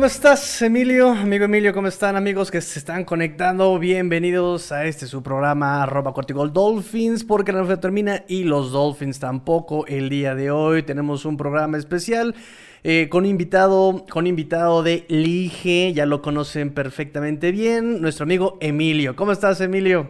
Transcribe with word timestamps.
¿cómo 0.00 0.06
estás? 0.06 0.62
Emilio, 0.62 1.10
amigo 1.10 1.44
Emilio, 1.44 1.74
¿cómo 1.74 1.86
están 1.86 2.16
amigos 2.16 2.50
que 2.50 2.62
se 2.62 2.78
están 2.78 3.04
conectando? 3.04 3.78
Bienvenidos 3.78 4.72
a 4.72 4.86
este 4.86 5.06
su 5.06 5.22
programa 5.22 5.82
arroba 5.82 6.14
Cortigol 6.14 6.54
Dolphins 6.54 7.22
porque 7.22 7.52
la 7.52 7.60
noche 7.60 7.76
termina 7.76 8.24
y 8.26 8.44
los 8.44 8.72
Dolphins 8.72 9.20
tampoco. 9.20 9.86
El 9.86 10.08
día 10.08 10.34
de 10.34 10.50
hoy 10.50 10.84
tenemos 10.84 11.26
un 11.26 11.36
programa 11.36 11.76
especial 11.76 12.34
eh, 12.82 13.08
con 13.10 13.26
invitado, 13.26 14.06
con 14.08 14.26
invitado 14.26 14.82
de 14.82 15.04
Lige, 15.10 15.92
ya 15.92 16.06
lo 16.06 16.22
conocen 16.22 16.72
perfectamente 16.72 17.52
bien, 17.52 18.00
nuestro 18.00 18.24
amigo 18.24 18.56
Emilio. 18.62 19.14
¿Cómo 19.14 19.32
estás 19.32 19.60
Emilio? 19.60 20.08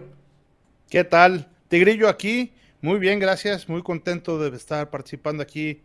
¿Qué 0.88 1.02
tal? 1.02 1.48
Tigrillo 1.66 2.08
aquí, 2.08 2.52
muy 2.80 3.00
bien, 3.00 3.18
gracias, 3.18 3.68
muy 3.68 3.82
contento 3.82 4.38
de 4.38 4.56
estar 4.56 4.88
participando 4.88 5.42
aquí 5.42 5.82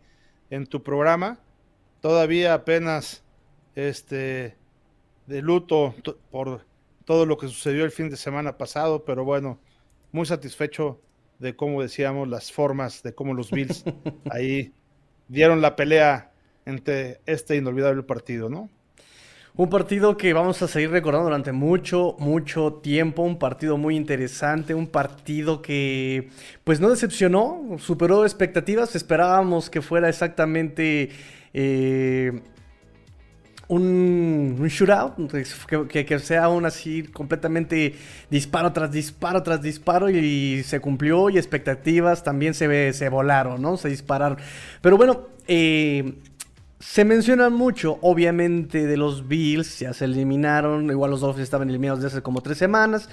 en 0.48 0.64
tu 0.68 0.84
programa. 0.84 1.40
Todavía 2.00 2.54
apenas 2.54 3.25
este, 3.76 4.56
de 5.26 5.42
luto 5.42 5.94
por 6.32 6.64
todo 7.04 7.24
lo 7.24 7.38
que 7.38 7.46
sucedió 7.46 7.84
el 7.84 7.92
fin 7.92 8.10
de 8.10 8.16
semana 8.16 8.58
pasado, 8.58 9.04
pero 9.04 9.24
bueno, 9.24 9.60
muy 10.10 10.26
satisfecho 10.26 11.00
de 11.38 11.54
cómo 11.54 11.82
decíamos 11.82 12.26
las 12.26 12.50
formas, 12.50 13.02
de 13.02 13.14
cómo 13.14 13.34
los 13.34 13.50
Bills 13.50 13.84
ahí 14.30 14.72
dieron 15.28 15.60
la 15.60 15.76
pelea 15.76 16.32
entre 16.64 17.20
este 17.26 17.56
inolvidable 17.56 18.02
partido, 18.02 18.48
¿no? 18.48 18.68
Un 19.58 19.70
partido 19.70 20.18
que 20.18 20.34
vamos 20.34 20.60
a 20.60 20.68
seguir 20.68 20.90
recordando 20.90 21.28
durante 21.28 21.50
mucho, 21.50 22.14
mucho 22.18 22.74
tiempo, 22.74 23.22
un 23.22 23.38
partido 23.38 23.78
muy 23.78 23.96
interesante, 23.96 24.74
un 24.74 24.86
partido 24.86 25.62
que 25.62 26.28
pues 26.62 26.78
no 26.78 26.90
decepcionó, 26.90 27.76
superó 27.78 28.24
expectativas, 28.24 28.94
esperábamos 28.94 29.70
que 29.70 29.80
fuera 29.80 30.10
exactamente 30.10 31.08
eh, 31.54 32.42
un, 33.68 34.56
shootout, 34.68 35.14
que, 35.88 36.18
sea 36.18 36.44
aún 36.44 36.66
así 36.66 37.02
completamente 37.02 37.94
disparo 38.30 38.72
tras 38.72 38.92
disparo 38.92 39.42
tras 39.42 39.60
disparo 39.60 40.08
y, 40.08 40.62
se 40.62 40.80
cumplió 40.80 41.30
y 41.30 41.38
expectativas 41.38 42.22
también 42.22 42.54
se, 42.54 42.92
se 42.92 43.08
volaron, 43.08 43.60
¿no? 43.60 43.76
Se 43.76 43.88
dispararon. 43.88 44.38
Pero 44.80 44.96
bueno, 44.96 45.28
eh, 45.48 46.14
se 46.78 47.04
mencionan 47.04 47.52
mucho, 47.52 47.98
obviamente, 48.02 48.86
de 48.86 48.96
los 48.96 49.26
Bills, 49.26 49.80
ya 49.80 49.92
se 49.92 50.04
eliminaron, 50.04 50.90
igual 50.90 51.10
los 51.10 51.20
Dolphins 51.20 51.44
estaban 51.44 51.68
eliminados 51.68 52.00
desde 52.00 52.16
hace 52.16 52.22
como 52.22 52.42
tres 52.42 52.58
semanas. 52.58 53.08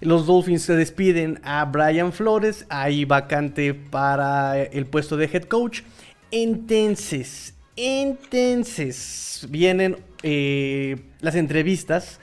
Los 0.00 0.26
Dolphins 0.26 0.62
se 0.62 0.76
despiden 0.76 1.40
a 1.42 1.64
Brian 1.64 2.12
Flores, 2.12 2.66
ahí 2.68 3.04
vacante 3.04 3.72
para 3.72 4.62
el 4.62 4.86
puesto 4.86 5.16
de 5.16 5.24
head 5.32 5.44
coach. 5.44 5.82
Entonces, 6.30 7.55
entonces, 7.76 9.46
vienen 9.50 9.96
eh, 10.22 10.96
las 11.20 11.34
entrevistas. 11.34 12.20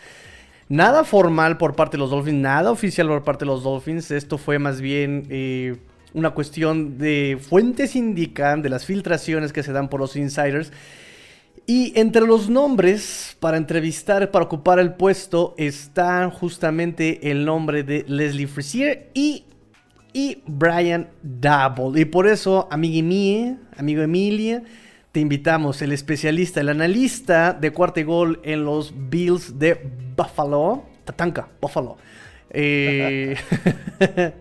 Nada 0.68 1.04
formal 1.04 1.58
por 1.58 1.76
parte 1.76 1.98
de 1.98 2.00
los 2.00 2.10
Dolphins, 2.10 2.42
nada 2.42 2.72
oficial 2.72 3.08
por 3.08 3.24
parte 3.24 3.46
de 3.46 3.52
los 3.52 3.64
Dolphins. 3.64 4.10
Esto 4.10 4.38
fue 4.38 4.58
más 4.58 4.82
bien 4.82 5.28
eh, 5.30 5.78
una 6.14 6.32
cuestión 6.32 6.98
de 6.98 7.38
fuentes 7.40 7.96
indican, 7.96 8.62
de 8.62 8.70
las 8.70 8.86
filtraciones 8.86 9.54
que 9.54 9.62
se 9.62 9.72
dan 9.72 9.90
por 9.90 10.00
los 10.00 10.16
insiders. 10.16 10.72
Y 11.66 11.98
entre 11.98 12.24
los 12.24 12.50
nombres 12.50 13.38
para 13.40 13.58
entrevistar, 13.58 14.32
para 14.32 14.46
ocupar 14.46 14.80
el 14.80 14.96
puesto, 14.96 15.54
está 15.58 16.30
justamente 16.30 17.32
el 17.32 17.46
nombre 17.46 17.84
de 17.84 18.04
Leslie 18.08 18.48
Frisier 18.48 19.12
y, 19.14 19.46
y 20.12 20.42
Brian 20.46 21.10
Double. 21.22 22.02
Y 22.02 22.06
por 22.06 22.28
eso, 22.28 22.68
amigo 22.70 23.08
amigo 23.78 24.02
Emilia, 24.02 24.64
te 25.14 25.20
invitamos, 25.20 25.82
el 25.84 25.94
especialista, 25.94 26.60
el 26.60 26.70
analista 26.70 27.54
de 27.54 27.72
cuarto 27.72 28.00
y 28.00 28.04
gol 28.04 28.42
en 28.44 28.66
los 28.66 28.92
Bills 29.10 29.60
de 29.60 29.80
Buffalo, 30.18 30.84
Tatanka, 31.06 31.48
Buffalo. 31.62 31.98
Eh, 32.50 33.36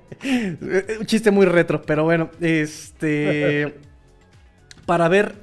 un 0.98 1.06
chiste 1.06 1.30
muy 1.30 1.46
retro, 1.46 1.82
pero 1.82 2.04
bueno, 2.04 2.30
este. 2.40 3.74
Para 4.86 5.08
ver 5.08 5.34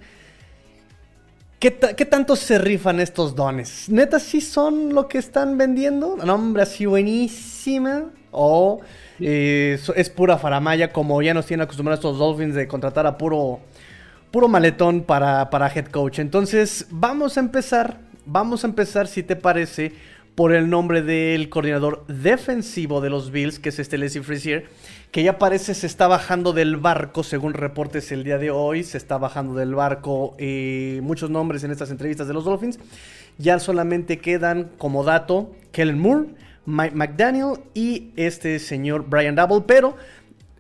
¿Qué, 1.59 1.71
tanto 1.71 2.37
se 2.37 2.57
rifan 2.57 3.01
estos 3.01 3.35
dones? 3.35 3.89
¿Neta 3.89 4.17
sí 4.19 4.39
son 4.39 4.93
lo 4.93 5.09
que 5.09 5.17
están 5.17 5.57
vendiendo? 5.57 6.15
¿Nombre 6.15 6.63
así 6.63 6.85
buenísima? 6.85 8.05
¿O 8.31 8.79
eh, 9.19 9.77
es 9.95 10.09
pura 10.09 10.37
faramaya 10.37 10.93
como 10.93 11.21
ya 11.21 11.33
nos 11.33 11.45
tienen 11.45 11.65
acostumbrados 11.65 11.99
estos 11.99 12.17
Dolphins 12.17 12.55
de 12.55 12.65
contratar 12.65 13.05
a 13.05 13.17
puro 13.17 13.59
puro 14.31 14.47
maletón 14.47 15.01
para, 15.01 15.49
para 15.49 15.71
head 15.73 15.87
coach. 15.87 16.19
Entonces, 16.19 16.87
vamos 16.89 17.37
a 17.37 17.39
empezar, 17.39 17.99
vamos 18.25 18.63
a 18.63 18.67
empezar, 18.67 19.07
si 19.07 19.23
te 19.23 19.35
parece, 19.35 19.93
por 20.39 20.53
el 20.53 20.69
nombre 20.69 21.01
del 21.01 21.49
coordinador 21.49 22.05
defensivo 22.07 23.01
de 23.01 23.09
los 23.09 23.29
Bills, 23.31 23.59
que 23.59 23.69
es 23.69 23.79
este 23.79 23.97
Leslie 23.97 24.23
Frazier, 24.23 24.67
que 25.11 25.21
ya 25.21 25.37
parece 25.37 25.73
se 25.73 25.85
está 25.85 26.07
bajando 26.07 26.53
del 26.53 26.77
barco, 26.77 27.23
según 27.23 27.53
reportes 27.53 28.11
el 28.11 28.23
día 28.23 28.37
de 28.37 28.49
hoy, 28.49 28.83
se 28.83 28.97
está 28.97 29.17
bajando 29.17 29.55
del 29.55 29.75
barco 29.75 30.35
eh, 30.37 31.01
muchos 31.03 31.29
nombres 31.29 31.65
en 31.65 31.71
estas 31.71 31.91
entrevistas 31.91 32.27
de 32.27 32.33
los 32.33 32.45
Dolphins. 32.45 32.79
Ya 33.37 33.59
solamente 33.59 34.19
quedan 34.19 34.71
como 34.77 35.03
dato 35.03 35.51
Kellen 35.71 35.99
Moore, 35.99 36.29
Mike 36.65 36.95
McDaniel 36.95 37.59
y 37.73 38.11
este 38.15 38.59
señor 38.59 39.09
Brian 39.09 39.35
Double, 39.35 39.65
pero 39.67 39.97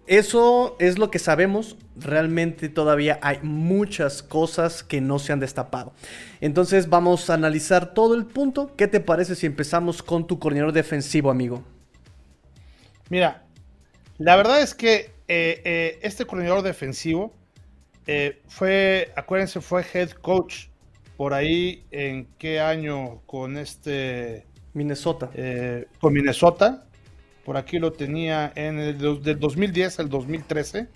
eso 0.09 0.75
es 0.79 0.97
lo 0.97 1.11
que 1.11 1.19
sabemos. 1.19 1.77
Realmente 1.95 2.67
todavía 2.67 3.19
hay 3.21 3.37
muchas 3.43 4.23
cosas 4.23 4.81
que 4.81 5.01
no 5.01 5.19
se 5.19 5.33
han 5.33 5.39
destapado. 5.39 5.93
Entonces 6.41 6.89
vamos 6.89 7.29
a 7.29 7.35
analizar 7.35 7.93
todo 7.93 8.15
el 8.15 8.25
punto. 8.25 8.75
¿Qué 8.75 8.87
te 8.87 9.01
parece 9.01 9.35
si 9.35 9.45
empezamos 9.45 10.01
con 10.01 10.25
tu 10.25 10.39
coordinador 10.39 10.73
defensivo, 10.73 11.29
amigo? 11.29 11.63
Mira, 13.09 13.43
la 14.17 14.35
verdad 14.35 14.63
es 14.63 14.73
que 14.73 15.11
eh, 15.27 15.61
eh, 15.63 15.99
este 16.01 16.25
coordinador 16.25 16.63
defensivo 16.63 17.31
eh, 18.07 18.41
fue, 18.47 19.11
acuérdense, 19.15 19.61
fue 19.61 19.85
head 19.93 20.09
coach 20.09 20.69
por 21.17 21.35
ahí 21.35 21.85
en 21.91 22.27
qué 22.39 22.59
año 22.59 23.21
con 23.27 23.57
este... 23.57 24.47
Minnesota. 24.73 25.29
con 25.99 26.13
Minnesota 26.13 26.88
por 27.49 27.57
aquí 27.57 27.79
lo 27.79 27.91
tenía 27.91 28.53
en 28.53 28.77
el 28.77 29.23
del 29.23 29.39
2010 29.39 30.01
al 30.01 30.09
2013. 30.09 30.87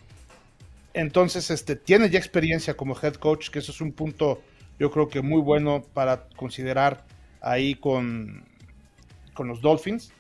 Entonces, 0.94 1.50
este, 1.50 1.76
tiene 1.76 2.12
ya 2.12 2.20
experiencia 2.20 2.78
como 2.78 2.96
head 2.96 3.16
coach, 3.16 3.50
que 3.50 3.58
eso 3.58 3.72
es 3.72 3.82
un 3.82 3.92
punto 3.92 4.40
yo 4.78 4.92
creo 4.92 5.10
que 5.10 5.24
muy 5.24 5.42
bueno 5.42 5.84
para 5.96 6.28
considerar 6.36 7.06
ahí 7.42 7.74
con, 7.74 8.46
con 9.34 9.48
los 9.48 9.62
Dolphins. 9.62 10.14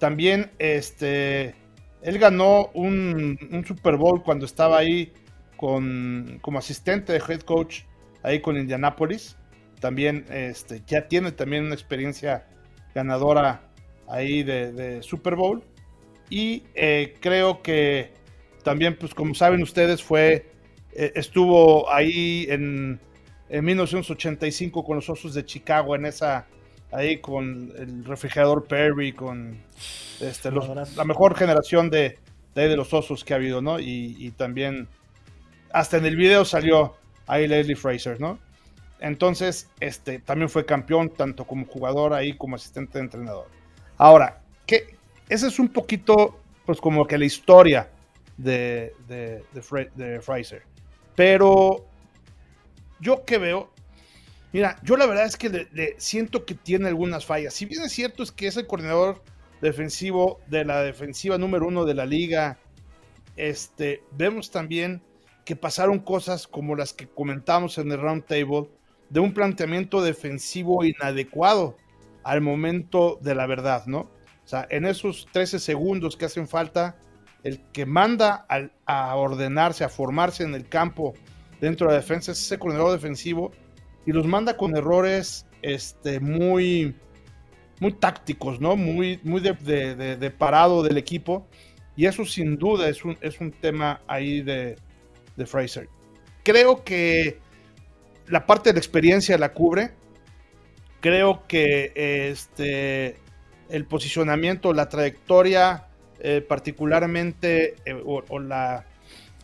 También 0.00 0.50
este, 0.58 1.54
él 2.02 2.18
ganó 2.18 2.70
un, 2.74 3.38
Super 3.64 3.96
Bowl 3.96 4.24
cuando 4.24 4.46
estaba 4.46 4.76
ahí 4.76 5.12
con, 5.56 6.40
como 6.42 6.58
asistente 6.58 7.12
de 7.12 7.22
head 7.28 7.42
coach 7.42 7.82
ahí 8.24 8.40
con 8.40 8.56
Indianapolis. 8.56 9.36
También 9.78 10.24
este, 10.30 10.82
ya 10.84 11.06
tiene 11.06 11.30
también 11.30 11.66
una 11.66 11.74
experiencia 11.74 12.48
ganadora 12.92 13.69
ahí 14.10 14.42
de, 14.42 15.02
Super 15.02 15.36
Bowl. 15.36 15.62
Y 16.28 16.64
eh, 16.74 17.14
creo 17.20 17.62
que 17.62 18.12
también, 18.62 18.96
pues 18.96 19.14
como 19.14 19.34
saben 19.34 19.62
ustedes, 19.62 20.02
fue 20.02 20.50
eh, 20.92 21.12
estuvo 21.14 21.90
ahí 21.92 22.46
en, 22.48 23.00
en, 23.48 23.64
1985 23.64 24.84
con 24.84 24.96
los 24.96 25.08
Osos 25.08 25.34
de 25.34 25.44
Chicago, 25.44 25.94
en 25.94 26.06
esa, 26.06 26.46
ahí 26.92 27.18
con 27.18 27.72
el 27.76 28.04
refrigerador 28.04 28.66
Perry, 28.66 29.12
con 29.12 29.58
este, 30.20 30.50
la 30.50 31.04
mejor 31.04 31.36
generación 31.36 31.90
de, 31.90 32.18
de, 32.54 32.76
los 32.76 32.92
Osos 32.92 33.24
que 33.24 33.34
ha 33.34 33.36
habido, 33.36 33.62
¿no? 33.62 33.80
Y, 33.80 34.16
y, 34.18 34.30
también, 34.32 34.88
hasta 35.72 35.96
en 35.96 36.06
el 36.06 36.16
video 36.16 36.44
salió 36.44 36.96
ahí 37.26 37.46
Leslie 37.46 37.76
Fraser, 37.76 38.20
¿no? 38.20 38.38
Entonces, 39.00 39.70
este, 39.80 40.18
también 40.18 40.48
fue 40.48 40.66
campeón, 40.66 41.10
tanto 41.10 41.44
como 41.44 41.66
jugador 41.66 42.12
ahí 42.12 42.34
como 42.36 42.56
asistente 42.56 42.98
de 42.98 43.04
entrenador. 43.04 43.59
Ahora, 44.00 44.40
que 44.66 44.96
esa 45.28 45.46
es 45.46 45.58
un 45.58 45.68
poquito, 45.68 46.40
pues 46.64 46.80
como 46.80 47.06
que 47.06 47.18
la 47.18 47.26
historia 47.26 47.90
de, 48.38 48.94
de, 49.06 49.44
de, 49.52 50.20
Fraser. 50.22 50.62
Pero 51.14 51.84
yo 52.98 53.26
que 53.26 53.36
veo, 53.36 53.70
mira, 54.54 54.80
yo 54.84 54.96
la 54.96 55.04
verdad 55.04 55.26
es 55.26 55.36
que 55.36 55.50
le, 55.50 55.96
siento 55.98 56.46
que 56.46 56.54
tiene 56.54 56.88
algunas 56.88 57.26
fallas. 57.26 57.52
Si 57.52 57.66
bien 57.66 57.82
es 57.82 57.92
cierto 57.92 58.22
es 58.22 58.32
que 58.32 58.46
es 58.46 58.56
el 58.56 58.66
coordinador 58.66 59.22
defensivo 59.60 60.40
de 60.46 60.64
la 60.64 60.82
defensiva 60.82 61.36
número 61.36 61.66
uno 61.66 61.84
de 61.84 61.92
la 61.92 62.06
liga, 62.06 62.58
este, 63.36 64.02
vemos 64.12 64.50
también 64.50 65.02
que 65.44 65.56
pasaron 65.56 65.98
cosas 65.98 66.46
como 66.46 66.74
las 66.74 66.94
que 66.94 67.06
comentamos 67.06 67.76
en 67.76 67.92
el 67.92 68.00
round 68.00 68.24
table 68.24 68.70
de 69.10 69.20
un 69.20 69.34
planteamiento 69.34 70.00
defensivo 70.00 70.86
inadecuado 70.86 71.76
al 72.22 72.40
momento 72.40 73.18
de 73.22 73.34
la 73.34 73.46
verdad, 73.46 73.86
¿no? 73.86 74.00
O 74.44 74.48
sea, 74.50 74.66
en 74.70 74.84
esos 74.84 75.26
13 75.32 75.58
segundos 75.58 76.16
que 76.16 76.24
hacen 76.24 76.48
falta, 76.48 76.96
el 77.44 77.60
que 77.72 77.86
manda 77.86 78.46
a, 78.86 79.14
ordenarse, 79.16 79.84
a 79.84 79.88
formarse 79.88 80.42
en 80.44 80.54
el 80.54 80.68
campo 80.68 81.14
dentro 81.60 81.86
de 81.86 81.94
la 81.94 82.00
defensa 82.00 82.32
es 82.32 82.40
ese 82.40 82.58
coordinador 82.58 82.92
defensivo 82.92 83.52
y 84.06 84.12
los 84.12 84.26
manda 84.26 84.56
con 84.56 84.76
errores 84.76 85.46
este, 85.62 86.20
muy, 86.20 86.94
muy 87.80 87.92
tácticos, 87.92 88.60
¿no? 88.60 88.76
Muy, 88.76 89.20
muy 89.22 89.40
de, 89.40 90.34
parado 90.36 90.82
del 90.82 90.96
equipo. 90.96 91.46
Y 91.96 92.06
eso 92.06 92.24
sin 92.24 92.56
duda 92.56 92.88
es 92.88 93.04
un, 93.04 93.16
es 93.20 93.40
un 93.40 93.52
tema 93.52 94.00
ahí 94.06 94.42
de, 94.42 94.76
de 95.36 95.46
Fraser. 95.46 95.88
Creo 96.42 96.82
que 96.82 97.38
la 98.26 98.46
parte 98.46 98.70
de 98.70 98.74
la 98.74 98.78
experiencia 98.78 99.36
la 99.36 99.52
cubre. 99.52 99.92
Creo 101.00 101.46
que 101.46 101.92
este, 102.30 103.16
el 103.70 103.86
posicionamiento, 103.86 104.72
la 104.74 104.88
trayectoria, 104.88 105.88
eh, 106.20 106.44
particularmente, 106.46 107.76
eh, 107.86 108.02
o, 108.04 108.38
la, 108.38 108.84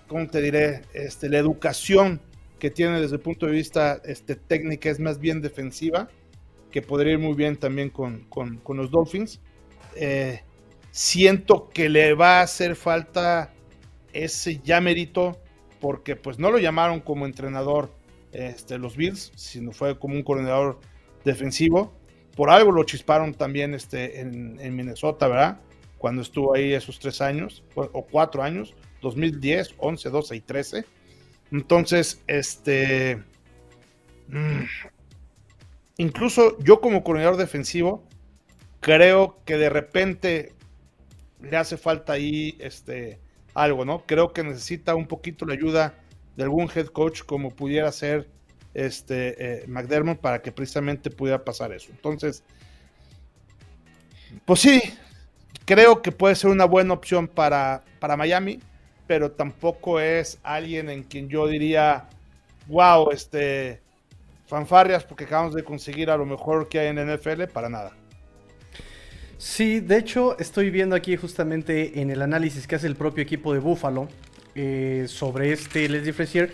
¿cómo 0.06 0.26
te 0.28 0.42
diré? 0.42 0.82
Este, 0.92 1.30
la 1.30 1.38
educación 1.38 2.20
que 2.58 2.70
tiene 2.70 3.00
desde 3.00 3.16
el 3.16 3.22
punto 3.22 3.46
de 3.46 3.52
vista 3.52 4.00
este, 4.04 4.36
técnica 4.36 4.90
es 4.90 5.00
más 5.00 5.18
bien 5.18 5.40
defensiva, 5.40 6.08
que 6.70 6.82
podría 6.82 7.14
ir 7.14 7.18
muy 7.18 7.34
bien 7.34 7.56
también 7.56 7.88
con, 7.88 8.26
los 8.68 8.90
Dolphins. 8.90 9.40
Eh, 9.94 10.42
siento 10.90 11.70
que 11.70 11.88
le 11.88 12.12
va 12.12 12.40
a 12.40 12.42
hacer 12.42 12.76
falta 12.76 13.50
ese 14.12 14.60
ya 14.62 14.82
porque 15.80 16.16
pues 16.16 16.38
no 16.38 16.50
lo 16.50 16.58
llamaron 16.58 17.00
como 17.00 17.26
entrenador 17.26 17.90
este, 18.32 18.78
los 18.78 18.96
Bills, 18.96 19.32
sino 19.36 19.72
fue 19.72 19.98
como 19.98 20.14
un 20.14 20.22
coordinador 20.22 20.80
defensivo. 21.26 21.92
Por 22.34 22.48
algo 22.48 22.72
lo 22.72 22.84
chisparon 22.84 23.34
también 23.34 23.74
este, 23.74 24.20
en, 24.20 24.76
Minnesota, 24.76 25.28
¿verdad? 25.28 25.60
Cuando 25.98 26.22
estuvo 26.22 26.54
ahí 26.54 26.72
esos 26.72 26.98
tres 26.98 27.20
años, 27.20 27.64
o, 27.74 28.06
cuatro 28.06 28.42
años, 28.42 28.74
2010, 29.02 29.74
11, 29.78 30.10
12 30.10 30.36
y 30.36 30.40
13. 30.40 30.84
Entonces, 31.52 32.22
este... 32.26 33.22
Mm, 34.28 34.64
incluso 35.98 36.58
yo 36.60 36.80
como 36.80 37.04
coordinador 37.04 37.36
defensivo, 37.36 38.04
creo 38.80 39.38
que 39.44 39.56
de 39.56 39.70
repente 39.70 40.52
le 41.40 41.56
hace 41.56 41.76
falta 41.76 42.14
ahí 42.14 42.56
este, 42.58 43.18
algo, 43.54 43.84
¿no? 43.84 44.04
Creo 44.04 44.32
que 44.32 44.42
necesita 44.42 44.94
un 44.94 45.06
poquito 45.06 45.46
la 45.46 45.54
ayuda 45.54 45.94
de 46.36 46.42
algún 46.44 46.68
head 46.74 46.86
coach 46.88 47.22
como 47.22 47.50
pudiera 47.50 47.90
ser 47.92 48.28
este, 48.76 49.62
eh, 49.62 49.64
McDermott 49.68 50.18
para 50.18 50.42
que 50.42 50.52
precisamente 50.52 51.08
pudiera 51.08 51.42
pasar 51.42 51.72
eso. 51.72 51.88
Entonces, 51.90 52.42
pues 54.44 54.60
sí, 54.60 54.82
creo 55.64 56.02
que 56.02 56.12
puede 56.12 56.34
ser 56.34 56.50
una 56.50 56.66
buena 56.66 56.92
opción 56.92 57.26
para, 57.26 57.82
para 57.98 58.18
Miami, 58.18 58.60
pero 59.06 59.30
tampoco 59.30 59.98
es 59.98 60.38
alguien 60.42 60.90
en 60.90 61.04
quien 61.04 61.26
yo 61.30 61.46
diría, 61.46 62.06
wow, 62.66 63.10
este, 63.12 63.80
fanfarrias 64.46 65.04
porque 65.04 65.24
acabamos 65.24 65.54
de 65.54 65.64
conseguir 65.64 66.10
a 66.10 66.18
lo 66.18 66.26
mejor 66.26 66.68
que 66.68 66.78
hay 66.78 66.88
en 66.88 66.96
NFL, 66.96 67.44
para 67.44 67.70
nada. 67.70 67.92
Sí, 69.38 69.80
de 69.80 69.98
hecho 69.98 70.38
estoy 70.38 70.68
viendo 70.68 70.94
aquí 70.94 71.16
justamente 71.16 71.98
en 72.00 72.10
el 72.10 72.20
análisis 72.20 72.66
que 72.66 72.74
hace 72.74 72.86
el 72.86 72.96
propio 72.96 73.22
equipo 73.22 73.54
de 73.54 73.60
Buffalo 73.60 74.08
eh, 74.54 75.06
sobre 75.08 75.52
este 75.52 75.88
Leslie 75.88 76.12
Frazier 76.12 76.52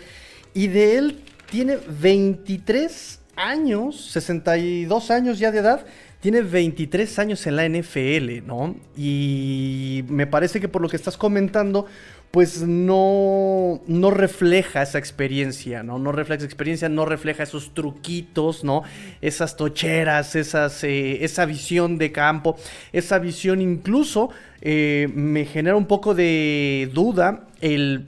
y 0.53 0.67
de 0.67 0.97
él 0.97 1.23
tiene 1.53 1.77
23 1.87 3.19
años, 3.35 4.09
62 4.09 5.11
años 5.11 5.37
ya 5.37 5.51
de 5.51 5.59
edad, 5.59 5.85
tiene 6.19 6.41
23 6.41 7.19
años 7.19 7.45
en 7.45 7.55
la 7.55 7.69
NFL, 7.69 8.43
¿no? 8.47 8.75
Y 8.97 10.03
me 10.07 10.25
parece 10.25 10.59
que 10.59 10.67
por 10.67 10.81
lo 10.81 10.89
que 10.89 10.95
estás 10.95 11.15
comentando, 11.15 11.85
pues 12.31 12.63
no, 12.63 13.83
no 13.85 14.09
refleja 14.09 14.81
esa 14.81 14.97
experiencia, 14.97 15.83
¿no? 15.83 15.99
No 15.99 16.11
refleja 16.11 16.39
esa 16.39 16.47
experiencia, 16.47 16.89
no 16.89 17.05
refleja 17.05 17.43
esos 17.43 17.75
truquitos, 17.75 18.63
¿no? 18.63 18.81
Esas 19.21 19.55
tocheras, 19.55 20.35
esas, 20.35 20.83
eh, 20.83 21.23
esa 21.23 21.45
visión 21.45 21.99
de 21.99 22.11
campo, 22.11 22.57
esa 22.93 23.19
visión 23.19 23.61
incluso 23.61 24.31
eh, 24.61 25.07
me 25.13 25.45
genera 25.45 25.75
un 25.75 25.85
poco 25.85 26.15
de 26.15 26.89
duda 26.95 27.45
el, 27.61 28.07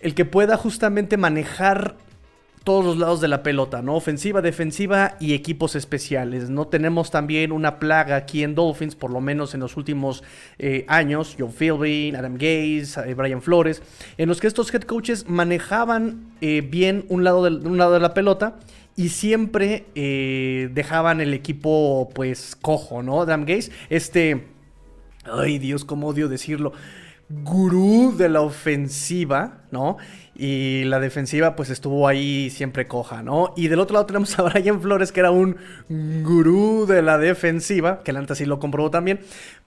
el 0.00 0.14
que 0.14 0.24
pueda 0.24 0.56
justamente 0.56 1.18
manejar 1.18 1.96
todos 2.66 2.84
los 2.84 2.98
lados 2.98 3.20
de 3.20 3.28
la 3.28 3.44
pelota, 3.44 3.80
¿no? 3.80 3.94
Ofensiva, 3.94 4.42
defensiva 4.42 5.14
y 5.20 5.34
equipos 5.34 5.76
especiales. 5.76 6.50
No 6.50 6.66
tenemos 6.66 7.12
también 7.12 7.52
una 7.52 7.78
plaga 7.78 8.16
aquí 8.16 8.42
en 8.42 8.56
Dolphins, 8.56 8.96
por 8.96 9.12
lo 9.12 9.20
menos 9.20 9.54
en 9.54 9.60
los 9.60 9.76
últimos 9.76 10.24
eh, 10.58 10.84
años. 10.88 11.36
John 11.38 11.52
Philbin, 11.52 12.16
Adam 12.16 12.34
Gaze, 12.34 13.08
eh, 13.08 13.14
Brian 13.14 13.40
Flores, 13.40 13.84
en 14.18 14.28
los 14.28 14.40
que 14.40 14.48
estos 14.48 14.74
head 14.74 14.82
coaches 14.82 15.28
manejaban 15.28 16.32
eh, 16.40 16.60
bien 16.68 17.06
un 17.08 17.22
lado, 17.22 17.44
de, 17.44 17.68
un 17.68 17.78
lado 17.78 17.92
de 17.92 18.00
la 18.00 18.14
pelota 18.14 18.58
y 18.96 19.10
siempre 19.10 19.84
dejaban 20.74 21.20
el 21.20 21.34
equipo 21.34 22.10
pues 22.16 22.56
cojo, 22.60 23.00
¿no? 23.00 23.22
Adam 23.22 23.44
Gaze, 23.44 23.70
este... 23.90 24.48
Ay 25.22 25.58
Dios, 25.58 25.84
cómo 25.84 26.08
odio 26.08 26.28
decirlo 26.28 26.72
gurú 27.28 28.14
de 28.16 28.28
la 28.28 28.40
ofensiva, 28.40 29.62
¿no? 29.72 29.96
Y 30.36 30.84
la 30.84 31.00
defensiva 31.00 31.56
pues 31.56 31.70
estuvo 31.70 32.06
ahí 32.06 32.50
siempre 32.50 32.86
coja, 32.86 33.22
¿no? 33.22 33.52
Y 33.56 33.68
del 33.68 33.80
otro 33.80 33.94
lado 33.94 34.06
tenemos 34.06 34.38
a 34.38 34.42
Brian 34.42 34.80
Flores 34.80 35.10
que 35.10 35.20
era 35.20 35.32
un 35.32 35.56
gurú 36.22 36.86
de 36.86 37.02
la 37.02 37.18
defensiva, 37.18 38.02
que 38.04 38.12
el 38.12 38.28
sí 38.36 38.44
lo 38.44 38.60
comprobó 38.60 38.90
también, 38.90 39.20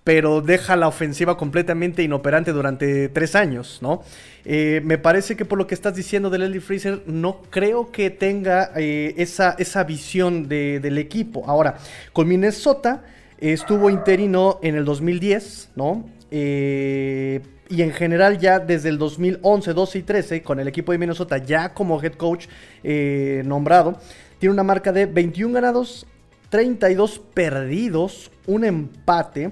pero 0.05 0.41
deja 0.41 0.77
la 0.77 0.87
ofensiva 0.87 1.37
completamente 1.37 2.01
inoperante 2.01 2.53
durante 2.53 3.09
tres 3.09 3.35
años, 3.35 3.79
¿no? 3.81 4.03
Eh, 4.45 4.81
me 4.85 4.97
parece 4.97 5.35
que 5.35 5.43
por 5.43 5.57
lo 5.57 5.67
que 5.67 5.75
estás 5.75 5.95
diciendo 5.95 6.29
de 6.29 6.39
Leslie 6.39 6.61
Freezer, 6.61 7.03
no 7.07 7.41
creo 7.49 7.91
que 7.91 8.09
tenga 8.09 8.71
eh, 8.77 9.15
esa, 9.17 9.55
esa 9.59 9.83
visión 9.83 10.47
del 10.47 10.97
equipo. 10.97 11.43
Ahora, 11.47 11.75
con 12.13 12.27
Minnesota 12.27 13.03
estuvo 13.37 13.89
interino 13.89 14.59
en 14.61 14.75
el 14.75 14.85
2010, 14.85 15.71
¿no? 15.75 16.05
Eh, 16.31 17.41
y 17.69 17.81
en 17.81 17.91
general 17.91 18.39
ya 18.39 18.59
desde 18.59 18.89
el 18.89 18.97
2011, 18.97 19.73
12 19.73 19.99
y 19.99 20.03
13, 20.03 20.41
con 20.41 20.59
el 20.59 20.67
equipo 20.67 20.91
de 20.91 20.97
Minnesota 20.97 21.37
ya 21.37 21.73
como 21.73 22.01
head 22.01 22.13
coach 22.13 22.47
eh, 22.83 23.43
nombrado, 23.45 23.99
tiene 24.39 24.53
una 24.53 24.63
marca 24.63 24.91
de 24.91 25.05
21 25.05 25.53
ganados, 25.53 26.07
32 26.49 27.19
perdidos, 27.33 28.31
un 28.47 28.65
empate 28.65 29.51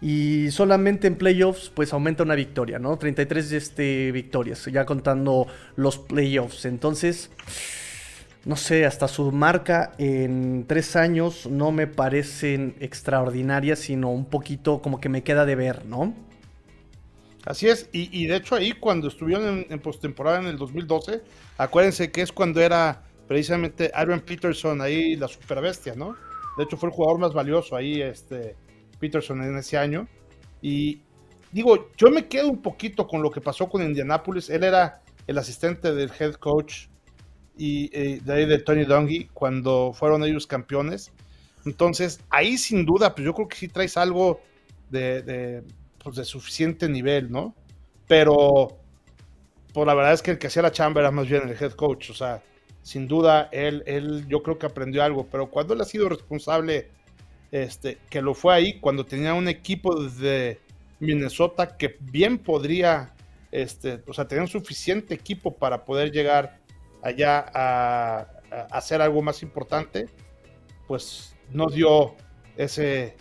y 0.00 0.50
solamente 0.50 1.08
en 1.08 1.16
playoffs 1.16 1.70
pues 1.74 1.92
aumenta 1.92 2.22
una 2.22 2.34
victoria, 2.34 2.78
¿no? 2.78 2.96
33 2.96 3.52
este, 3.52 4.12
victorias, 4.12 4.64
ya 4.66 4.86
contando 4.86 5.46
los 5.76 5.98
playoffs. 5.98 6.64
Entonces, 6.64 7.30
no 8.48 8.56
sé, 8.56 8.86
hasta 8.86 9.08
su 9.08 9.30
marca 9.30 9.92
en 9.98 10.64
tres 10.66 10.96
años 10.96 11.46
no 11.46 11.70
me 11.70 11.86
parecen 11.86 12.76
extraordinarias, 12.80 13.78
sino 13.78 14.10
un 14.10 14.24
poquito 14.24 14.80
como 14.80 15.02
que 15.02 15.10
me 15.10 15.22
queda 15.22 15.44
de 15.44 15.54
ver, 15.54 15.84
¿no? 15.84 16.14
Así 17.44 17.68
es, 17.68 17.90
y, 17.92 18.26
de 18.26 18.36
hecho 18.36 18.54
ahí 18.54 18.72
cuando 18.72 19.08
estuvieron 19.08 19.66
en, 19.68 19.78
postemporada 19.80 20.38
en 20.38 20.46
el 20.46 20.56
2012, 20.56 21.20
acuérdense 21.58 22.10
que 22.10 22.22
es 22.22 22.32
cuando 22.32 22.62
era 22.62 23.02
precisamente 23.26 23.90
Aaron 23.92 24.20
Peterson 24.20 24.80
ahí 24.80 25.14
la 25.16 25.28
super 25.28 25.60
bestia, 25.60 25.94
¿no? 25.94 26.16
De 26.56 26.64
hecho 26.64 26.78
fue 26.78 26.88
el 26.88 26.94
jugador 26.94 27.18
más 27.18 27.34
valioso 27.34 27.76
ahí, 27.76 28.00
este 28.00 28.56
Peterson 28.98 29.42
en 29.42 29.58
ese 29.58 29.76
año. 29.76 30.08
Y 30.62 31.02
digo, 31.52 31.90
yo 31.98 32.10
me 32.10 32.26
quedo 32.28 32.48
un 32.48 32.62
poquito 32.62 33.06
con 33.06 33.20
lo 33.20 33.30
que 33.30 33.42
pasó 33.42 33.68
con 33.68 33.82
Indianapolis. 33.82 34.48
Él 34.48 34.64
era 34.64 35.02
el 35.26 35.36
asistente 35.36 35.94
del 35.94 36.10
head 36.18 36.36
coach 36.36 36.86
y 37.58 37.90
eh, 37.92 38.20
de 38.24 38.32
ahí 38.32 38.46
de 38.46 38.58
Tony 38.58 38.84
Dungy 38.84 39.28
cuando 39.34 39.92
fueron 39.92 40.24
ellos 40.24 40.46
campeones. 40.46 41.12
Entonces, 41.66 42.20
ahí 42.30 42.56
sin 42.56 42.86
duda, 42.86 43.14
pues 43.14 43.24
yo 43.26 43.34
creo 43.34 43.48
que 43.48 43.56
sí 43.56 43.68
traes 43.68 43.96
algo 43.96 44.40
de, 44.90 45.62
pues 46.02 46.16
de 46.16 46.24
suficiente 46.24 46.88
nivel, 46.88 47.30
¿no? 47.30 47.54
Pero, 48.06 48.78
pues 49.74 49.86
la 49.86 49.94
verdad 49.94 50.14
es 50.14 50.22
que 50.22 50.30
el 50.30 50.38
que 50.38 50.46
hacía 50.46 50.62
la 50.62 50.72
chamba 50.72 51.00
era 51.00 51.10
más 51.10 51.28
bien 51.28 51.48
el 51.48 51.56
head 51.60 51.72
coach, 51.72 52.10
o 52.10 52.14
sea, 52.14 52.42
sin 52.82 53.06
duda 53.08 53.48
él, 53.52 53.82
él 53.86 54.24
yo 54.28 54.42
creo 54.42 54.58
que 54.58 54.66
aprendió 54.66 55.02
algo, 55.02 55.26
pero 55.26 55.50
cuando 55.50 55.74
él 55.74 55.80
ha 55.80 55.84
sido 55.84 56.08
responsable, 56.08 56.88
este, 57.50 57.98
que 58.08 58.22
lo 58.22 58.34
fue 58.34 58.54
ahí, 58.54 58.80
cuando 58.80 59.04
tenía 59.04 59.34
un 59.34 59.48
equipo 59.48 60.02
desde 60.02 60.60
Minnesota 61.00 61.76
que 61.76 61.96
bien 62.00 62.38
podría, 62.38 63.12
este, 63.50 64.00
o 64.06 64.14
sea, 64.14 64.26
un 64.30 64.48
suficiente 64.48 65.12
equipo 65.14 65.54
para 65.54 65.84
poder 65.84 66.12
llegar 66.12 66.57
allá 67.02 67.46
a, 67.54 68.28
hacer 68.70 69.02
algo 69.02 69.22
más 69.22 69.42
importante, 69.42 70.06
pues 70.86 71.36
no 71.50 71.68
dio 71.68 72.14
ese, 72.56 73.16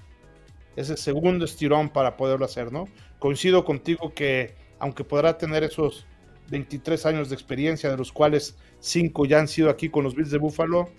ese 0.76 0.96
segundo 0.96 1.46
estirón 1.46 1.90
para 1.90 2.16
poderlo 2.16 2.46
hacer, 2.46 2.72
¿no? 2.72 2.86
Coincido 3.20 3.66
contigo 3.66 4.14
que 4.14 4.56
aunque 4.80 5.04
podrá 5.04 5.38
tener 5.38 5.64
esos 5.64 6.06
23 6.50 7.06
años 7.06 7.30
de 7.30 7.36
experiencia, 7.36 7.90
de 7.90 7.98
los 7.98 8.12
cuales 8.12 8.58
5 8.80 9.26
ya 9.26 9.40
han 9.40 9.48
sido 9.48 9.70
aquí 9.70 9.90
con 9.90 10.04
los 10.04 10.16
Bills 10.16 10.32
de 10.32 10.38
Buffalo, 10.38 10.90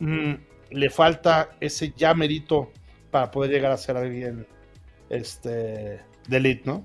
mm, 0.00 0.32
le 0.70 0.90
falta 0.90 1.50
ese 1.60 1.92
ya 1.96 2.14
mérito 2.14 2.72
para 3.10 3.30
poder 3.30 3.50
llegar 3.52 3.70
a 3.70 3.76
ser 3.76 3.96
alguien 3.96 4.46
este, 5.08 6.00
de 6.28 6.36
elite, 6.36 6.62
¿no? 6.64 6.84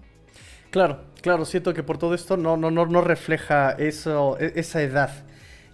Claro, 0.70 1.04
claro, 1.22 1.46
siento 1.46 1.74
que 1.74 1.84
por 1.84 1.98
todo 1.98 2.14
esto 2.14 2.38
no, 2.38 2.58
no, 2.58 2.72
no, 2.72 2.86
no 2.86 3.02
refleja 3.02 3.72
eso, 3.72 4.38
e, 4.40 4.54
esa 4.56 4.82
edad. 4.82 5.12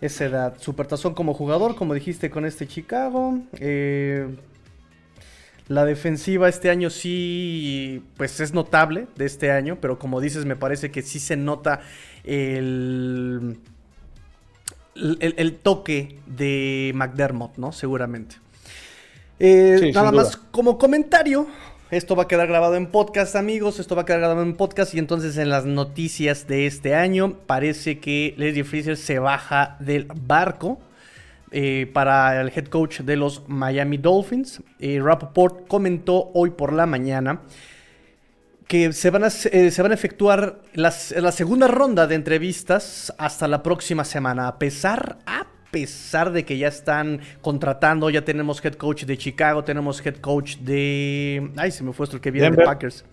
esa 0.01 0.25
edad. 0.25 0.57
Supertazón 0.59 1.13
como 1.13 1.33
jugador, 1.33 1.75
como 1.75 1.93
dijiste 1.93 2.29
con 2.29 2.45
este 2.45 2.67
Chicago. 2.67 3.39
Eh, 3.59 4.27
la 5.67 5.83
defensiva 5.85 6.47
este 6.47 6.69
año 6.69 6.89
sí, 6.89 8.03
pues 8.17 8.39
es 8.39 8.53
notable 8.53 9.07
de 9.15 9.25
este 9.25 9.51
año, 9.51 9.79
pero 9.81 9.97
como 9.97 10.21
dices, 10.21 10.45
me 10.45 10.55
parece 10.55 10.91
que 10.91 11.01
sí 11.01 11.19
se 11.19 11.37
nota 11.37 11.81
el, 12.23 13.57
el, 14.95 15.55
toque 15.55 16.19
de 16.27 16.91
McDermott, 16.93 17.57
¿no? 17.57 17.71
Seguramente. 17.71 18.35
Eh, 19.39 19.91
nada 19.93 20.11
más 20.11 20.37
como 20.37 20.77
comentario, 20.77 21.47
esto 21.91 22.15
va 22.15 22.23
a 22.23 22.27
quedar 22.27 22.47
grabado 22.47 22.75
en 22.75 22.87
podcast, 22.87 23.35
amigos. 23.35 23.79
Esto 23.79 23.95
va 23.95 24.01
a 24.01 24.05
quedar 24.05 24.19
grabado 24.21 24.41
en 24.41 24.55
podcast. 24.55 24.93
Y 24.95 24.99
entonces 24.99 25.37
en 25.37 25.49
las 25.49 25.65
noticias 25.65 26.47
de 26.47 26.65
este 26.65 26.95
año 26.95 27.37
parece 27.45 27.99
que 27.99 28.33
Leslie 28.37 28.63
Freezer 28.63 28.97
se 28.97 29.19
baja 29.19 29.77
del 29.79 30.07
barco. 30.15 30.79
Eh, 31.57 31.89
para 31.93 32.41
el 32.41 32.49
head 32.49 32.65
coach 32.65 32.99
de 32.99 33.15
los 33.15 33.47
Miami 33.47 33.97
Dolphins. 33.97 34.61
Eh, 34.79 34.99
Rappaport 35.01 35.67
comentó 35.67 36.31
hoy 36.33 36.49
por 36.49 36.73
la 36.73 36.85
mañana 36.85 37.43
que 38.67 38.91
se 38.91 39.09
van 39.09 39.23
a, 39.23 39.27
eh, 39.27 39.71
efectuar 39.93 40.59
la 40.73 40.91
segunda 40.91 41.67
ronda 41.67 42.07
de 42.07 42.15
entrevistas 42.15 43.13
hasta 43.17 43.47
la 43.47 43.63
próxima 43.63 44.03
semana, 44.03 44.49
a 44.49 44.59
pesar, 44.59 45.19
a 45.25 45.47
pesar 45.75 46.31
de 46.31 46.45
que 46.45 46.57
ya 46.57 46.69
están 46.69 47.19
contratando, 47.41 48.09
ya 48.09 48.23
tenemos 48.23 48.63
head 48.63 48.75
coach 48.75 49.03
de 49.03 49.17
Chicago, 49.17 49.61
tenemos 49.65 50.03
head 50.05 50.15
coach 50.21 50.55
de... 50.59 51.51
Ay, 51.57 51.69
se 51.69 51.83
me 51.83 51.91
fue 51.91 52.05
esto 52.05 52.15
el 52.15 52.21
que 52.21 52.31
viene 52.31 52.49
de 52.55 52.63
Packers. 52.63 53.03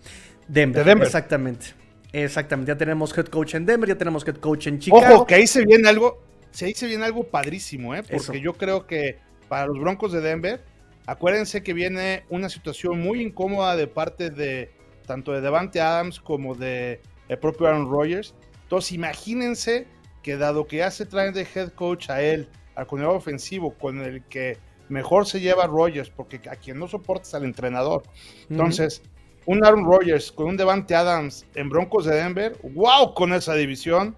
Denver, 0.47 0.85
Denver, 0.85 1.05
exactamente. 1.05 1.73
Exactamente, 2.13 2.71
ya 2.71 2.77
tenemos 2.77 3.17
head 3.17 3.25
coach 3.25 3.55
en 3.55 3.65
Denver, 3.65 3.89
ya 3.89 3.97
tenemos 3.97 4.25
head 4.25 4.37
coach 4.37 4.67
en 4.67 4.79
Chicago. 4.79 5.13
Ojo, 5.13 5.27
que 5.27 5.35
ahí 5.35 5.45
se 5.45 5.65
viene 5.65 5.89
algo, 5.89 6.23
se 6.51 6.73
se 6.73 6.87
viene 6.87 7.03
algo 7.03 7.25
padrísimo, 7.25 7.93
¿eh? 7.95 8.03
Porque 8.09 8.39
yo 8.39 8.53
creo 8.53 8.87
que 8.87 9.17
para 9.49 9.65
los 9.65 9.77
Broncos 9.77 10.13
de 10.13 10.21
Denver, 10.21 10.63
acuérdense 11.05 11.63
que 11.63 11.73
viene 11.73 12.23
una 12.29 12.47
situación 12.47 13.01
muy 13.01 13.21
incómoda 13.21 13.75
de 13.75 13.87
parte 13.87 14.29
de 14.29 14.71
tanto 15.05 15.33
de 15.33 15.41
Devante 15.41 15.81
Adams 15.81 16.21
como 16.21 16.55
de 16.55 17.01
el 17.27 17.37
propio 17.39 17.67
Aaron 17.67 17.91
Rodgers. 17.91 18.33
Entonces, 18.61 18.93
imagínense 18.93 19.85
que 20.23 20.37
dado 20.37 20.65
que 20.65 20.77
ya 20.77 20.89
se 20.89 21.05
traen 21.05 21.33
de 21.33 21.45
head 21.53 21.69
coach 21.73 22.09
a 22.09 22.21
él, 22.21 22.47
al 22.75 22.87
coordinador 22.87 23.17
ofensivo, 23.17 23.75
con 23.75 24.01
el 24.01 24.23
que 24.23 24.57
mejor 24.89 25.27
se 25.27 25.39
lleva 25.39 25.67
Rodgers, 25.67 26.09
porque 26.09 26.41
a 26.49 26.55
quien 26.55 26.79
no 26.79 26.87
soporta 26.87 27.27
es 27.27 27.33
al 27.35 27.43
entrenador. 27.43 28.03
Entonces, 28.49 29.03
un 29.45 29.63
Aaron 29.63 29.85
Rodgers 29.85 30.31
con 30.31 30.47
un 30.47 30.57
Devante 30.57 30.95
Adams 30.95 31.45
en 31.55 31.69
Broncos 31.69 32.05
de 32.05 32.15
Denver, 32.15 32.57
wow, 32.63 33.13
con 33.13 33.33
esa 33.33 33.53
división 33.53 34.15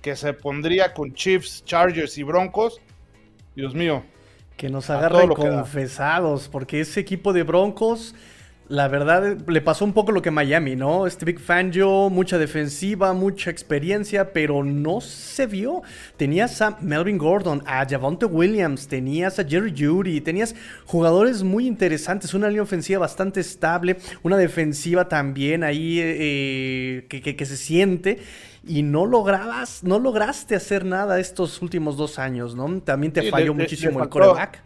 que 0.00 0.16
se 0.16 0.32
pondría 0.32 0.94
con 0.94 1.12
Chiefs, 1.12 1.64
Chargers 1.64 2.16
y 2.18 2.22
Broncos. 2.22 2.80
Dios 3.56 3.74
mío. 3.74 4.04
Que 4.56 4.68
nos 4.68 4.90
agarren 4.90 5.28
confesados, 5.28 6.48
porque 6.48 6.80
ese 6.80 7.00
equipo 7.00 7.32
de 7.32 7.42
Broncos, 7.42 8.14
la 8.68 8.86
verdad, 8.86 9.38
le 9.46 9.60
pasó 9.62 9.86
un 9.86 9.94
poco 9.94 10.12
lo 10.12 10.20
que 10.20 10.30
Miami, 10.30 10.76
¿no? 10.76 11.06
Este 11.06 11.24
Big 11.24 11.40
Fangio, 11.40 12.10
mucha 12.10 12.36
defensiva, 12.36 13.14
mucha 13.14 13.50
experiencia, 13.50 14.34
pero 14.34 14.62
no 14.62 15.00
se 15.00 15.46
vio. 15.46 15.82
Tenías 16.18 16.60
a 16.60 16.76
Melvin 16.82 17.16
Gordon, 17.16 17.62
a 17.66 17.86
Javonte 17.88 18.26
Williams, 18.26 18.86
tenías 18.86 19.38
a 19.38 19.44
Jerry 19.44 19.74
Judy, 19.76 20.20
tenías 20.20 20.54
jugadores 20.84 21.42
muy 21.42 21.66
interesantes, 21.66 22.34
una 22.34 22.48
línea 22.48 22.62
ofensiva 22.62 22.98
bastante 22.98 23.40
estable, 23.40 23.96
una 24.22 24.36
defensiva 24.36 25.08
también 25.08 25.64
ahí 25.64 25.98
eh, 26.00 27.06
que, 27.08 27.22
que 27.22 27.46
se 27.46 27.56
siente 27.56 28.18
y 28.66 28.82
no 28.82 29.06
lograbas, 29.06 29.82
no 29.82 29.98
lograste 29.98 30.54
hacer 30.54 30.84
nada 30.84 31.18
estos 31.18 31.62
últimos 31.62 31.96
dos 31.96 32.18
años, 32.18 32.54
¿no? 32.54 32.82
También 32.82 33.14
te 33.14 33.30
falló 33.30 33.54
muchísimo 33.54 34.02
el 34.02 34.10
coreback. 34.10 34.62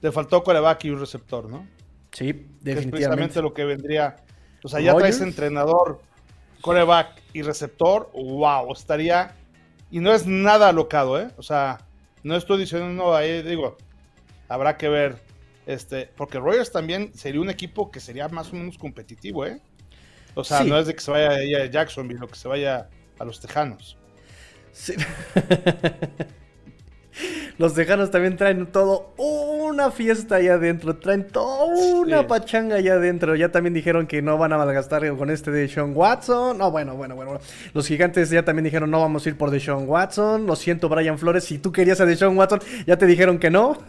Te 0.00 0.10
faltó 0.10 0.42
coreback 0.42 0.84
y 0.86 0.90
un 0.90 0.98
receptor, 0.98 1.48
¿no? 1.48 1.79
Sí, 2.12 2.26
definitivamente. 2.26 2.80
es 2.80 2.86
precisamente 2.86 3.42
lo 3.42 3.54
que 3.54 3.64
vendría. 3.64 4.16
O 4.62 4.68
sea, 4.68 4.80
ya 4.80 4.94
traes 4.94 5.20
entrenador, 5.20 6.00
coreback 6.60 7.22
y 7.32 7.42
receptor. 7.42 8.10
¡Wow! 8.12 8.72
Estaría. 8.72 9.34
Y 9.90 10.00
no 10.00 10.12
es 10.12 10.26
nada 10.26 10.68
alocado, 10.68 11.20
¿eh? 11.20 11.30
O 11.36 11.42
sea, 11.42 11.78
no 12.22 12.36
estoy 12.36 12.58
diciendo 12.58 13.14
ahí, 13.16 13.42
digo, 13.42 13.76
habrá 14.48 14.76
que 14.76 14.88
ver. 14.88 15.16
Este, 15.66 16.10
porque 16.16 16.38
Rogers 16.38 16.72
también 16.72 17.12
sería 17.14 17.40
un 17.40 17.50
equipo 17.50 17.90
que 17.90 18.00
sería 18.00 18.28
más 18.28 18.52
o 18.52 18.56
menos 18.56 18.76
competitivo, 18.76 19.46
¿eh? 19.46 19.60
O 20.34 20.44
sea, 20.44 20.64
no 20.64 20.78
es 20.78 20.86
de 20.86 20.94
que 20.94 21.00
se 21.00 21.10
vaya 21.10 21.30
a 21.62 21.66
Jacksonville, 21.66 22.20
lo 22.20 22.28
que 22.28 22.36
se 22.36 22.48
vaya 22.48 22.88
a 23.18 23.24
los 23.24 23.40
tejanos. 23.40 23.96
Sí. 24.72 24.94
Los 27.58 27.74
tejanos 27.74 28.10
también 28.10 28.36
traen 28.36 28.66
todo 28.66 29.12
una 29.16 29.90
fiesta 29.90 30.36
allá 30.36 30.54
adentro. 30.54 30.96
Traen 30.96 31.28
toda 31.28 31.66
una 31.66 32.26
pachanga 32.26 32.76
allá 32.76 32.94
adentro. 32.94 33.36
Ya 33.36 33.50
también 33.50 33.74
dijeron 33.74 34.06
que 34.06 34.22
no 34.22 34.38
van 34.38 34.52
a 34.52 34.58
malgastar 34.58 35.06
con 35.16 35.30
este 35.30 35.50
de 35.50 35.68
Sean 35.68 35.92
Watson. 35.94 36.56
No, 36.58 36.70
bueno, 36.70 36.94
bueno, 36.94 37.14
bueno. 37.14 37.38
Los 37.74 37.86
gigantes 37.86 38.30
ya 38.30 38.44
también 38.44 38.64
dijeron 38.64 38.90
no 38.90 39.00
vamos 39.00 39.26
a 39.26 39.28
ir 39.28 39.36
por 39.36 39.50
de 39.50 39.60
Sean 39.60 39.88
Watson. 39.88 40.46
Lo 40.46 40.56
siento, 40.56 40.88
Brian 40.88 41.18
Flores. 41.18 41.44
Si 41.44 41.58
tú 41.58 41.70
querías 41.72 42.00
a 42.00 42.06
de 42.06 42.16
Sean 42.16 42.36
Watson, 42.36 42.60
ya 42.86 42.96
te 42.96 43.06
dijeron 43.06 43.38
que 43.38 43.50
no. 43.50 43.76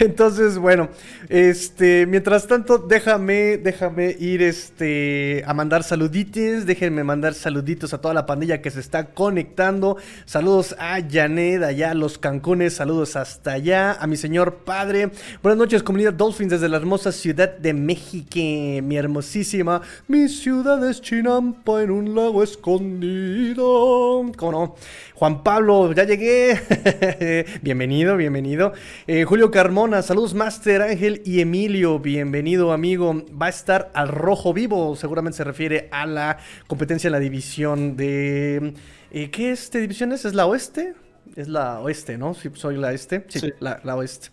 Entonces, 0.00 0.58
bueno, 0.58 0.90
este, 1.28 2.06
mientras 2.06 2.46
tanto, 2.46 2.78
déjame, 2.78 3.56
déjame 3.56 4.14
ir 4.18 4.42
este, 4.42 5.42
a 5.46 5.54
mandar 5.54 5.82
saluditos. 5.82 6.66
Déjenme 6.66 7.04
mandar 7.04 7.34
saluditos 7.34 7.94
a 7.94 8.00
toda 8.00 8.14
la 8.14 8.26
pandilla 8.26 8.60
que 8.60 8.70
se 8.70 8.80
está 8.80 9.06
conectando. 9.06 9.96
Saludos 10.24 10.57
a 10.58 10.98
Janet, 11.08 11.62
allá 11.62 11.92
a 11.92 11.94
los 11.94 12.18
Cancunes. 12.18 12.74
Saludos 12.74 13.14
hasta 13.14 13.52
allá. 13.52 13.92
A 13.92 14.08
mi 14.08 14.16
señor 14.16 14.56
padre. 14.64 15.10
Buenas 15.40 15.56
noches, 15.56 15.84
comunidad 15.84 16.14
Dolphins, 16.14 16.50
desde 16.50 16.68
la 16.68 16.78
hermosa 16.78 17.12
ciudad 17.12 17.56
de 17.56 17.72
México. 17.72 18.40
Mi 18.82 18.96
hermosísima. 18.96 19.82
Mi 20.08 20.28
ciudad 20.28 20.86
es 20.88 21.00
Chinampa 21.00 21.80
en 21.82 21.92
un 21.92 22.12
lago 22.12 22.42
escondido. 22.42 24.32
¿Cómo 24.36 24.50
no? 24.50 24.74
Juan 25.14 25.44
Pablo, 25.44 25.92
ya 25.92 26.02
llegué. 26.02 26.58
bienvenido, 27.62 28.16
bienvenido. 28.16 28.72
Eh, 29.06 29.22
Julio 29.24 29.52
Carmona, 29.52 30.02
saludos 30.02 30.34
Master 30.34 30.82
Ángel 30.82 31.22
y 31.24 31.40
Emilio, 31.40 32.00
bienvenido 32.00 32.72
amigo. 32.72 33.24
Va 33.40 33.46
a 33.46 33.50
estar 33.50 33.92
al 33.94 34.08
rojo 34.08 34.52
vivo, 34.52 34.96
seguramente 34.96 35.36
se 35.36 35.44
refiere 35.44 35.88
a 35.92 36.04
la 36.04 36.38
competencia 36.66 37.06
en 37.06 37.12
la 37.12 37.20
división 37.20 37.96
de... 37.96 38.74
Eh, 39.10 39.30
¿Qué 39.30 39.50
este 39.50 39.80
división 39.80 40.12
es? 40.12 40.24
¿Es 40.24 40.34
la 40.34 40.46
oeste? 40.46 40.94
Es 41.36 41.48
la 41.48 41.80
oeste, 41.80 42.18
¿no? 42.18 42.34
Sí, 42.34 42.50
soy 42.54 42.76
la 42.76 42.92
este. 42.92 43.24
Sí, 43.28 43.52
La, 43.60 43.80
la 43.84 43.96
oeste. 43.96 44.28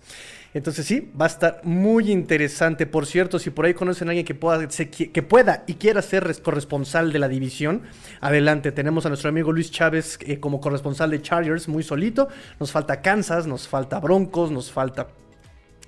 Entonces 0.56 0.86
sí, 0.86 1.12
va 1.20 1.26
a 1.26 1.28
estar 1.28 1.60
muy 1.64 2.10
interesante. 2.10 2.86
Por 2.86 3.06
cierto, 3.06 3.40
si 3.40 3.50
por 3.50 3.66
ahí 3.66 3.74
conocen 3.74 4.08
a 4.08 4.12
alguien 4.12 4.26
que 4.26 4.36
pueda, 4.36 4.66
que 4.68 5.22
pueda 5.22 5.66
y 5.68 5.74
quiera 5.74 6.02
ser 6.02 6.34
corresponsal 6.42 7.12
de 7.12 7.20
la 7.20 7.28
división, 7.28 7.82
adelante. 8.22 8.72
Tenemos 8.72 9.06
a 9.06 9.10
nuestro 9.10 9.28
amigo 9.28 9.52
Luis 9.52 9.70
Chávez 9.70 10.18
eh, 10.22 10.40
como 10.40 10.62
corresponsal 10.62 11.12
de 11.12 11.22
Chargers, 11.22 11.68
muy 11.68 11.84
solito. 11.84 12.30
Nos 12.58 12.72
falta 12.72 13.02
Kansas, 13.02 13.48
nos 13.48 13.68
falta 13.68 14.00
Broncos, 14.00 14.50
nos 14.50 14.72
falta... 14.72 15.08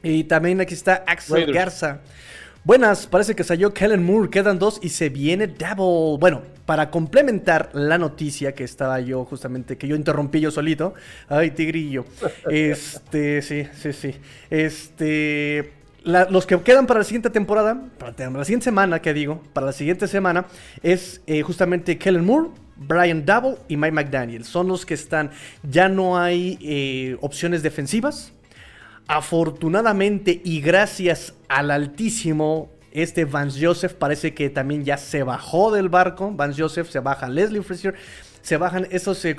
Y 0.04 0.26
también 0.26 0.60
aquí 0.60 0.74
está 0.74 1.04
Axel 1.08 1.52
Garza. 1.52 2.02
Buenas, 2.68 3.08
parece 3.08 3.34
que 3.34 3.46
salió 3.46 3.74
Kellen 3.74 4.04
Moore, 4.04 4.30
quedan 4.30 4.60
dos 4.60 4.82
y 4.84 4.90
se 4.90 5.08
viene 5.08 5.48
Double. 5.48 6.20
Bueno, 6.20 6.42
para 6.66 6.92
complementar 6.92 7.70
la 7.72 7.98
noticia 7.98 8.54
que 8.54 8.66
estaba 8.66 9.00
yo 9.00 9.24
justamente, 9.24 9.78
que 9.78 9.88
yo 9.88 9.96
interrumpí 9.96 10.42
yo 10.42 10.52
solito. 10.52 10.94
Ay, 11.30 11.52
tigrillo. 11.52 12.04
Este, 12.52 13.42
sí, 13.42 13.66
sí, 13.74 13.94
sí. 13.94 14.16
Este, 14.50 15.76
los 16.04 16.46
que 16.46 16.60
quedan 16.60 16.88
para 16.88 17.00
la 17.00 17.04
siguiente 17.06 17.30
temporada, 17.30 17.86
para 17.98 18.32
la 18.32 18.44
siguiente 18.44 18.66
semana, 18.66 19.02
que 19.02 19.14
digo, 19.14 19.42
para 19.54 19.68
la 19.68 19.72
siguiente 19.72 20.06
semana, 20.10 20.46
es 20.84 21.22
eh, 21.26 21.44
justamente 21.44 21.98
Kellen 21.98 22.26
Moore, 22.26 22.50
Brian 22.76 23.26
Double 23.26 23.60
y 23.70 23.78
Mike 23.78 23.94
McDaniel. 23.94 24.44
Son 24.44 24.68
los 24.68 24.86
que 24.86 24.94
están, 24.96 25.32
ya 25.64 25.88
no 25.88 26.20
hay 26.20 26.60
eh, 26.62 27.16
opciones 27.22 27.64
defensivas 27.64 28.34
Afortunadamente 29.08 30.42
y 30.44 30.60
gracias 30.60 31.34
al 31.48 31.72
altísimo, 31.72 32.72
este 32.92 33.26
Vance 33.26 33.66
Joseph 33.66 33.94
parece 33.94 34.34
que 34.34 34.50
también 34.50 34.84
ya 34.84 34.98
se 34.98 35.24
bajó 35.24 35.72
del 35.72 35.88
barco. 35.88 36.32
Vance 36.32 36.62
Joseph 36.62 36.90
se 36.90 37.00
baja 37.00 37.30
Leslie 37.30 37.62
Frazier, 37.62 37.96
se 38.42 38.58
bajan 38.58 38.88
esos 38.92 39.24
eh, 39.24 39.36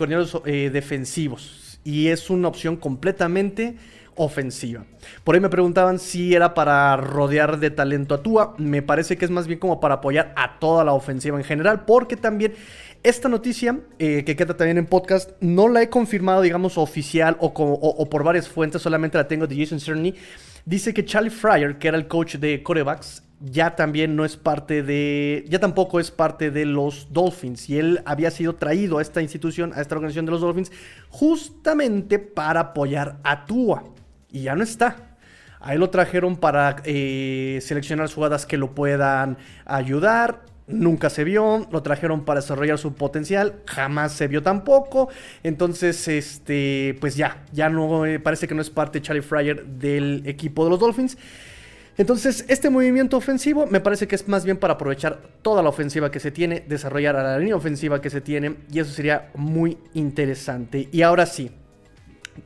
eh, 0.47 0.71
defensivos. 0.73 1.81
Y 1.85 2.09
es 2.09 2.31
una 2.31 2.49
opción 2.49 2.77
completamente 2.77 3.77
ofensiva. 4.19 4.85
Por 5.25 5.35
ahí 5.35 5.41
me 5.41 5.49
preguntaban 5.49 5.99
si 5.99 6.35
era 6.35 6.53
para 6.53 6.97
rodear 6.97 7.59
de 7.59 7.71
talento 7.71 8.15
a 8.15 8.23
Tua. 8.23 8.55
Me 8.59 8.83
parece 8.83 9.17
que 9.17 9.25
es 9.25 9.31
más 9.31 9.47
bien 9.47 9.59
como 9.59 9.81
para 9.81 9.95
apoyar 9.95 10.33
a 10.37 10.59
toda 10.59 10.85
la 10.85 10.93
ofensiva 10.93 11.39
en 11.39 11.45
general, 11.45 11.85
porque 11.87 12.17
también 12.17 12.53
esta 13.03 13.29
noticia, 13.29 13.79
eh, 13.99 14.25
que 14.25 14.35
queda 14.35 14.57
también 14.57 14.77
en 14.77 14.87
podcast, 14.87 15.31
no 15.41 15.69
la 15.69 15.83
he 15.83 15.89
confirmado, 15.89 16.43
digamos, 16.43 16.77
oficial 16.77 17.37
o, 17.41 18.09
por 18.11 18.25
varias 18.25 18.49
fuentes, 18.49 18.83
solamente 18.83 19.17
la 19.17 19.29
tengo 19.29 19.47
de 19.47 19.57
Jason 19.57 19.79
Cerny. 19.79 20.15
Dice 20.65 20.93
que 20.93 21.05
Charlie 21.05 21.31
Fryer, 21.31 21.79
que 21.79 21.89
era 21.89 21.97
el 21.97 22.09
coach 22.09 22.37
de 22.37 22.63
corebacks, 22.63 23.23
ya 23.41 23.77
también 23.77 24.17
no 24.17 24.25
es 24.25 24.37
parte 24.37 24.83
de, 24.83 25.45
ya 25.49 25.61
tampoco 25.61 26.01
es 26.01 26.11
parte 26.11 26.51
de 26.51 26.67
los 26.67 27.13
Dolphins 27.13 27.71
y 27.71 27.79
él 27.79 28.03
había 28.05 28.33
sido 28.33 28.57
traído 28.57 28.99
a 28.99 29.03
esta 29.03 29.23
institución, 29.23 29.73
a 29.75 29.81
esta 29.81 29.95
organización 29.95 30.27
de 30.27 30.33
los 30.33 30.41
Dolphins, 30.41 30.73
justamente 31.09 32.19
para 32.19 32.61
apoyar 32.61 33.19
a 33.23 33.47
Tua 33.47 33.85
y 34.31 34.43
ya 34.43 34.55
no 34.55 34.63
está. 34.63 35.09
Ahí 35.61 35.77
lo 35.77 35.91
trajeron 35.91 36.37
para 36.37 36.77
eh, 36.85 37.59
seleccionar 37.63 38.11
jugadas 38.13 38.47
que 38.47 38.57
lo 38.57 38.75
puedan 38.75 39.39
ayudar. 39.65 40.43
Nunca 40.67 41.09
se 41.09 41.25
vio, 41.25 41.67
lo 41.73 41.83
trajeron 41.83 42.25
para 42.25 42.41
desarrollar 42.41 42.77
su 42.77 42.95
potencial, 42.95 43.63
jamás 43.67 44.13
se 44.13 44.29
vio 44.29 44.43
tampoco. 44.43 45.09
Entonces, 45.43 46.07
este, 46.09 46.97
pues 47.01 47.17
ya, 47.17 47.45
ya 47.53 47.71
no 47.71 48.05
eh, 48.05 48.21
parece 48.21 48.47
que 48.47 48.55
no 48.55 48.61
es 48.61 48.69
parte 48.69 49.01
Charlie 49.01 49.23
Fryer 49.23 49.65
del 49.65 50.23
equipo 50.27 50.65
de 50.65 50.71
los 50.71 50.79
Dolphins. 50.79 51.17
Entonces, 51.97 52.45
este 52.49 52.71
movimiento 52.71 53.17
ofensivo 53.17 53.67
me 53.67 53.81
parece 53.81 54.07
que 54.07 54.15
es 54.15 54.29
más 54.29 54.45
bien 54.45 54.59
para 54.59 54.75
aprovechar 54.75 55.21
toda 55.43 55.65
la 55.65 55.71
ofensiva 55.71 56.13
que 56.13 56.21
se 56.21 56.31
tiene, 56.31 56.65
desarrollar 56.69 57.17
a 57.17 57.25
la 57.25 57.39
línea 57.39 57.57
ofensiva 57.57 58.01
que 58.01 58.09
se 58.09 58.21
tiene, 58.21 58.55
y 58.71 58.79
eso 58.79 58.93
sería 58.93 59.31
muy 59.35 59.79
interesante. 59.95 60.89
Y 60.93 61.03
ahora 61.03 61.27
sí, 61.27 61.51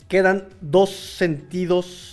quedan 0.08 0.48
dos 0.60 0.90
sentidos 0.90 2.12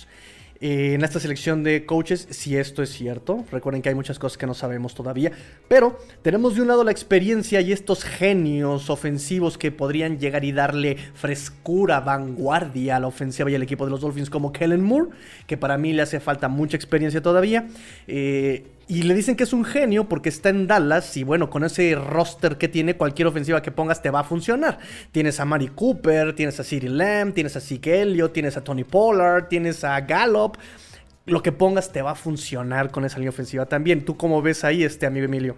eh, 0.62 0.92
en 0.92 1.02
esta 1.02 1.18
selección 1.18 1.62
de 1.62 1.86
coaches, 1.86 2.28
si 2.30 2.56
esto 2.56 2.82
es 2.82 2.90
cierto. 2.90 3.46
Recuerden 3.50 3.80
que 3.80 3.88
hay 3.88 3.94
muchas 3.94 4.18
cosas 4.18 4.36
que 4.36 4.46
no 4.46 4.52
sabemos 4.52 4.94
todavía. 4.94 5.32
Pero 5.68 5.98
tenemos 6.20 6.54
de 6.54 6.60
un 6.60 6.68
lado 6.68 6.84
la 6.84 6.90
experiencia 6.90 7.62
y 7.62 7.72
estos 7.72 8.04
genios 8.04 8.90
ofensivos 8.90 9.56
que 9.56 9.72
podrían 9.72 10.18
llegar 10.18 10.44
y 10.44 10.52
darle 10.52 10.96
frescura, 11.14 12.00
vanguardia 12.00 12.96
a 12.96 13.00
la 13.00 13.06
ofensiva 13.06 13.50
y 13.50 13.54
al 13.54 13.62
equipo 13.62 13.86
de 13.86 13.90
los 13.90 14.02
Dolphins, 14.02 14.28
como 14.28 14.52
Kellen 14.52 14.82
Moore, 14.82 15.08
que 15.46 15.56
para 15.56 15.78
mí 15.78 15.94
le 15.94 16.02
hace 16.02 16.20
falta 16.20 16.48
mucha 16.48 16.76
experiencia 16.76 17.22
todavía. 17.22 17.66
Eh, 18.06 18.66
y 18.90 19.04
le 19.04 19.14
dicen 19.14 19.36
que 19.36 19.44
es 19.44 19.52
un 19.52 19.64
genio 19.64 20.08
porque 20.08 20.28
está 20.28 20.48
en 20.48 20.66
Dallas 20.66 21.16
y 21.16 21.22
bueno, 21.22 21.48
con 21.48 21.62
ese 21.62 21.94
roster 21.94 22.58
que 22.58 22.66
tiene, 22.66 22.96
cualquier 22.96 23.28
ofensiva 23.28 23.62
que 23.62 23.70
pongas 23.70 24.02
te 24.02 24.10
va 24.10 24.18
a 24.18 24.24
funcionar. 24.24 24.80
Tienes 25.12 25.38
a 25.38 25.44
Mari 25.44 25.68
Cooper, 25.68 26.34
tienes 26.34 26.58
a 26.58 26.64
City 26.64 26.88
Lamb, 26.88 27.32
tienes 27.32 27.54
a 27.54 27.60
Zeke 27.60 28.04
tienes 28.32 28.56
a 28.56 28.64
Tony 28.64 28.82
Pollard, 28.82 29.46
tienes 29.46 29.84
a 29.84 30.00
Gallup. 30.00 30.56
Lo 31.24 31.40
que 31.40 31.52
pongas 31.52 31.92
te 31.92 32.02
va 32.02 32.10
a 32.10 32.14
funcionar 32.16 32.90
con 32.90 33.04
esa 33.04 33.18
línea 33.18 33.30
ofensiva 33.30 33.66
también. 33.66 34.04
¿Tú 34.04 34.16
cómo 34.16 34.42
ves 34.42 34.64
ahí, 34.64 34.82
este 34.82 35.06
amigo 35.06 35.26
Emilio? 35.26 35.56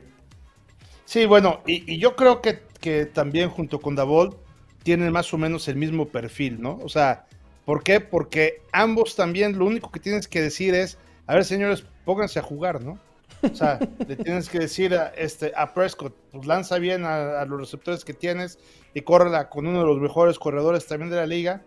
Sí, 1.06 1.24
bueno, 1.24 1.62
y, 1.66 1.96
yo 1.96 2.16
creo 2.16 2.42
que, 2.42 2.58
que, 2.82 3.06
también 3.06 3.48
junto 3.48 3.80
con 3.80 3.96
Davol 3.96 4.36
tienen 4.82 5.10
más 5.10 5.32
o 5.32 5.38
menos 5.38 5.68
el 5.68 5.76
mismo 5.76 6.06
perfil, 6.08 6.60
¿no? 6.60 6.78
O 6.82 6.90
sea, 6.90 7.24
¿por 7.64 7.82
qué? 7.82 7.98
Porque 8.00 8.60
ambos 8.72 9.16
también 9.16 9.58
lo 9.58 9.64
único 9.64 9.90
que 9.90 10.00
tienes 10.00 10.28
que 10.28 10.42
decir 10.42 10.74
es, 10.74 10.98
a 11.26 11.34
ver 11.34 11.46
señores, 11.46 11.86
pónganse 12.04 12.38
a 12.38 12.42
jugar, 12.42 12.82
¿no? 12.82 12.98
O 13.42 13.54
sea, 13.54 13.78
le 14.06 14.16
tienes 14.16 14.48
que 14.48 14.60
decir 14.60 14.94
a, 14.94 15.08
este, 15.08 15.52
a 15.56 15.74
Prescott, 15.74 16.14
pues 16.30 16.46
lanza 16.46 16.78
bien 16.78 17.04
a, 17.04 17.44
los 17.44 17.60
receptores 17.60 18.04
que 18.04 18.14
tienes 18.14 18.58
y 18.94 19.02
córrela 19.02 19.48
con 19.48 19.66
uno 19.66 19.80
de 19.80 19.86
los 19.86 19.98
mejores 19.98 20.38
corredores 20.38 20.86
también 20.86 21.10
de 21.10 21.16
la 21.16 21.26
liga. 21.26 21.64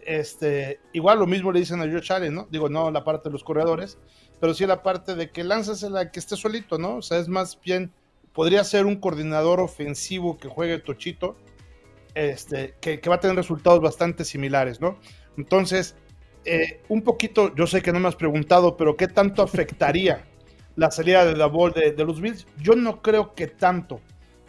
Este, 0.00 0.80
igual 0.92 1.18
lo 1.18 1.26
mismo 1.26 1.52
le 1.52 1.60
dicen 1.60 1.80
a 1.82 1.84
Josh 1.84 2.12
Allen, 2.12 2.34
¿no? 2.34 2.48
Digo, 2.50 2.68
no 2.68 2.90
la 2.90 3.04
parte 3.04 3.28
de 3.28 3.32
los 3.34 3.44
corredores, 3.44 3.98
pero 4.40 4.54
sí 4.54 4.66
la 4.66 4.82
parte 4.82 5.14
de 5.14 5.30
que 5.30 5.44
lánzasela 5.44 6.10
que 6.10 6.20
esté 6.20 6.36
solito, 6.36 6.78
¿no? 6.78 6.96
O 6.96 7.02
sea, 7.02 7.18
es 7.18 7.28
más 7.28 7.60
bien, 7.60 7.92
podría 8.32 8.64
ser 8.64 8.86
un 8.86 8.96
coordinador 8.96 9.60
ofensivo 9.60 10.38
que 10.38 10.48
juegue 10.48 10.78
Tochito, 10.78 11.36
este, 12.14 12.74
que, 12.80 13.00
va 13.08 13.16
a 13.16 13.20
tener 13.20 13.36
resultados 13.36 13.80
bastante 13.80 14.24
similares, 14.24 14.80
¿no? 14.80 14.98
Entonces, 15.36 15.96
eh, 16.46 16.80
un 16.88 17.02
poquito, 17.02 17.54
yo 17.54 17.66
sé 17.66 17.82
que 17.82 17.92
no 17.92 18.00
me 18.00 18.08
has 18.08 18.16
preguntado, 18.16 18.76
pero 18.78 18.96
¿qué 18.96 19.06
tanto 19.06 19.42
afectaría 19.42 20.24
la 20.76 20.90
salida 20.90 21.24
de 21.24 21.34
Davol 21.34 21.72
de, 21.72 21.92
de 21.92 22.04
los 22.04 22.20
Bills? 22.20 22.46
Yo 22.58 22.74
no 22.74 23.02
creo 23.02 23.34
que 23.34 23.46
tanto, 23.46 24.00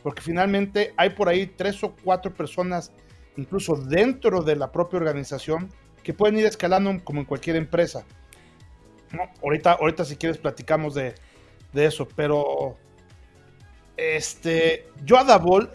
porque 0.03 0.21
finalmente 0.21 0.93
hay 0.97 1.11
por 1.11 1.29
ahí 1.29 1.47
tres 1.47 1.83
o 1.83 1.95
cuatro 2.03 2.33
personas, 2.33 2.91
incluso 3.37 3.75
dentro 3.75 4.41
de 4.41 4.55
la 4.55 4.71
propia 4.71 4.99
organización, 4.99 5.69
que 6.03 6.13
pueden 6.13 6.37
ir 6.37 6.45
escalando 6.45 7.03
como 7.03 7.19
en 7.19 7.25
cualquier 7.25 7.55
empresa. 7.55 8.05
ahorita, 9.43 9.73
ahorita 9.73 10.05
si 10.05 10.15
quieres 10.15 10.37
platicamos 10.37 10.95
de, 10.95 11.13
eso, 11.73 12.07
pero 12.15 12.77
este, 13.97 14.87
yo 15.03 15.17
a 15.17 15.23
Davol, 15.23 15.69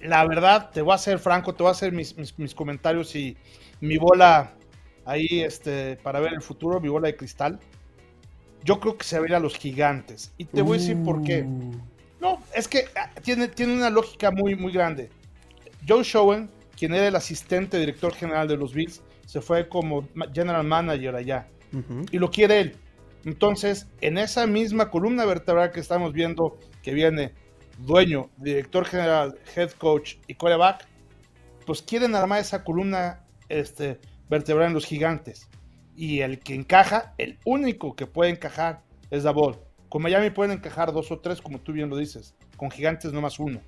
la 0.00 0.26
verdad, 0.26 0.70
te 0.70 0.82
voy 0.82 0.94
a 0.94 0.98
ser 0.98 1.18
franco, 1.18 1.54
te 1.54 1.62
voy 1.62 1.70
a 1.70 1.72
hacer 1.72 1.92
mis, 1.92 2.16
mis, 2.38 2.54
comentarios 2.54 3.14
y 3.16 3.36
mi 3.80 3.96
bola 3.96 4.54
ahí 5.04 5.40
este, 5.40 5.96
para 5.96 6.20
ver 6.20 6.34
el 6.34 6.42
futuro, 6.42 6.80
mi 6.80 6.88
bola 6.88 7.08
de 7.08 7.16
cristal. 7.16 7.58
Yo 8.64 8.80
creo 8.80 8.96
que 8.96 9.04
se 9.04 9.18
va 9.18 9.26
a 9.26 9.28
ir 9.28 9.34
a 9.34 9.40
los 9.40 9.56
gigantes. 9.56 10.32
Y 10.38 10.46
te 10.46 10.62
voy 10.62 10.78
a 10.78 10.80
decir 10.80 11.02
por 11.02 11.22
qué. 11.22 11.42
Uh. 11.42 11.72
No, 12.20 12.42
es 12.54 12.66
que 12.66 12.86
ah, 12.96 13.10
tiene, 13.22 13.48
tiene 13.48 13.74
una 13.74 13.90
lógica 13.90 14.30
muy, 14.30 14.56
muy 14.56 14.72
grande. 14.72 15.10
Joe 15.86 16.02
Showen, 16.02 16.50
quien 16.76 16.94
era 16.94 17.08
el 17.08 17.16
asistente 17.16 17.78
director 17.78 18.14
general 18.14 18.48
de 18.48 18.56
los 18.56 18.72
Bills, 18.72 19.02
se 19.26 19.42
fue 19.42 19.68
como 19.68 20.08
general 20.32 20.64
manager 20.64 21.14
allá. 21.14 21.46
Y 22.12 22.18
lo 22.18 22.30
quiere 22.30 22.60
él. 22.60 22.76
Entonces, 23.24 23.88
en 24.00 24.16
esa 24.16 24.46
misma 24.46 24.90
columna 24.90 25.24
vertebral 25.24 25.72
que 25.72 25.80
estamos 25.80 26.12
viendo, 26.12 26.56
que 26.82 26.94
viene 26.94 27.32
dueño, 27.78 28.30
director 28.36 28.84
general, 28.84 29.36
head 29.56 29.72
coach 29.72 30.14
y 30.28 30.34
quarterback, 30.34 30.86
pues 31.66 31.82
quieren 31.82 32.14
armar 32.14 32.40
esa 32.40 32.62
columna 32.62 33.24
este, 33.48 33.98
vertebral 34.30 34.68
en 34.68 34.74
los 34.74 34.86
gigantes 34.86 35.48
y 35.96 36.20
el 36.20 36.40
que 36.40 36.54
encaja, 36.54 37.14
el 37.18 37.38
único 37.44 37.94
que 37.94 38.06
puede 38.06 38.30
encajar 38.30 38.82
es 39.10 39.22
Davol. 39.22 39.58
Con 39.88 40.02
Miami 40.02 40.30
pueden 40.30 40.58
encajar 40.58 40.92
dos 40.92 41.10
o 41.12 41.20
tres, 41.20 41.40
como 41.40 41.60
tú 41.60 41.72
bien 41.72 41.88
lo 41.88 41.96
dices. 41.96 42.34
Con 42.56 42.70
Gigantes 42.70 43.12
no 43.12 43.20
más 43.20 43.38
uno. 43.38 43.60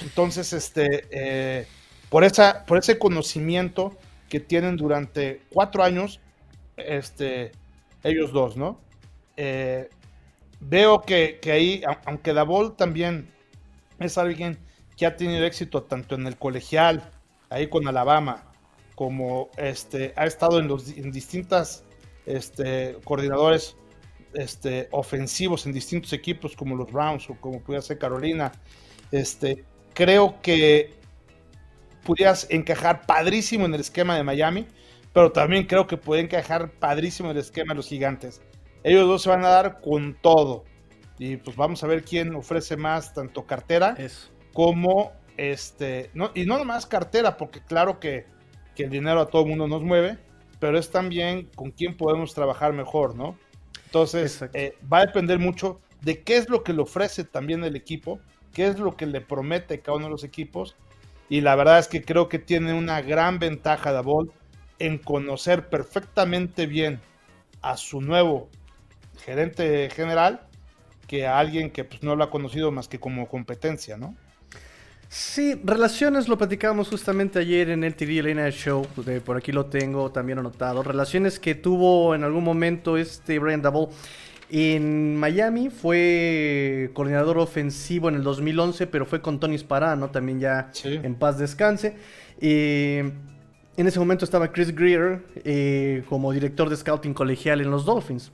Entonces, 0.00 0.52
este, 0.52 1.06
eh, 1.10 1.66
por, 2.08 2.24
esa, 2.24 2.64
por 2.64 2.78
ese 2.78 2.98
conocimiento 2.98 3.96
que 4.28 4.40
tienen 4.40 4.76
durante 4.76 5.42
cuatro 5.50 5.82
años, 5.82 6.20
este, 6.76 7.52
ellos 8.02 8.32
dos, 8.32 8.56
¿no? 8.56 8.80
Eh, 9.36 9.88
veo 10.60 11.02
que, 11.02 11.38
que, 11.40 11.52
ahí, 11.52 11.82
aunque 12.06 12.32
Davol 12.32 12.76
también 12.76 13.28
es 13.98 14.18
alguien 14.18 14.58
que 14.96 15.06
ha 15.06 15.16
tenido 15.16 15.44
éxito 15.44 15.82
tanto 15.82 16.14
en 16.14 16.26
el 16.26 16.36
colegial, 16.36 17.10
ahí 17.50 17.68
con 17.68 17.86
Alabama, 17.86 18.53
como 18.94 19.50
este, 19.56 20.12
ha 20.16 20.26
estado 20.26 20.58
en, 20.58 20.68
los, 20.68 20.88
en 20.88 21.10
distintas 21.10 21.84
este, 22.26 22.96
coordinadores 23.04 23.76
este, 24.34 24.88
ofensivos 24.90 25.66
en 25.66 25.72
distintos 25.72 26.12
equipos 26.12 26.56
como 26.56 26.76
los 26.76 26.90
Browns 26.90 27.28
o 27.30 27.34
como 27.40 27.60
pudiera 27.60 27.82
ser 27.82 27.98
Carolina, 27.98 28.52
este, 29.10 29.64
creo 29.94 30.40
que 30.42 30.94
pudieras 32.04 32.46
encajar 32.50 33.06
padrísimo 33.06 33.64
en 33.64 33.74
el 33.74 33.80
esquema 33.80 34.16
de 34.16 34.22
Miami, 34.22 34.66
pero 35.12 35.32
también 35.32 35.66
creo 35.66 35.86
que 35.86 35.96
puede 35.96 36.22
encajar 36.22 36.72
padrísimo 36.72 37.30
en 37.30 37.36
el 37.36 37.42
esquema 37.42 37.72
de 37.72 37.76
los 37.76 37.88
gigantes. 37.88 38.42
Ellos 38.82 39.06
dos 39.06 39.22
se 39.22 39.30
van 39.30 39.44
a 39.44 39.48
dar 39.48 39.80
con 39.80 40.16
todo. 40.20 40.64
Y 41.18 41.36
pues 41.36 41.56
vamos 41.56 41.82
a 41.84 41.86
ver 41.86 42.02
quién 42.02 42.34
ofrece 42.34 42.76
más, 42.76 43.14
tanto 43.14 43.46
cartera 43.46 43.96
como 44.52 45.12
este. 45.36 46.10
No, 46.12 46.32
y 46.34 46.44
no 46.44 46.58
nomás 46.58 46.86
cartera, 46.86 47.36
porque 47.36 47.60
claro 47.60 48.00
que 48.00 48.26
que 48.74 48.84
el 48.84 48.90
dinero 48.90 49.20
a 49.20 49.26
todo 49.26 49.42
el 49.42 49.48
mundo 49.48 49.68
nos 49.68 49.82
mueve, 49.82 50.18
pero 50.60 50.78
es 50.78 50.90
también 50.90 51.48
con 51.54 51.70
quién 51.70 51.96
podemos 51.96 52.34
trabajar 52.34 52.72
mejor, 52.72 53.14
¿no? 53.14 53.36
Entonces, 53.86 54.44
eh, 54.54 54.76
va 54.92 54.98
a 54.98 55.06
depender 55.06 55.38
mucho 55.38 55.80
de 56.02 56.22
qué 56.22 56.36
es 56.36 56.48
lo 56.48 56.62
que 56.62 56.72
le 56.72 56.82
ofrece 56.82 57.24
también 57.24 57.64
el 57.64 57.76
equipo, 57.76 58.20
qué 58.52 58.66
es 58.66 58.78
lo 58.78 58.96
que 58.96 59.06
le 59.06 59.20
promete 59.20 59.80
cada 59.80 59.96
uno 59.96 60.06
de 60.06 60.12
los 60.12 60.24
equipos. 60.24 60.76
Y 61.28 61.40
la 61.40 61.56
verdad 61.56 61.78
es 61.78 61.88
que 61.88 62.02
creo 62.02 62.28
que 62.28 62.38
tiene 62.38 62.74
una 62.74 63.00
gran 63.02 63.38
ventaja 63.38 63.92
Davol 63.92 64.32
en 64.78 64.98
conocer 64.98 65.68
perfectamente 65.68 66.66
bien 66.66 67.00
a 67.62 67.76
su 67.76 68.00
nuevo 68.00 68.48
gerente 69.24 69.88
general 69.90 70.46
que 71.06 71.26
a 71.26 71.38
alguien 71.38 71.70
que 71.70 71.84
pues, 71.84 72.02
no 72.02 72.16
lo 72.16 72.24
ha 72.24 72.30
conocido 72.30 72.72
más 72.72 72.88
que 72.88 72.98
como 72.98 73.28
competencia, 73.28 73.96
¿no? 73.96 74.16
Sí, 75.08 75.60
relaciones 75.64 76.28
lo 76.28 76.36
platicábamos 76.36 76.88
justamente 76.88 77.38
ayer 77.38 77.70
en 77.70 77.84
el 77.84 77.94
TV 77.94 78.18
Elena 78.18 78.50
Show, 78.50 78.86
por 79.24 79.36
aquí 79.36 79.52
lo 79.52 79.66
tengo 79.66 80.10
también 80.10 80.38
anotado. 80.38 80.82
Relaciones 80.82 81.38
que 81.38 81.54
tuvo 81.54 82.14
en 82.14 82.24
algún 82.24 82.42
momento 82.42 82.96
este 82.96 83.38
Brian 83.38 83.62
Double 83.62 83.88
en 84.50 85.16
Miami, 85.16 85.70
fue 85.70 86.90
coordinador 86.94 87.38
ofensivo 87.38 88.08
en 88.08 88.16
el 88.16 88.22
2011, 88.22 88.86
pero 88.86 89.06
fue 89.06 89.20
con 89.20 89.40
Tony 89.40 89.58
Sparano, 89.58 90.10
también 90.10 90.40
ya 90.40 90.70
en 90.84 91.14
paz 91.14 91.38
descanse. 91.38 91.96
Eh, 92.40 93.12
en 93.76 93.86
ese 93.86 93.98
momento 93.98 94.24
estaba 94.24 94.52
Chris 94.52 94.74
Greer 94.74 95.22
eh, 95.44 96.04
como 96.08 96.32
director 96.32 96.68
de 96.68 96.76
scouting 96.76 97.14
colegial 97.14 97.60
en 97.60 97.70
los 97.70 97.84
Dolphins 97.84 98.32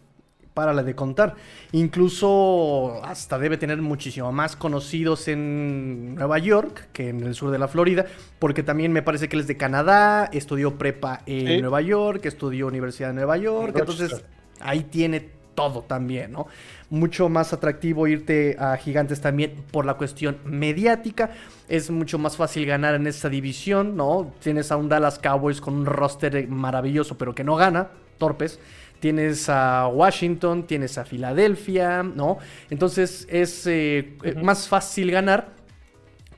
para 0.61 0.75
la 0.75 0.83
de 0.83 0.94
contar. 0.94 1.37
Incluso 1.73 3.03
hasta 3.03 3.38
debe 3.38 3.57
tener 3.57 3.81
muchísimo 3.81 4.31
más 4.31 4.57
conocidos 4.57 5.27
en 5.27 6.16
Nueva 6.16 6.37
York 6.37 6.88
que 6.92 7.09
en 7.09 7.23
el 7.23 7.35
sur 7.35 7.51
de 7.51 7.59
la 7.59 7.66
Florida, 7.66 8.05
porque 8.38 8.62
también 8.62 8.92
me 8.92 9.01
parece 9.01 9.31
que 9.31 9.37
él 9.37 9.40
es 9.40 9.46
de 9.46 9.57
Canadá, 9.57 10.29
estudió 10.35 10.77
prepa 10.77 11.23
en 11.25 11.62
Nueva 11.62 11.81
York, 11.81 12.27
estudió 12.27 12.66
Universidad 12.66 13.09
de 13.09 13.14
Nueva 13.14 13.38
York, 13.38 13.75
entonces 13.75 14.23
ahí 14.61 14.83
tiene 14.83 15.31
todo 15.55 15.81
también, 15.81 16.33
¿no? 16.33 16.46
Mucho 16.90 17.31
más 17.31 17.55
atractivo 17.55 18.07
irte 18.07 18.59
a 18.59 18.77
Gigantes 18.77 19.23
también 19.23 19.64
por 19.70 19.87
la 19.87 19.94
cuestión 19.94 20.40
mediática. 20.44 21.31
Es 21.70 21.90
mucho 21.90 22.18
más 22.18 22.37
fácil 22.37 22.66
ganar 22.66 22.96
en 22.96 23.07
esta 23.07 23.31
división, 23.31 23.96
¿no? 23.96 24.31
Tienes 24.40 24.70
a 24.70 24.77
un 24.77 24.90
Dallas 24.90 25.18
Cowboys 25.18 25.62
con 25.62 25.73
un 25.73 25.87
roster 25.87 26.46
maravilloso, 26.49 27.16
pero 27.16 27.35
que 27.35 27.44
no 27.44 27.57
gana, 27.57 27.88
torpes 28.18 28.61
tienes 29.00 29.48
a 29.48 29.88
Washington, 29.88 30.66
tienes 30.66 30.98
a 30.98 31.04
Filadelfia, 31.04 32.02
¿no? 32.02 32.38
Entonces 32.68 33.26
es 33.30 33.66
eh, 33.66 34.16
más 34.42 34.68
fácil 34.68 35.10
ganar 35.10 35.54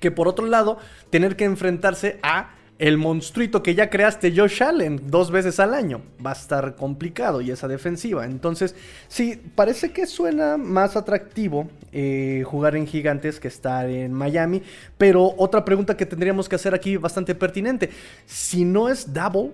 que 0.01 0.11
por 0.11 0.29
otro 0.29 0.47
lado 0.47 0.79
tener 1.11 1.37
que 1.37 1.45
enfrentarse 1.45 2.19
a 2.23 2.55
el 2.79 2.99
monstruito 2.99 3.63
que 3.63 3.77
ya 3.77 3.91
creaste 3.91 4.37
Josh 4.37 4.61
Allen 4.61 5.01
dos 5.07 5.31
veces 5.31 5.61
al 5.61 5.73
año. 5.73 6.03
Va 6.25 6.31
a 6.31 6.35
estar 6.35 6.75
complicado 6.75 7.41
y 7.41 7.53
esa 7.53 7.69
defensiva. 7.69 8.25
Entonces, 8.25 8.75
sí, 9.07 9.41
parece 9.55 9.93
que 9.93 10.05
suena 10.05 10.57
más 10.57 10.97
atractivo 10.97 11.69
eh, 11.93 12.43
jugar 12.45 12.75
en 12.75 12.89
Gigantes 12.89 13.39
que 13.39 13.47
estar 13.47 13.89
en 13.89 14.13
Miami. 14.13 14.63
Pero 14.99 15.33
otra 15.37 15.65
pregunta 15.65 15.97
que 15.97 16.07
tendríamos 16.07 16.49
que 16.49 16.57
hacer 16.57 16.75
aquí 16.75 16.97
bastante 16.97 17.37
pertinente. 17.37 17.89
Si 18.27 18.65
no 18.65 18.89
es 18.89 19.13
Double, 19.13 19.53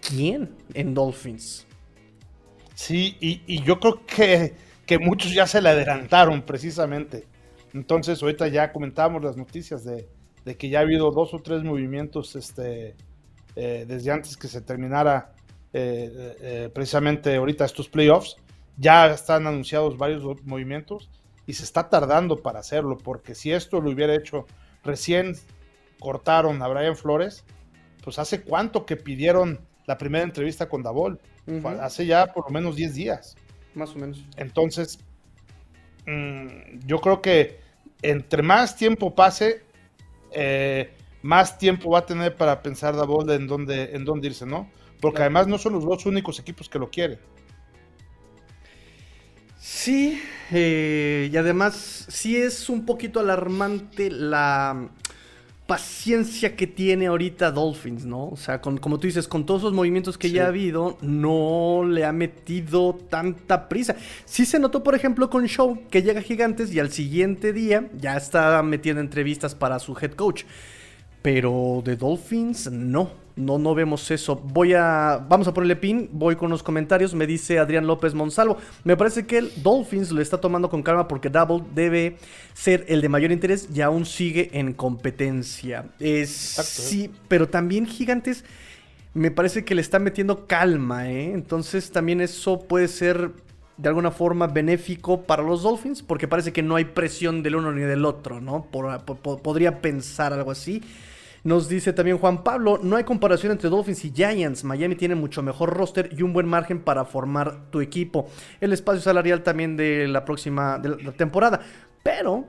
¿quién 0.00 0.50
en 0.74 0.94
Dolphins? 0.94 1.66
Sí, 2.82 3.16
y, 3.20 3.62
yo 3.62 3.78
creo 3.78 4.04
que, 4.04 4.56
que, 4.86 4.98
muchos 4.98 5.32
ya 5.32 5.46
se 5.46 5.62
le 5.62 5.68
adelantaron 5.68 6.42
precisamente. 6.42 7.28
Entonces, 7.74 8.20
ahorita 8.20 8.48
ya 8.48 8.72
comentábamos 8.72 9.22
las 9.22 9.36
noticias 9.36 9.84
de, 9.84 10.08
que 10.56 10.68
ya 10.68 10.80
ha 10.80 10.82
habido 10.82 11.12
dos 11.12 11.32
o 11.32 11.38
tres 11.38 11.62
movimientos 11.62 12.34
este, 12.34 12.96
eh, 13.54 13.84
desde 13.86 14.10
antes 14.10 14.36
que 14.36 14.48
se 14.48 14.62
terminara 14.62 15.32
eh, 15.72 16.36
eh, 16.40 16.70
precisamente 16.74 17.36
ahorita 17.36 17.64
estos 17.64 17.88
playoffs. 17.88 18.34
Ya 18.76 19.12
están 19.12 19.46
anunciados 19.46 19.96
varios 19.96 20.24
movimientos 20.44 21.08
y 21.46 21.52
se 21.52 21.62
está 21.62 21.88
tardando 21.88 22.42
para 22.42 22.58
hacerlo, 22.58 22.98
porque 22.98 23.36
si 23.36 23.52
esto 23.52 23.80
lo 23.80 23.92
hubiera 23.92 24.12
hecho 24.12 24.44
recién 24.82 25.36
cortaron 26.00 26.60
a 26.60 26.66
Brian 26.66 26.96
Flores, 26.96 27.44
pues 28.02 28.18
hace 28.18 28.42
cuánto 28.42 28.86
que 28.86 28.96
pidieron 28.96 29.60
la 29.86 29.98
primera 29.98 30.24
entrevista 30.24 30.68
con 30.68 30.82
Davol 30.82 31.20
hace 31.80 32.06
ya 32.06 32.26
por 32.26 32.46
lo 32.46 32.50
menos 32.50 32.76
10 32.76 32.94
días. 32.94 33.36
Más 33.74 33.90
o 33.94 33.98
menos. 33.98 34.24
Entonces, 34.36 34.98
mm, 36.06 36.86
yo 36.86 37.00
creo 37.00 37.22
que 37.22 37.60
entre 38.02 38.42
más 38.42 38.76
tiempo 38.76 39.14
pase, 39.14 39.62
eh, 40.32 40.92
más 41.22 41.58
tiempo 41.58 41.90
va 41.90 42.00
a 42.00 42.06
tener 42.06 42.36
para 42.36 42.62
pensar 42.62 42.96
Davol 42.96 43.30
en 43.30 43.46
dónde, 43.46 43.94
en 43.94 44.04
dónde 44.04 44.28
irse, 44.28 44.44
¿no? 44.44 44.68
Porque 45.00 45.20
además 45.20 45.46
no 45.46 45.58
son 45.58 45.74
los 45.74 45.84
dos 45.84 46.04
únicos 46.06 46.38
equipos 46.38 46.68
que 46.68 46.78
lo 46.78 46.90
quieren. 46.90 47.18
Sí, 49.58 50.20
eh, 50.50 51.30
y 51.32 51.36
además 51.36 52.06
sí 52.08 52.36
es 52.36 52.68
un 52.68 52.84
poquito 52.84 53.20
alarmante 53.20 54.10
la 54.10 54.90
paciencia 55.66 56.56
que 56.56 56.66
tiene 56.66 57.06
ahorita 57.06 57.50
Dolphins, 57.50 58.04
¿no? 58.04 58.28
O 58.28 58.36
sea, 58.36 58.60
con, 58.60 58.78
como 58.78 58.98
tú 58.98 59.06
dices, 59.06 59.28
con 59.28 59.46
todos 59.46 59.62
los 59.62 59.72
movimientos 59.72 60.18
que 60.18 60.30
ya 60.30 60.44
ha 60.44 60.48
habido, 60.48 60.98
no 61.00 61.84
le 61.88 62.04
ha 62.04 62.12
metido 62.12 62.98
tanta 63.08 63.68
prisa. 63.68 63.96
Sí 64.24 64.44
se 64.44 64.58
notó, 64.58 64.82
por 64.82 64.94
ejemplo, 64.94 65.30
con 65.30 65.46
Show, 65.46 65.82
que 65.90 66.02
llega 66.02 66.20
a 66.20 66.22
Gigantes 66.22 66.74
y 66.74 66.80
al 66.80 66.90
siguiente 66.90 67.52
día 67.52 67.88
ya 67.98 68.16
está 68.16 68.62
metiendo 68.62 69.00
entrevistas 69.00 69.54
para 69.54 69.78
su 69.78 69.96
head 69.98 70.12
coach. 70.12 70.44
Pero 71.22 71.82
de 71.84 71.96
Dolphins, 71.96 72.70
no. 72.70 73.21
No, 73.36 73.58
no 73.58 73.74
vemos 73.74 74.10
eso. 74.10 74.36
Voy 74.36 74.74
a. 74.74 75.24
Vamos 75.28 75.48
a 75.48 75.54
ponerle 75.54 75.76
pin. 75.76 76.08
Voy 76.12 76.36
con 76.36 76.50
los 76.50 76.62
comentarios. 76.62 77.14
Me 77.14 77.26
dice 77.26 77.58
Adrián 77.58 77.86
López 77.86 78.14
Monsalvo. 78.14 78.58
Me 78.84 78.96
parece 78.96 79.26
que 79.26 79.38
el 79.38 79.52
Dolphins 79.62 80.10
lo 80.10 80.20
está 80.20 80.38
tomando 80.38 80.68
con 80.68 80.82
calma 80.82 81.08
porque 81.08 81.30
Double 81.30 81.64
debe 81.74 82.16
ser 82.54 82.84
el 82.88 83.00
de 83.00 83.08
mayor 83.08 83.32
interés 83.32 83.68
y 83.74 83.80
aún 83.80 84.04
sigue 84.04 84.50
en 84.52 84.72
competencia. 84.74 85.86
Es, 85.98 86.30
sí, 86.30 87.10
pero 87.28 87.48
también 87.48 87.86
Gigantes. 87.86 88.44
Me 89.14 89.30
parece 89.30 89.64
que 89.64 89.74
le 89.74 89.82
está 89.82 89.98
metiendo 89.98 90.46
calma, 90.46 91.10
¿eh? 91.10 91.32
Entonces 91.32 91.90
también 91.90 92.22
eso 92.22 92.60
puede 92.60 92.88
ser 92.88 93.32
de 93.76 93.88
alguna 93.88 94.10
forma 94.10 94.46
benéfico 94.46 95.22
para 95.22 95.42
los 95.42 95.62
Dolphins, 95.62 96.02
porque 96.02 96.28
parece 96.28 96.52
que 96.52 96.62
no 96.62 96.76
hay 96.76 96.84
presión 96.84 97.42
del 97.42 97.56
uno 97.56 97.72
ni 97.72 97.82
del 97.82 98.04
otro, 98.04 98.40
¿no? 98.40 98.66
podría 98.70 99.80
pensar 99.80 100.32
algo 100.32 100.50
así. 100.50 100.82
Nos 101.44 101.68
dice 101.68 101.92
también 101.92 102.18
Juan 102.18 102.44
Pablo, 102.44 102.78
no 102.82 102.96
hay 102.96 103.02
comparación 103.02 103.50
entre 103.52 103.68
Dolphins 103.68 104.04
y 104.04 104.12
Giants. 104.12 104.62
Miami 104.62 104.94
tiene 104.94 105.16
mucho 105.16 105.42
mejor 105.42 105.70
roster 105.76 106.08
y 106.16 106.22
un 106.22 106.32
buen 106.32 106.46
margen 106.46 106.80
para 106.80 107.04
formar 107.04 107.70
tu 107.70 107.80
equipo. 107.80 108.28
El 108.60 108.72
espacio 108.72 109.00
salarial 109.00 109.42
también 109.42 109.76
de 109.76 110.06
la 110.06 110.24
próxima 110.24 110.80
temporada. 111.16 111.60
Pero, 112.04 112.46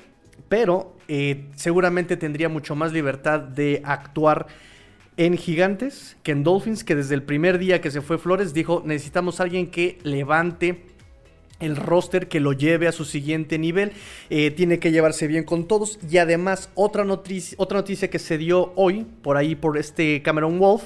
pero, 0.47 0.95
eh, 1.07 1.49
seguramente 1.55 2.17
tendría 2.17 2.49
mucho 2.49 2.75
más 2.75 2.93
libertad 2.93 3.39
de 3.39 3.81
actuar 3.83 4.45
en 5.17 5.37
Gigantes 5.37 6.17
que 6.23 6.31
en 6.31 6.43
Dolphins, 6.43 6.83
que 6.83 6.95
desde 6.95 7.15
el 7.15 7.23
primer 7.23 7.57
día 7.57 7.81
que 7.81 7.91
se 7.91 8.01
fue 8.01 8.17
Flores 8.17 8.53
dijo, 8.53 8.83
necesitamos 8.85 9.39
alguien 9.39 9.71
que 9.71 9.97
levante 10.03 10.85
el 11.63 11.75
roster 11.75 12.27
que 12.27 12.39
lo 12.39 12.53
lleve 12.53 12.87
a 12.87 12.91
su 12.91 13.05
siguiente 13.05 13.57
nivel. 13.57 13.91
Eh, 14.29 14.51
tiene 14.51 14.79
que 14.79 14.91
llevarse 14.91 15.27
bien 15.27 15.43
con 15.43 15.67
todos. 15.67 15.99
Y 16.09 16.17
además, 16.17 16.69
otra 16.75 17.03
noticia, 17.03 17.55
otra 17.59 17.77
noticia 17.77 18.09
que 18.09 18.19
se 18.19 18.37
dio 18.37 18.73
hoy, 18.75 19.05
por 19.21 19.37
ahí, 19.37 19.55
por 19.55 19.77
este 19.77 20.21
Cameron 20.21 20.59
Wolf, 20.59 20.83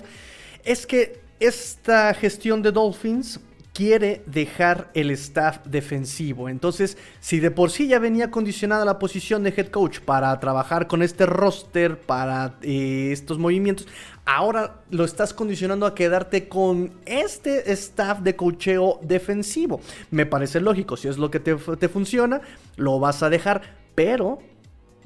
es 0.64 0.86
que 0.86 1.20
esta 1.40 2.14
gestión 2.14 2.62
de 2.62 2.72
Dolphins 2.72 3.40
quiere 3.78 4.24
dejar 4.26 4.90
el 4.96 5.12
staff 5.12 5.60
defensivo. 5.64 6.50
Entonces, 6.50 6.98
si 7.20 7.40
de 7.40 7.52
por 7.52 7.70
sí 7.70 7.88
ya 7.88 8.00
venía 8.00 8.32
condicionada 8.32 8.84
la 8.86 8.98
posición 8.98 9.44
de 9.44 9.54
head 9.56 9.68
coach 9.68 10.00
para 10.00 10.40
trabajar 10.40 10.88
con 10.88 11.04
este 11.04 11.28
roster, 11.28 12.00
para 12.00 12.58
eh, 12.64 13.10
estos 13.12 13.38
movimientos, 13.38 13.88
ahora 14.28 14.84
lo 14.92 15.06
estás 15.06 15.34
condicionando 15.34 15.86
a 15.86 15.96
quedarte 15.96 16.50
con 16.50 16.92
este 17.06 17.72
staff 17.72 18.20
de 18.20 18.36
cocheo 18.36 19.00
defensivo. 19.02 19.80
Me 20.12 20.26
parece 20.26 20.60
lógico, 20.60 20.98
si 20.98 21.08
es 21.08 21.18
lo 21.18 21.32
que 21.32 21.40
te, 21.40 21.58
funciona, 21.58 22.42
lo 22.76 23.00
vas 23.00 23.24
a 23.24 23.30
dejar, 23.30 23.62
pero 23.96 24.40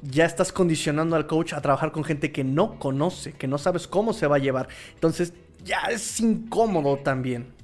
ya 0.02 0.24
estás 0.24 0.52
condicionando 0.52 1.14
al 1.14 1.28
coach 1.28 1.52
a 1.52 1.62
trabajar 1.62 1.92
con 1.92 2.02
gente 2.02 2.32
que 2.32 2.42
no 2.42 2.80
conoce, 2.80 3.32
que 3.32 3.46
no 3.46 3.58
sabes 3.58 3.86
cómo 3.86 4.12
se 4.12 4.26
va 4.26 4.36
a 4.36 4.40
llevar. 4.40 4.66
Entonces, 4.94 5.32
ya 5.64 5.82
es 5.88 6.18
incómodo 6.18 6.96
también. 6.96 7.54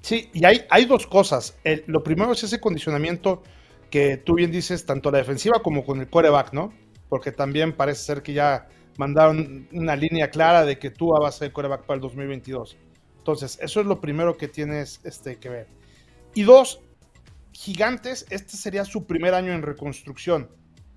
Sí, 0.00 0.28
y 0.32 0.44
hay, 0.44 0.62
hay 0.70 0.86
dos 0.86 1.06
cosas. 1.06 1.56
lo 1.86 2.02
primero 2.02 2.32
es 2.32 2.42
ese 2.42 2.58
condicionamiento 2.58 3.44
que 3.90 4.16
tú 4.16 4.34
bien 4.34 4.50
dices, 4.50 4.84
tanto 4.84 5.12
la 5.12 5.18
defensiva 5.18 5.62
como 5.62 5.84
con 5.84 6.00
el 6.00 6.08
quarterback, 6.08 6.52
¿no? 6.52 6.72
Porque 7.08 7.30
también 7.30 7.72
parece 7.72 8.02
ser 8.02 8.22
que 8.22 8.32
ya 8.32 8.66
mandaron 8.98 9.68
una 9.72 9.96
línea 9.96 10.28
clara 10.28 10.64
de 10.64 10.78
que 10.78 10.90
tú 10.90 11.08
vas 11.08 11.34
a 11.34 11.38
ser 11.38 11.52
quarterback 11.52 11.84
para 11.84 11.94
el 11.94 12.02
2022. 12.02 12.76
Entonces, 13.16 13.58
eso 13.62 13.80
es 13.80 13.86
lo 13.86 14.00
primero 14.00 14.36
que 14.36 14.48
tienes 14.48 15.00
este, 15.04 15.36
que 15.36 15.48
ver. 15.48 15.66
Y 16.34 16.42
dos, 16.42 16.80
Gigantes, 17.52 18.26
este 18.28 18.56
sería 18.56 18.84
su 18.84 19.06
primer 19.06 19.34
año 19.34 19.52
en 19.52 19.62
reconstrucción. 19.62 20.50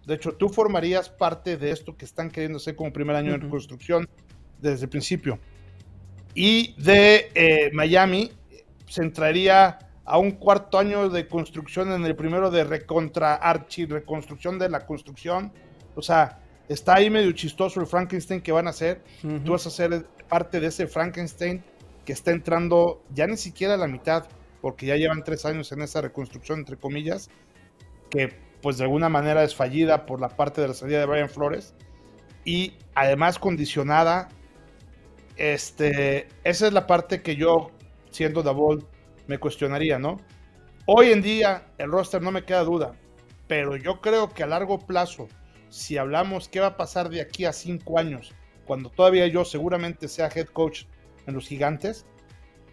De 0.05 0.15
hecho, 0.15 0.33
tú 0.33 0.49
formarías 0.49 1.09
parte 1.09 1.57
de 1.57 1.71
esto 1.71 1.95
que 1.95 2.05
están 2.05 2.31
queriendo 2.31 2.57
hacer 2.57 2.75
como 2.75 2.91
primer 2.91 3.15
año 3.15 3.33
en 3.33 3.41
reconstrucción 3.41 4.09
desde 4.59 4.85
el 4.85 4.89
principio. 4.89 5.39
Y 6.33 6.73
de 6.81 7.31
eh, 7.35 7.69
Miami, 7.73 8.31
se 8.87 9.03
entraría 9.03 9.77
a 10.05 10.17
un 10.17 10.31
cuarto 10.31 10.79
año 10.79 11.07
de 11.09 11.27
construcción 11.27 11.91
en 11.91 12.03
el 12.05 12.15
primero 12.15 12.49
de 12.49 12.63
recontra 12.63 13.35
archi, 13.35 13.85
reconstrucción 13.85 14.57
de 14.57 14.69
la 14.69 14.85
construcción. 14.85 15.53
O 15.95 16.01
sea, 16.01 16.40
está 16.71 16.95
ahí 16.95 17.09
medio 17.09 17.31
chistoso 17.31 17.79
el 17.79 17.87
Frankenstein 17.87 18.41
que 18.41 18.51
van 18.51 18.67
a 18.67 18.71
hacer. 18.71 19.01
Tú 19.45 19.51
vas 19.51 19.65
a 19.67 19.69
ser 19.69 20.05
parte 20.29 20.59
de 20.59 20.67
ese 20.67 20.87
Frankenstein 20.87 21.63
que 22.05 22.13
está 22.13 22.31
entrando 22.31 23.03
ya 23.13 23.27
ni 23.27 23.37
siquiera 23.37 23.75
a 23.75 23.77
la 23.77 23.87
mitad, 23.87 24.25
porque 24.61 24.85
ya 24.85 24.95
llevan 24.95 25.23
tres 25.23 25.45
años 25.45 25.71
en 25.71 25.81
esa 25.81 26.01
reconstrucción, 26.01 26.59
entre 26.59 26.77
comillas, 26.77 27.29
que 28.09 28.33
pues 28.61 28.77
de 28.77 28.83
alguna 28.83 29.09
manera 29.09 29.43
es 29.43 29.55
fallida 29.55 30.05
por 30.05 30.21
la 30.21 30.29
parte 30.29 30.61
de 30.61 30.67
la 30.67 30.73
salida 30.73 30.99
de 30.99 31.05
Brian 31.05 31.29
Flores 31.29 31.73
y 32.45 32.73
además 32.95 33.39
condicionada. 33.39 34.29
Este, 35.37 36.27
esa 36.43 36.67
es 36.67 36.73
la 36.73 36.85
parte 36.85 37.21
que 37.21 37.35
yo 37.35 37.71
siendo 38.11 38.43
Davol, 38.43 38.85
me 39.27 39.39
cuestionaría, 39.39 39.97
¿no? 39.97 40.19
Hoy 40.85 41.11
en 41.11 41.21
día 41.21 41.63
el 41.77 41.91
roster 41.91 42.21
no 42.21 42.31
me 42.31 42.43
queda 42.43 42.63
duda, 42.63 42.93
pero 43.47 43.77
yo 43.77 44.01
creo 44.01 44.29
que 44.29 44.43
a 44.43 44.47
largo 44.47 44.79
plazo, 44.79 45.27
si 45.71 45.97
hablamos 45.97 46.49
qué 46.49 46.59
va 46.59 46.67
a 46.67 46.77
pasar 46.77 47.09
de 47.09 47.21
aquí 47.21 47.45
a 47.45 47.53
cinco 47.53 47.97
años, 47.97 48.33
cuando 48.65 48.89
todavía 48.89 49.25
yo 49.27 49.45
seguramente 49.45 50.07
sea 50.07 50.29
head 50.33 50.47
coach 50.47 50.83
en 51.25 51.33
los 51.33 51.47
gigantes, 51.47 52.05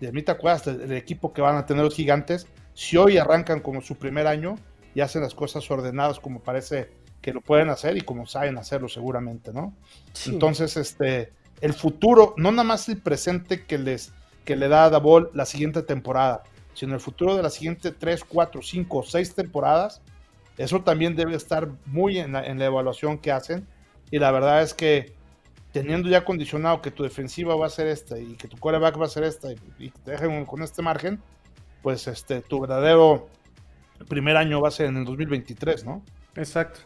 de 0.00 0.12
mí 0.12 0.22
te 0.22 0.32
acuerdas 0.32 0.66
del 0.66 0.92
equipo 0.92 1.32
que 1.32 1.40
van 1.40 1.56
a 1.56 1.64
tener 1.64 1.84
los 1.84 1.94
gigantes, 1.94 2.46
si 2.74 2.96
hoy 2.96 3.16
arrancan 3.16 3.60
como 3.60 3.80
su 3.80 3.96
primer 3.96 4.26
año 4.26 4.56
y 4.94 5.00
hacen 5.00 5.22
las 5.22 5.34
cosas 5.34 5.68
ordenadas 5.70 6.20
como 6.20 6.40
parece 6.40 6.90
que 7.22 7.32
lo 7.32 7.40
pueden 7.40 7.68
hacer 7.68 7.96
y 7.96 8.02
como 8.02 8.26
saben 8.26 8.58
hacerlo 8.58 8.88
seguramente, 8.88 9.52
¿no? 9.52 9.74
Entonces, 10.26 10.76
este, 10.76 11.32
el 11.60 11.72
futuro, 11.72 12.34
no 12.36 12.50
nada 12.50 12.64
más 12.64 12.88
el 12.88 12.98
presente 12.98 13.64
que 13.64 13.78
les 13.78 14.12
que 14.44 14.56
le 14.56 14.68
da 14.68 14.84
a 14.84 14.90
Dabol 14.90 15.30
la 15.34 15.44
siguiente 15.44 15.82
temporada, 15.82 16.42
sino 16.72 16.94
el 16.94 17.00
futuro 17.00 17.36
de 17.36 17.42
las 17.42 17.52
siguientes 17.52 17.92
3, 17.98 18.24
4, 18.24 18.62
5, 18.62 19.02
6 19.02 19.34
temporadas. 19.34 20.00
Eso 20.58 20.82
también 20.82 21.14
debe 21.14 21.36
estar 21.36 21.68
muy 21.86 22.18
en 22.18 22.32
la, 22.32 22.44
evaluación 22.44 23.18
que 23.18 23.30
hacen. 23.32 23.66
Y 24.10 24.18
la 24.18 24.30
verdad 24.32 24.62
es 24.62 24.74
que 24.74 25.14
teniendo 25.72 26.08
ya 26.08 26.24
condicionado 26.24 26.82
que 26.82 26.90
tu 26.90 27.04
defensiva 27.04 27.54
va 27.54 27.66
a 27.66 27.70
ser 27.70 27.86
esta 27.86 28.18
y 28.18 28.34
que 28.34 28.48
tu 28.48 28.56
quarterback 28.56 29.00
va 29.00 29.06
a 29.06 29.08
ser 29.08 29.22
esta 29.22 29.52
y, 29.52 29.90
te 29.90 30.10
dejen 30.10 30.44
con 30.44 30.62
este 30.62 30.82
margen, 30.82 31.22
pues 31.82 32.08
este, 32.08 32.40
tu 32.40 32.60
verdadero 32.60 33.28
primer 34.08 34.36
año 34.36 34.60
va 34.60 34.68
a 34.68 34.72
ser 34.72 34.86
en 34.86 34.96
el 34.96 35.04
2023, 35.04 35.84
¿no? 35.84 36.02
Exacto. 36.34 36.80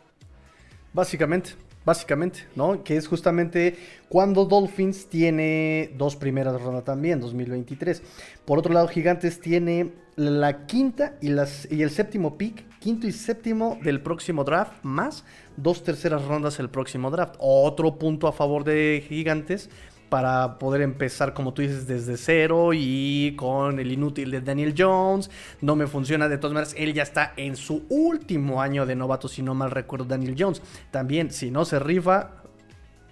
Básicamente, 0.93 1.53
básicamente, 1.85 2.47
¿no? 2.55 2.83
Que 2.85 2.97
es 2.97 3.09
justamente 3.09 3.77
cuando 4.09 4.45
Dolphins 4.45 5.07
tiene 5.09 5.93
dos 5.97 6.17
primeras 6.17 6.61
rondas 6.61 6.85
también, 6.85 7.21
2023. 7.21 8.03
Por 8.45 8.59
otro 8.59 8.73
lado, 8.73 8.89
Gigantes 8.89 9.41
tiene 9.41 9.93
la 10.17 10.67
quinta 10.67 11.17
y, 11.21 11.29
las, 11.29 11.67
y 11.71 11.83
el 11.83 11.91
séptimo 11.91 12.37
pick, 12.37 12.65
quinto 12.79 13.07
y 13.07 13.13
séptimo 13.13 13.79
del 13.83 14.03
próximo 14.03 14.45
draft, 14.45 14.73
más 14.83 15.25
dos 15.57 15.83
terceras 15.83 16.25
rondas 16.25 16.59
el 16.59 16.69
próximo 16.69 17.11
draft. 17.11 17.37
Otro 17.39 17.99
punto 17.99 18.27
a 18.27 18.33
favor 18.33 18.65
de 18.65 19.05
Gigantes 19.09 19.71
para 20.13 20.59
poder 20.59 20.83
empezar, 20.83 21.33
como 21.33 21.55
tú 21.55 21.63
dices, 21.63 21.87
desde 21.87 22.19
cero 22.19 22.73
y 22.75 23.35
con 23.35 23.79
el 23.79 23.91
inútil 23.91 24.31
de 24.31 24.43
Daniel 24.43 24.75
Jones. 24.77 25.31
No 25.63 25.75
me 25.75 25.87
funciona 25.87 26.29
de 26.29 26.37
todas 26.37 26.53
maneras. 26.53 26.75
Él 26.77 26.93
ya 26.93 27.03
está 27.03 27.33
en 27.39 27.57
su 27.57 27.87
último 27.89 28.61
año 28.61 28.85
de 28.85 28.95
novato, 28.95 29.27
si 29.27 29.41
no 29.41 29.55
mal 29.55 29.71
recuerdo, 29.71 30.05
Daniel 30.05 30.37
Jones. 30.39 30.61
También, 30.91 31.31
si 31.31 31.51
no 31.51 31.65
se 31.65 31.79
rifa, 31.79 32.29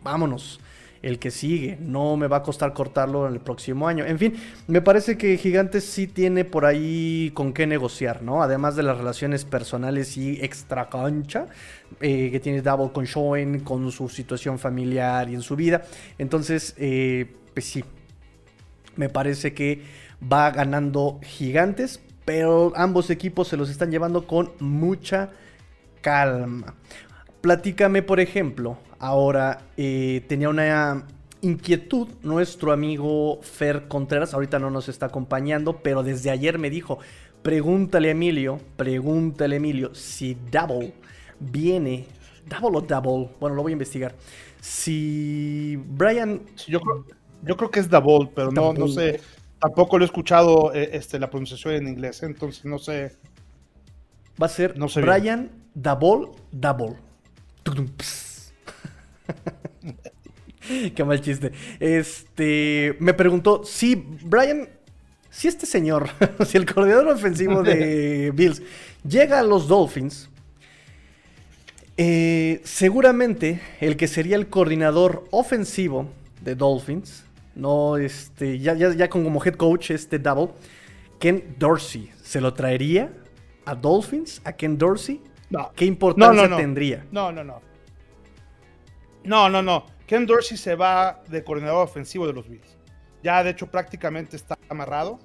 vámonos 0.02 0.60
el 1.02 1.18
que 1.18 1.30
sigue. 1.30 1.78
No 1.80 2.16
me 2.16 2.26
va 2.26 2.38
a 2.38 2.42
costar 2.42 2.72
cortarlo 2.72 3.26
en 3.26 3.34
el 3.34 3.40
próximo 3.40 3.88
año. 3.88 4.04
En 4.04 4.18
fin, 4.18 4.34
me 4.66 4.82
parece 4.82 5.16
que 5.16 5.36
Gigantes 5.36 5.84
sí 5.84 6.06
tiene 6.06 6.44
por 6.44 6.64
ahí 6.64 7.30
con 7.34 7.52
qué 7.52 7.66
negociar, 7.66 8.22
¿no? 8.22 8.42
Además 8.42 8.76
de 8.76 8.82
las 8.82 8.98
relaciones 8.98 9.44
personales 9.44 10.16
y 10.16 10.42
extra 10.42 10.88
cancha 10.88 11.46
eh, 12.00 12.30
que 12.30 12.40
tiene 12.40 12.62
Double 12.62 12.92
con 12.92 13.06
Sean, 13.06 13.60
con 13.60 13.90
su 13.90 14.08
situación 14.08 14.58
familiar 14.58 15.28
y 15.30 15.34
en 15.34 15.42
su 15.42 15.56
vida. 15.56 15.82
Entonces, 16.18 16.74
eh, 16.76 17.32
pues 17.54 17.66
sí, 17.66 17.84
me 18.96 19.08
parece 19.08 19.54
que 19.54 19.82
va 20.30 20.50
ganando 20.50 21.18
Gigantes, 21.22 22.00
pero 22.24 22.72
ambos 22.76 23.10
equipos 23.10 23.48
se 23.48 23.56
los 23.56 23.70
están 23.70 23.90
llevando 23.90 24.26
con 24.26 24.52
mucha 24.60 25.30
calma. 26.02 26.74
Platícame, 27.40 28.02
por 28.02 28.20
ejemplo, 28.20 28.76
ahora 29.00 29.62
eh, 29.76 30.24
tenía 30.28 30.48
una 30.48 31.04
inquietud 31.40 32.06
nuestro 32.22 32.70
amigo 32.70 33.40
Fer 33.42 33.88
Contreras, 33.88 34.34
ahorita 34.34 34.58
no 34.58 34.70
nos 34.70 34.88
está 34.88 35.06
acompañando, 35.06 35.78
pero 35.78 36.02
desde 36.02 36.30
ayer 36.30 36.58
me 36.58 36.70
dijo, 36.70 36.98
pregúntale 37.42 38.08
a 38.08 38.10
Emilio, 38.12 38.60
pregúntale 38.76 39.56
a 39.56 39.58
Emilio 39.58 39.94
si 39.94 40.36
Double 40.52 40.92
viene, 41.40 42.06
Double 42.46 42.78
o 42.78 42.80
Double, 42.82 43.30
bueno, 43.40 43.56
lo 43.56 43.62
voy 43.62 43.72
a 43.72 43.74
investigar. 43.74 44.14
Si 44.60 45.76
Brian... 45.76 46.42
Yo 46.68 46.80
creo, 46.80 47.06
yo 47.42 47.56
creo 47.56 47.70
que 47.70 47.80
es 47.80 47.88
Double, 47.88 48.30
pero 48.34 48.52
no, 48.52 48.74
no 48.74 48.86
sé, 48.86 49.20
tampoco 49.58 49.98
lo 49.98 50.04
he 50.04 50.06
escuchado 50.06 50.74
eh, 50.74 50.90
este, 50.92 51.18
la 51.18 51.30
pronunciación 51.30 51.74
en 51.74 51.88
inglés, 51.88 52.22
entonces 52.22 52.66
no 52.66 52.78
sé. 52.78 53.16
Va 54.40 54.46
a 54.46 54.50
ser 54.50 54.78
no 54.78 54.88
sé 54.88 55.00
Brian 55.00 55.50
Double 55.74 56.28
Double. 56.52 56.96
Qué 60.94 61.04
mal 61.04 61.20
chiste. 61.20 61.52
Este, 61.78 62.96
me 63.00 63.14
preguntó 63.14 63.62
si 63.64 63.94
Brian, 63.94 64.68
si 65.30 65.48
este 65.48 65.66
señor, 65.66 66.10
si 66.46 66.56
el 66.56 66.66
coordinador 66.66 67.08
ofensivo 67.08 67.62
de 67.62 68.30
Bills 68.34 68.62
llega 69.06 69.40
a 69.40 69.42
los 69.42 69.68
Dolphins, 69.68 70.28
eh, 71.96 72.60
seguramente 72.64 73.60
el 73.80 73.96
que 73.96 74.08
sería 74.08 74.36
el 74.36 74.48
coordinador 74.48 75.24
ofensivo 75.30 76.08
de 76.42 76.54
Dolphins, 76.54 77.24
no 77.54 77.96
este, 77.96 78.58
ya, 78.58 78.74
ya, 78.74 78.94
ya 78.94 79.08
como 79.10 79.44
head 79.44 79.54
coach, 79.54 79.90
este 79.90 80.18
double, 80.18 80.50
Ken 81.18 81.56
Dorsey, 81.58 82.10
¿se 82.22 82.40
lo 82.40 82.54
traería 82.54 83.12
a 83.66 83.74
Dolphins, 83.74 84.40
a 84.44 84.52
Ken 84.52 84.78
Dorsey? 84.78 85.20
No. 85.50 85.70
¿Qué 85.74 85.84
importancia 85.84 86.42
no, 86.42 86.48
no, 86.48 86.56
tendría? 86.56 87.04
No, 87.10 87.32
no, 87.32 87.44
no. 87.44 87.60
No, 89.24 89.48
no, 89.48 89.62
no. 89.62 89.86
Ken 90.06 90.26
Dorsey 90.26 90.56
se 90.56 90.74
va 90.74 91.22
de 91.28 91.44
coordinador 91.44 91.84
ofensivo 91.84 92.26
de 92.26 92.32
los 92.32 92.48
Bills. 92.48 92.78
Ya, 93.22 93.42
de 93.44 93.50
hecho, 93.50 93.70
prácticamente 93.70 94.36
está 94.36 94.58
amarrado. 94.68 95.18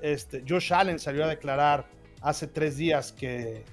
Este, 0.00 0.44
Josh 0.48 0.72
Allen 0.72 0.98
salió 0.98 1.24
a 1.24 1.28
declarar 1.28 1.86
hace 2.22 2.46
tres 2.46 2.76
días 2.76 3.12
que, 3.12 3.64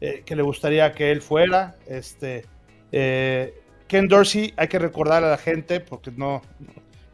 eh, 0.00 0.22
que 0.24 0.36
le 0.36 0.42
gustaría 0.42 0.92
que 0.92 1.10
él 1.10 1.20
fuera. 1.20 1.76
Este, 1.86 2.46
eh, 2.92 3.54
Ken 3.88 4.08
Dorsey, 4.08 4.54
hay 4.56 4.68
que 4.68 4.78
recordar 4.78 5.24
a 5.24 5.30
la 5.30 5.38
gente, 5.38 5.80
porque 5.80 6.10
no 6.12 6.42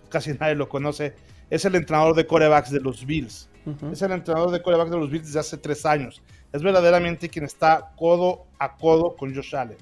casi 0.09 0.35
nadie 0.35 0.55
lo 0.55 0.69
conoce, 0.69 1.15
es 1.51 1.65
el 1.65 1.75
entrenador 1.75 2.15
de 2.15 2.27
corebacks 2.27 2.71
de 2.71 2.81
los 2.81 3.05
Bills. 3.05 3.49
Es 3.93 4.03
el 4.03 4.11
entrenador 4.11 4.51
de 4.51 4.61
corebacks 4.61 4.91
de 4.91 4.97
los 4.97 5.11
Bills 5.11 5.27
desde 5.27 5.39
hace 5.39 5.57
tres 5.57 5.87
años. 5.87 6.21
Es 6.53 6.63
verdaderamente 6.63 7.29
quien 7.29 7.45
está 7.45 7.93
codo 7.97 8.47
a 8.59 8.77
codo 8.77 9.17
con 9.17 9.35
Josh 9.35 9.55
Allen. 9.55 9.77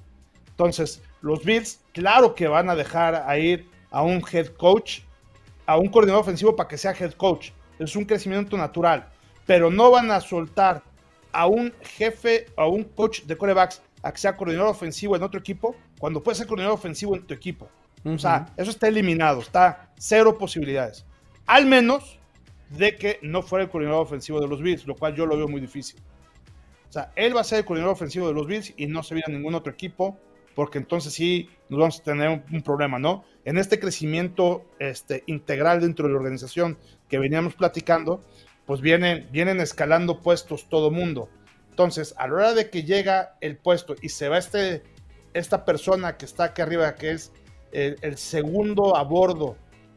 Entonces, 0.61 1.01
los 1.23 1.43
Bills, 1.43 1.81
claro 1.95 2.35
que 2.35 2.47
van 2.47 2.69
a 2.69 2.77
dejar 2.77 3.15
a 3.15 3.39
ir 3.39 3.67
a 3.91 4.03
un 4.03 4.23
head 4.31 4.49
coach, 4.49 5.01
a 5.65 5.79
un 5.79 5.89
coordinador 5.89 6.21
ofensivo 6.21 6.55
para 6.55 6.69
que 6.69 6.77
sea 6.77 6.93
head 6.93 7.15
coach. 7.15 7.53
Es 7.79 7.97
un 7.97 8.05
crecimiento 8.05 8.59
natural. 8.59 9.09
Pero 9.47 9.71
no 9.71 9.91
van 9.91 10.11
a 10.11 10.21
soltar 10.21 10.83
a 11.33 11.47
un 11.47 11.73
jefe, 11.81 12.45
a 12.59 12.67
un 12.67 12.85
coach 12.85 13.23
de 13.23 13.39
corebacks 13.39 13.81
a 14.03 14.13
que 14.13 14.19
sea 14.19 14.37
coordinador 14.37 14.69
ofensivo 14.69 15.17
en 15.17 15.23
otro 15.23 15.41
equipo, 15.41 15.75
cuando 15.99 16.23
puede 16.23 16.37
ser 16.37 16.47
coordinador 16.47 16.75
ofensivo 16.75 17.17
en 17.17 17.23
tu 17.23 17.33
equipo. 17.33 17.67
O 18.05 18.19
sea, 18.19 18.53
eso 18.59 18.71
está 18.71 18.87
eliminado, 18.89 19.41
está 19.41 19.91
cero 19.97 20.37
posibilidades. 20.37 21.07
Al 21.47 21.65
menos 21.65 22.19
de 22.69 22.97
que 22.97 23.19
no 23.23 23.41
fuera 23.41 23.65
el 23.65 23.71
coordinador 23.71 24.03
ofensivo 24.03 24.43
de 24.43 24.47
los 24.47 24.61
Bills, 24.61 24.87
lo 24.87 24.95
cual 24.95 25.15
yo 25.15 25.25
lo 25.25 25.39
veo 25.39 25.49
muy 25.49 25.63
difícil. 25.63 25.99
O 26.91 26.93
sea, 26.93 27.13
él 27.17 27.35
va 27.35 27.41
a 27.41 27.45
ser 27.45 27.61
el 27.61 27.65
coordinador 27.65 27.95
ofensivo 27.95 28.29
de 28.29 28.35
los 28.35 28.47
Bills 28.47 28.75
y 28.77 28.89
no 28.89 29.03
se 29.03 29.15
viene 29.15 29.33
a 29.35 29.39
ningún 29.39 29.55
otro 29.55 29.73
equipo 29.73 30.19
porque 30.55 30.79
entonces 30.79 31.13
sí 31.13 31.49
nos 31.69 31.81
vamos 31.81 32.01
a 32.01 32.03
tener 32.03 32.45
un, 32.51 32.63
problema, 32.63 32.99
¿no? 32.99 33.25
En 33.45 33.59
este 33.59 33.79
crecimiento 33.79 34.65
este, 34.79 35.23
integral 35.27 35.81
dentro 35.81 36.07
de 36.07 36.13
la 36.13 36.19
organización 36.19 36.79
que 37.09 37.19
veníamos 37.19 37.55
platicando, 37.55 38.23
pues 38.67 38.81
vienen, 38.81 39.29
vienen 39.31 39.61
escalando 39.61 40.21
puestos 40.21 40.69
todo 40.69 40.91
mundo. 40.91 41.29
Entonces, 41.71 42.15
a 42.19 42.27
la 42.27 42.35
hora 42.35 42.55
de 42.55 42.71
que 42.71 42.83
llega 42.83 43.37
el 43.41 43.57
puesto 43.57 43.95
y 44.03 44.11
se 44.11 44.29
va 44.29 44.39
este, 44.39 44.83
esta 45.33 45.65
persona 45.65 46.17
que 46.17 46.25
está 46.25 46.45
aquí 46.45 46.63
arriba, 46.63 46.95
que 46.95 47.13
es 47.13 47.33
el, 47.73 48.17
segundo 48.17 48.97
a 48.97 49.05
bordo 49.05 49.57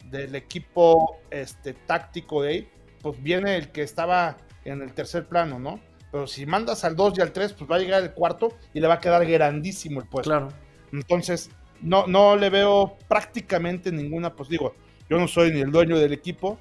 del 0.10 0.36
equipo 0.36 1.20
este, 1.32 1.74
táctico 1.74 2.44
de 2.44 2.50
ahí, 2.50 2.70
pues 3.02 3.22
viene 3.22 3.58
el 3.58 3.70
que 3.72 3.82
estaba 3.82 4.38
en 4.63 4.82
el 4.82 4.94
tercer 4.94 5.26
plano, 5.26 5.60
¿no? 5.60 5.80
Pero 6.13 6.28
si 6.28 6.45
mandas 6.45 6.84
al 6.84 6.95
2 6.95 7.17
y 7.17 7.21
al 7.21 7.32
3, 7.32 7.54
pues 7.54 7.71
va 7.71 7.78
a 7.78 7.80
llegar 7.80 8.04
el 8.04 8.12
cuarto 8.12 8.54
y 8.71 8.80
le 8.80 8.86
va 8.86 8.93
a 8.93 8.99
quedar 8.99 9.26
grandísimo 9.26 9.99
el 9.99 10.08
puesto. 10.08 10.30
Claro. 10.30 10.49
Entonces, 10.91 11.49
no, 11.82 12.06
no 12.06 12.36
le 12.36 12.52
veo 12.52 12.99
prácticamente 13.08 13.91
ninguna, 13.91 14.36
pues 14.36 14.47
digo, 14.47 14.76
yo 15.10 15.17
no 15.17 15.28
soy 15.28 15.52
ni 15.52 15.62
el 15.62 15.71
dueño 15.71 15.97
del 15.97 16.13
equipo 16.13 16.60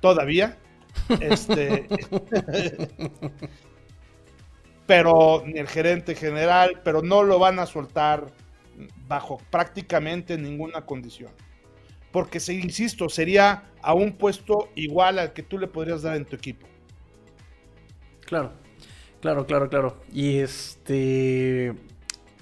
todavía. 0.00 0.56
Este, 1.20 1.88
pero 4.86 5.42
ni 5.46 5.58
el 5.58 5.66
gerente 5.66 6.14
general, 6.14 6.80
pero 6.84 7.02
no 7.02 7.24
lo 7.24 7.40
van 7.40 7.58
a 7.58 7.66
soltar 7.66 8.26
bajo 9.08 9.38
prácticamente 9.50 10.38
ninguna 10.38 10.86
condición. 10.86 11.32
Porque, 12.12 12.38
si, 12.38 12.60
insisto, 12.60 13.08
sería 13.08 13.64
a 13.80 13.94
un 13.94 14.12
puesto 14.12 14.68
igual 14.76 15.18
al 15.18 15.32
que 15.32 15.42
tú 15.42 15.58
le 15.58 15.66
podrías 15.66 16.02
dar 16.02 16.14
en 16.14 16.24
tu 16.24 16.36
equipo. 16.36 16.68
Claro. 18.26 18.61
Claro, 19.22 19.46
claro, 19.46 19.70
claro. 19.70 19.96
Y 20.12 20.38
este. 20.38 21.72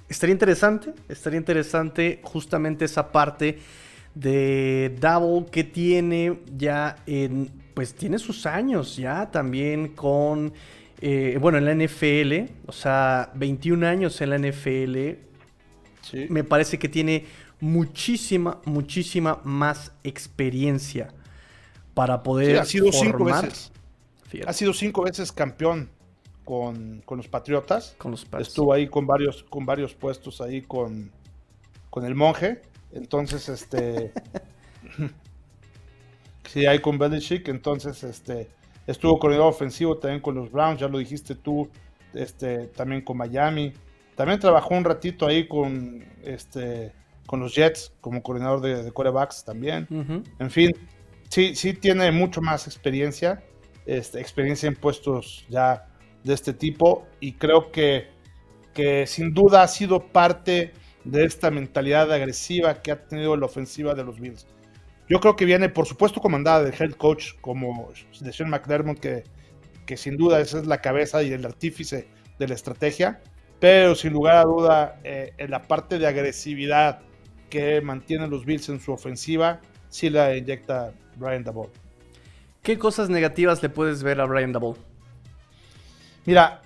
Estaría 0.09 0.33
interesante, 0.33 0.93
estaría 1.09 1.39
interesante 1.39 2.21
justamente 2.25 2.85
esa 2.87 3.13
parte 3.13 3.61
de 4.15 4.97
Double 4.99 5.47
que 5.51 5.63
tiene 5.63 6.41
ya 6.57 6.97
en. 7.07 7.51
Pues 7.75 7.95
tiene 7.95 8.19
sus 8.19 8.47
años 8.47 8.97
ya 8.97 9.31
también 9.31 9.89
con. 9.89 10.55
Eh, 11.03 11.39
bueno, 11.39 11.59
en 11.59 11.67
la 11.67 11.75
NFL, 11.75 12.51
o 12.67 12.73
sea, 12.73 13.31
21 13.35 13.87
años 13.87 14.19
en 14.23 14.31
la 14.31 14.39
NFL. 14.39 15.19
Sí. 16.01 16.27
Me 16.31 16.45
parece 16.45 16.79
que 16.79 16.89
tiene 16.89 17.27
muchísima, 17.61 18.59
muchísima 18.65 19.41
más 19.45 19.93
experiencia 20.03 21.13
para 21.93 22.23
poder. 22.23 22.59
ha 22.59 22.65
sido 22.65 22.91
cinco 22.91 23.25
veces. 23.27 23.71
Ha 24.47 24.53
sido 24.55 24.73
cinco 24.73 25.03
veces 25.03 25.31
campeón 25.31 25.91
con, 26.51 27.17
los 27.17 27.29
Patriotas. 27.29 27.95
Con 27.97 28.11
los 28.11 28.27
Estuvo 28.39 28.73
ahí 28.73 28.89
con 28.89 29.07
varios, 29.07 29.45
con 29.45 29.65
varios 29.65 29.95
puestos 29.95 30.41
ahí 30.41 30.63
con, 30.63 31.13
con 31.91 32.05
el 32.05 32.15
monje. 32.15 32.63
Entonces, 32.93 33.49
este. 33.49 34.13
sí, 36.49 36.67
ahí 36.67 36.81
con 36.81 36.99
Belichick. 36.99 37.49
Entonces, 37.49 38.03
este. 38.03 38.49
Estuvo 38.87 39.21
coordinador 39.21 39.53
ofensivo 39.53 39.99
también 39.99 40.21
con 40.21 40.35
los 40.35 40.51
Browns, 40.51 40.81
ya 40.81 40.89
lo 40.89 40.99
dijiste 40.99 41.37
tú, 41.37 41.69
este, 42.13 42.67
también 42.69 43.03
con 43.03 43.17
Miami. 43.17 43.73
También 44.17 44.41
trabajó 44.41 44.75
un 44.75 44.83
ratito 44.83 45.27
ahí 45.27 45.47
con, 45.47 46.05
este, 46.25 46.93
con 47.27 47.39
los 47.39 47.55
Jets 47.55 47.93
como 48.01 48.21
coordinador 48.23 48.61
de, 48.61 48.83
de 48.83 48.91
quarterbacks 48.91 49.45
también. 49.45 49.87
En 50.41 50.51
fin, 50.51 50.73
sí, 51.29 51.55
sí 51.55 51.75
tiene 51.75 52.11
mucho 52.11 52.41
más 52.41 52.67
experiencia, 52.67 53.45
este, 53.87 54.21
experiencia 54.21 54.67
en 54.67 54.75
puestos 54.75 55.47
ya 55.49 55.90
de 56.25 56.35
este 56.35 56.53
tipo 56.53 57.07
y 57.21 57.33
creo 57.33 57.73
que, 57.73 58.09
que 58.75 59.07
sin 59.07 59.33
duda 59.35 59.63
ha 59.63 59.69
sido 59.69 60.07
parte 60.09 60.73
de 61.05 61.25
esta 61.25 61.51
mentalidad 61.51 62.13
agresiva 62.13 62.83
que 62.83 62.93
ha 62.93 63.07
tenido 63.07 63.37
la 63.37 63.47
ofensiva 63.47 63.95
de 63.95 64.05
los 64.05 64.21
Bills. 64.21 64.47
Yo 65.09 65.19
creo 65.21 65.35
que 65.35 65.45
viene, 65.45 65.69
por 65.69 65.87
supuesto, 65.87 66.21
comandada 66.21 66.63
del 66.63 66.75
head 66.79 66.93
coach 66.93 67.33
como 67.41 67.93
de 68.21 68.45
McDermott, 68.45 69.01
que, 69.01 69.25
que 69.87 69.97
sin 69.97 70.17
duda 70.17 70.41
esa 70.41 70.59
es 70.59 70.67
la 70.67 70.81
cabeza 70.81 71.23
y 71.23 71.33
el 71.33 71.45
artífice 71.45 72.07
de 72.39 72.49
la 72.49 72.55
estrategia, 72.55 73.21
pero 73.59 73.95
sin 73.95 74.13
lugar 74.13 74.37
a 74.37 74.45
duda, 74.45 75.01
eh, 75.03 75.33
en 75.39 75.51
la 75.51 75.63
parte 75.63 75.99
de 75.99 76.07
agresividad 76.07 77.01
que 77.51 77.81
mantienen 77.81 78.31
los 78.31 78.45
Bills 78.45 78.69
en 78.69 78.81
su 78.81 78.93
ofensiva, 78.93 79.61
sí 79.89 80.09
la 80.11 80.37
inyecta 80.37 80.93
Brian 81.17 81.43
Dabble. 81.43 81.71
¿Qué 82.63 82.79
cosas 82.79 83.11
negativas 83.11 83.63
le 83.63 83.69
puedes 83.69 84.03
ver 84.03 84.21
a 84.21 84.27
Brian 84.27 84.53
Dabble? 84.53 84.77
Mira, 86.27 86.63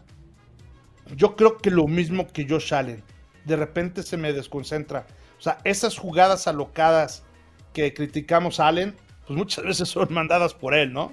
yo 1.17 1.37
creo 1.37 1.59
que 1.59 1.71
lo 1.71 1.87
mismo 1.87 2.27
que 2.29 2.47
Josh 2.49 2.75
Allen. 2.75 3.03
De 3.45 3.57
repente 3.57 4.03
se 4.03 4.17
me 4.17 4.33
desconcentra. 4.33 5.07
O 5.39 5.43
sea, 5.43 5.59
esas 5.65 5.99
jugadas 5.99 6.47
alocadas 6.47 7.25
que 7.73 7.93
criticamos 7.93 8.61
a 8.61 8.69
Allen, 8.69 8.97
pues 9.27 9.37
muchas 9.37 9.65
veces 9.67 9.89
son 9.89 10.13
mandadas 10.13 10.55
por 10.55 10.75
él, 10.75 10.93
¿no? 10.93 11.13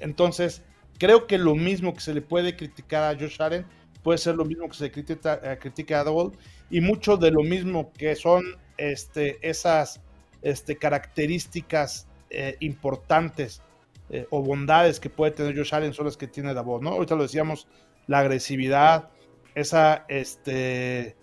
Entonces, 0.00 0.62
creo 0.98 1.26
que 1.26 1.38
lo 1.38 1.54
mismo 1.54 1.94
que 1.94 2.00
se 2.00 2.14
le 2.14 2.22
puede 2.22 2.56
criticar 2.56 3.02
a 3.02 3.18
Josh 3.18 3.40
Allen 3.40 3.64
puede 4.02 4.18
ser 4.18 4.34
lo 4.34 4.44
mismo 4.44 4.68
que 4.68 4.76
se 4.76 4.90
critica, 4.90 5.40
eh, 5.42 5.58
critica 5.58 6.00
a 6.00 6.04
Double 6.04 6.36
y 6.70 6.80
mucho 6.80 7.16
de 7.16 7.30
lo 7.30 7.42
mismo 7.42 7.92
que 7.92 8.16
son 8.16 8.44
este, 8.76 9.38
esas 9.46 10.00
este, 10.42 10.76
características 10.76 12.06
eh, 12.30 12.56
importantes 12.60 13.62
eh, 14.10 14.26
o 14.30 14.42
bondades 14.42 15.00
que 15.00 15.10
puede 15.10 15.32
tener 15.32 15.56
Josh 15.56 15.74
Allen 15.74 15.92
son 15.92 16.06
las 16.06 16.16
que 16.16 16.26
tiene 16.26 16.54
Davos, 16.54 16.82
¿no? 16.82 16.90
Ahorita 16.90 17.14
lo 17.14 17.22
decíamos, 17.22 17.68
la 18.06 18.18
agresividad, 18.20 19.10
esa, 19.54 20.04
este, 20.08 21.16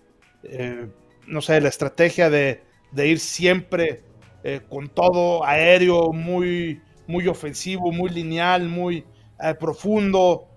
no 1.27 1.41
sé, 1.41 1.61
la 1.61 1.69
estrategia 1.69 2.29
de, 2.29 2.63
ir 2.95 3.19
siempre 3.19 4.03
eh, 4.43 4.61
con 4.67 4.87
todo 4.87 5.45
aéreo, 5.45 6.11
muy, 6.13 6.81
muy 7.05 7.27
ofensivo, 7.27 7.91
muy 7.91 8.09
lineal, 8.09 8.67
muy 8.67 9.05
eh, 9.43 9.53
profundo, 9.59 10.47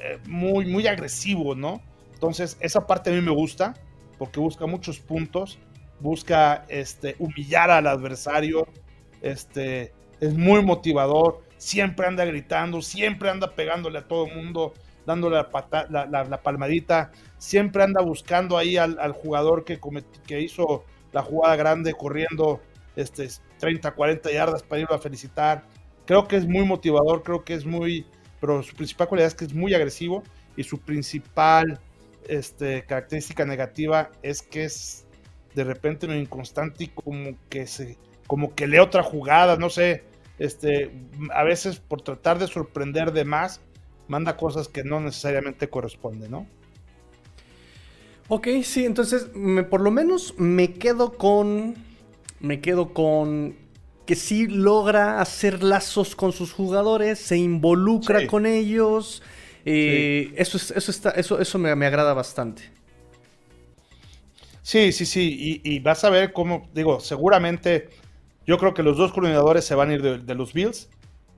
eh, 0.00 0.18
muy, 0.28 0.66
muy 0.66 0.86
agresivo, 0.86 1.54
¿no? 1.54 1.82
Entonces, 2.14 2.56
esa 2.60 2.86
parte 2.86 3.10
a 3.10 3.12
mí 3.12 3.20
me 3.20 3.32
gusta, 3.32 3.74
porque 4.18 4.40
busca 4.40 4.66
muchos 4.66 5.00
puntos, 5.00 5.58
busca 6.00 6.64
este, 6.68 7.16
humillar 7.18 7.70
al 7.70 7.86
adversario, 7.86 8.66
este, 9.20 9.92
es 10.20 10.34
muy 10.34 10.62
motivador, 10.62 11.42
siempre 11.60 12.06
anda 12.06 12.24
gritando, 12.24 12.80
siempre 12.80 13.28
anda 13.28 13.54
pegándole 13.54 13.98
a 13.98 14.08
todo 14.08 14.26
el 14.26 14.34
mundo, 14.34 14.72
dándole 15.04 15.36
la, 15.36 16.06
la, 16.06 16.42
palmadita, 16.42 17.12
siempre 17.36 17.82
anda 17.82 18.02
buscando 18.02 18.56
ahí 18.56 18.78
al, 18.78 19.12
jugador 19.12 19.64
que, 19.64 19.78
que 20.26 20.40
hizo 20.40 20.84
la 21.12 21.22
jugada 21.22 21.56
grande, 21.56 21.92
corriendo 21.92 22.62
este, 22.96 23.28
30, 23.58 23.90
40 23.90 24.32
yardas 24.32 24.62
para 24.62 24.80
irlo 24.80 24.94
a 24.94 24.98
felicitar. 24.98 25.64
Creo 26.06 26.26
que 26.26 26.36
es 26.36 26.46
muy 26.46 26.64
motivador, 26.64 27.22
creo 27.22 27.44
que 27.44 27.52
es 27.52 27.66
muy, 27.66 28.06
pero 28.40 28.62
su 28.62 28.74
principal 28.74 29.08
cualidad 29.08 29.28
es 29.28 29.34
que 29.34 29.44
es 29.44 29.52
muy 29.52 29.74
agresivo 29.74 30.22
y 30.56 30.64
su 30.64 30.80
principal 30.80 31.78
este, 32.26 32.84
característica 32.86 33.44
negativa 33.44 34.10
es 34.22 34.40
que 34.40 34.64
es 34.64 35.06
de 35.54 35.64
repente 35.64 36.06
inconstante 36.16 36.84
y 36.84 36.88
como 36.88 37.36
que 37.50 37.66
se, 37.66 37.98
como 38.26 38.54
que 38.54 38.66
lee 38.66 38.78
otra 38.78 39.02
jugada, 39.02 39.56
no 39.56 39.68
sé, 39.68 40.04
este, 40.40 40.90
a 41.32 41.44
veces 41.44 41.78
por 41.78 42.00
tratar 42.00 42.38
de 42.38 42.48
sorprender 42.48 43.12
de 43.12 43.24
más, 43.24 43.60
manda 44.08 44.36
cosas 44.36 44.66
que 44.66 44.82
no 44.82 44.98
necesariamente 44.98 45.68
corresponden, 45.68 46.30
¿no? 46.30 46.46
Ok, 48.28 48.48
sí, 48.64 48.84
entonces 48.86 49.28
por 49.68 49.80
lo 49.80 49.90
menos 49.90 50.34
me 50.38 50.72
quedo 50.72 51.12
con 51.12 51.74
me 52.40 52.60
quedo 52.60 52.94
con 52.94 53.54
que 54.06 54.16
sí 54.16 54.46
logra 54.46 55.20
hacer 55.20 55.62
lazos 55.62 56.16
con 56.16 56.32
sus 56.32 56.52
jugadores, 56.52 57.18
se 57.18 57.36
involucra 57.36 58.26
con 58.26 58.46
ellos. 58.46 59.22
Eh, 59.64 60.32
eso, 60.36 60.56
eso, 60.56 60.90
está, 60.90 61.10
eso, 61.10 61.38
eso 61.38 61.58
me, 61.58 61.86
agrada 61.86 62.14
bastante. 62.14 62.62
Sí, 64.62 64.90
sí, 64.92 65.04
sí. 65.04 65.60
Y, 65.62 65.78
vas 65.80 66.02
a 66.04 66.10
ver 66.10 66.32
cómo, 66.32 66.68
digo, 66.72 66.98
seguramente 66.98 67.90
yo 68.50 68.58
creo 68.58 68.74
que 68.74 68.82
los 68.82 68.96
dos 68.96 69.12
coordinadores 69.12 69.64
se 69.64 69.76
van 69.76 69.90
a 69.90 69.94
ir 69.94 70.02
de, 70.02 70.34
los 70.34 70.52
Bills 70.52 70.88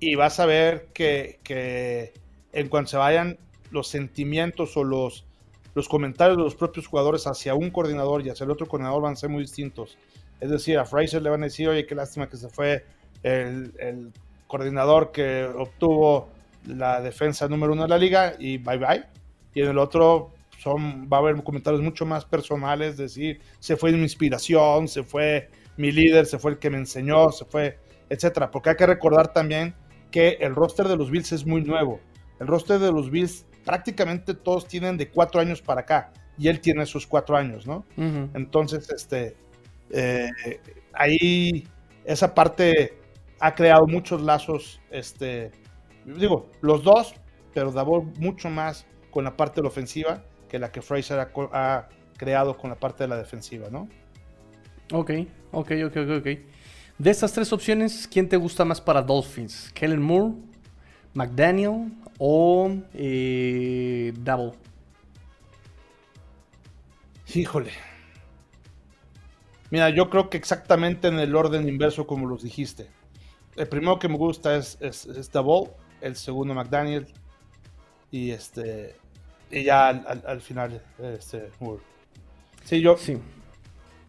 y 0.01 0.15
vas 0.15 0.41
a 0.41 0.47
ver 0.47 0.87
que, 0.95 1.41
que, 1.43 2.15
en 2.55 2.71
cuanto 2.71 2.93
se 2.93 2.97
vayan 2.97 3.37
los 3.71 3.89
sentimientos 3.89 4.79
o 4.79 4.85
los, 4.85 5.27
los 5.75 5.91
comentarios 5.91 6.39
de 6.39 6.45
los 6.45 6.55
propios 6.55 6.87
jugadores 6.87 7.27
hacia 7.27 7.55
un 7.55 7.69
coordinador 7.69 8.25
y 8.25 8.31
hacia 8.31 8.45
el 8.45 8.51
otro 8.51 8.67
coordinador 8.67 9.03
van 9.03 9.13
a 9.13 9.17
ser 9.17 9.29
muy 9.29 9.43
distintos. 9.43 9.99
Es 10.41 10.49
decir, 10.49 10.79
a 10.79 10.87
Fraser 10.87 11.21
le 11.21 11.29
van 11.29 11.43
a 11.43 11.45
decir, 11.45 11.69
oye, 11.69 11.85
qué 11.85 11.95
lástima 11.95 12.31
que 12.31 12.39
se 12.39 12.49
fue 12.49 12.87
el, 13.23 14.11
coordinador 14.47 15.13
que 15.13 15.45
obtuvo 15.45 16.31
la 16.67 17.03
defensa 17.03 17.47
número 17.47 17.75
uno 17.75 17.83
de 17.83 17.89
la 17.89 17.99
liga 17.99 18.37
y 18.39 18.57
bye 18.57 18.79
bye. 18.79 19.05
Y 19.53 19.61
en 19.61 19.69
el 19.69 19.77
otro 19.77 20.31
son, 20.63 21.11
va 21.13 21.19
a 21.19 21.21
haber 21.21 21.43
comentarios 21.43 21.83
mucho 21.83 22.07
más 22.07 22.25
personales, 22.25 22.97
decir, 22.97 23.39
se 23.61 23.77
fue 23.77 23.93
mi 23.93 24.01
inspiración, 24.01 24.89
se 24.89 25.03
fue 25.03 25.51
mi 25.77 25.93
líder, 25.93 26.27
se 26.27 26.39
fue 26.39 26.53
el 26.53 26.59
que 26.59 26.71
me 26.71 26.79
enseñó, 26.79 27.31
se 27.31 27.45
fue, 27.45 27.79
etcétera. 28.09 28.51
Porque 28.51 28.71
hay 28.71 28.77
que 28.77 28.87
recordar 28.87 29.33
también 29.33 29.75
que 30.11 30.39
el 30.41 30.55
roster 30.55 30.89
de 30.89 30.97
los 30.97 31.11
Bills 31.11 31.33
es 31.33 31.47
muy 31.47 31.63
nuevo. 31.63 32.01
El 32.39 32.47
roster 32.47 32.79
de 32.79 32.93
los 32.93 33.11
Bills 33.11 33.47
prácticamente 33.65 34.35
todos 34.35 34.67
tienen 34.67 34.97
de 34.97 35.09
cuatro 35.11 35.41
años 35.41 35.63
para 35.63 35.83
acá 35.83 36.13
y 36.39 36.49
él 36.49 36.61
tiene 36.61 36.87
sus 36.87 37.07
cuatro 37.07 37.37
años, 37.37 37.67
¿no? 37.67 37.85
Entonces, 38.35 38.91
este, 38.91 39.37
eh, 39.91 40.31
ahí 40.93 41.67
esa 42.05 42.35
parte 42.35 42.99
ha 43.41 43.55
creado 43.55 43.87
muchos 43.87 44.23
lazos, 44.23 44.81
este, 44.91 45.51
digo, 46.05 46.51
los 46.61 46.83
dos, 46.83 47.15
pero 47.55 47.71
Davor 47.71 48.05
mucho 48.19 48.49
más 48.51 48.87
con 49.11 49.25
la 49.25 49.37
parte 49.37 49.57
de 49.57 49.63
la 49.63 49.69
ofensiva 49.69 50.25
que 50.49 50.59
la 50.59 50.71
que 50.71 50.83
Fraser 50.83 51.19
ha, 51.21 51.89
creado 52.17 52.57
con 52.57 52.71
la 52.71 52.77
parte 52.77 53.05
de 53.05 53.09
la 53.09 53.17
defensiva, 53.17 53.69
¿no? 53.71 53.89
Ok, 54.93 55.11
ok, 55.53 55.73
ok, 55.87 55.97
ok, 56.19 56.27
De 56.99 57.11
estas 57.11 57.33
tres 57.33 57.53
opciones, 57.53 58.09
¿quién 58.11 58.29
te 58.29 58.37
gusta 58.37 58.65
más 58.65 58.81
para 58.81 59.03
Dolphins? 59.03 59.71
¿Kellen 59.73 60.03
Moore, 60.03 60.35
McDaniel 61.15 61.93
o 62.19 62.73
eh, 62.95 64.13
Double? 64.19 64.53
Híjole, 67.35 67.71
Mira, 69.73 69.89
yo 69.89 70.11
creo 70.11 70.29
que 70.29 70.37
exactamente 70.37 71.09
en 71.09 71.19
el 71.19 71.35
orden 71.35 71.67
inverso 71.67 72.07
como 72.07 72.27
los 72.27 72.43
dijiste. 72.43 72.91
El 73.57 73.69
primero 73.69 73.99
que 73.99 74.07
me 74.07 74.19
gusta 74.19 74.55
es, 74.55 74.77
es, 74.83 75.09
el 76.03 76.15
segundo 76.15 76.53
McDaniel 76.53 77.07
y 78.11 78.33
este 78.33 78.95
y 79.51 79.65
ya 79.65 79.89
al, 79.89 80.43
final 80.43 80.83
este 80.99 81.49
Sí, 82.65 82.83
yo 82.83 82.99
sí. 82.99 83.17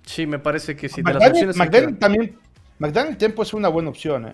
Sí, 0.06 0.26
me 0.28 0.40
parece 0.40 0.76
que 0.76 0.90
sí. 0.90 1.02
McDaniel, 1.02 1.54
McDaniel 1.56 1.98
también 1.98 2.38
McDaniel 2.80 3.18
Tempo 3.18 3.44
es 3.44 3.54
una 3.54 3.70
buena 3.70 3.90
opción, 3.90 4.28
¿eh? 4.28 4.34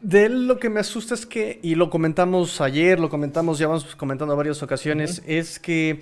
De 0.00 0.24
él 0.26 0.46
lo 0.46 0.58
que 0.58 0.70
me 0.70 0.80
asusta 0.80 1.14
es 1.14 1.26
que, 1.26 1.60
y 1.62 1.74
lo 1.74 1.90
comentamos 1.90 2.60
ayer, 2.62 2.98
lo 2.98 3.10
comentamos, 3.10 3.58
ya 3.58 3.66
vamos 3.66 3.96
comentando 3.96 4.34
varias 4.34 4.62
ocasiones, 4.62 5.22
es 5.26 5.58
que 5.58 6.00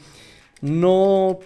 no 0.61 1.41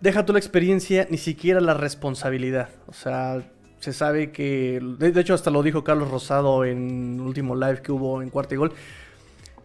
deja 0.00 0.26
tú 0.26 0.34
la 0.34 0.38
experiencia, 0.38 1.06
ni 1.10 1.16
siquiera 1.16 1.58
la 1.60 1.72
responsabilidad. 1.72 2.68
O 2.86 2.92
sea, 2.92 3.42
se 3.80 3.94
sabe 3.94 4.30
que, 4.30 4.78
de, 4.98 5.20
hecho 5.20 5.32
hasta 5.32 5.50
lo 5.50 5.62
dijo 5.62 5.84
Carlos 5.84 6.10
Rosado 6.10 6.66
en 6.66 7.14
el 7.14 7.20
último 7.20 7.56
live 7.56 7.80
que 7.80 7.92
hubo 7.92 8.20
en 8.20 8.28
Cuarto 8.28 8.54
y 8.54 8.58
Gol, 8.58 8.72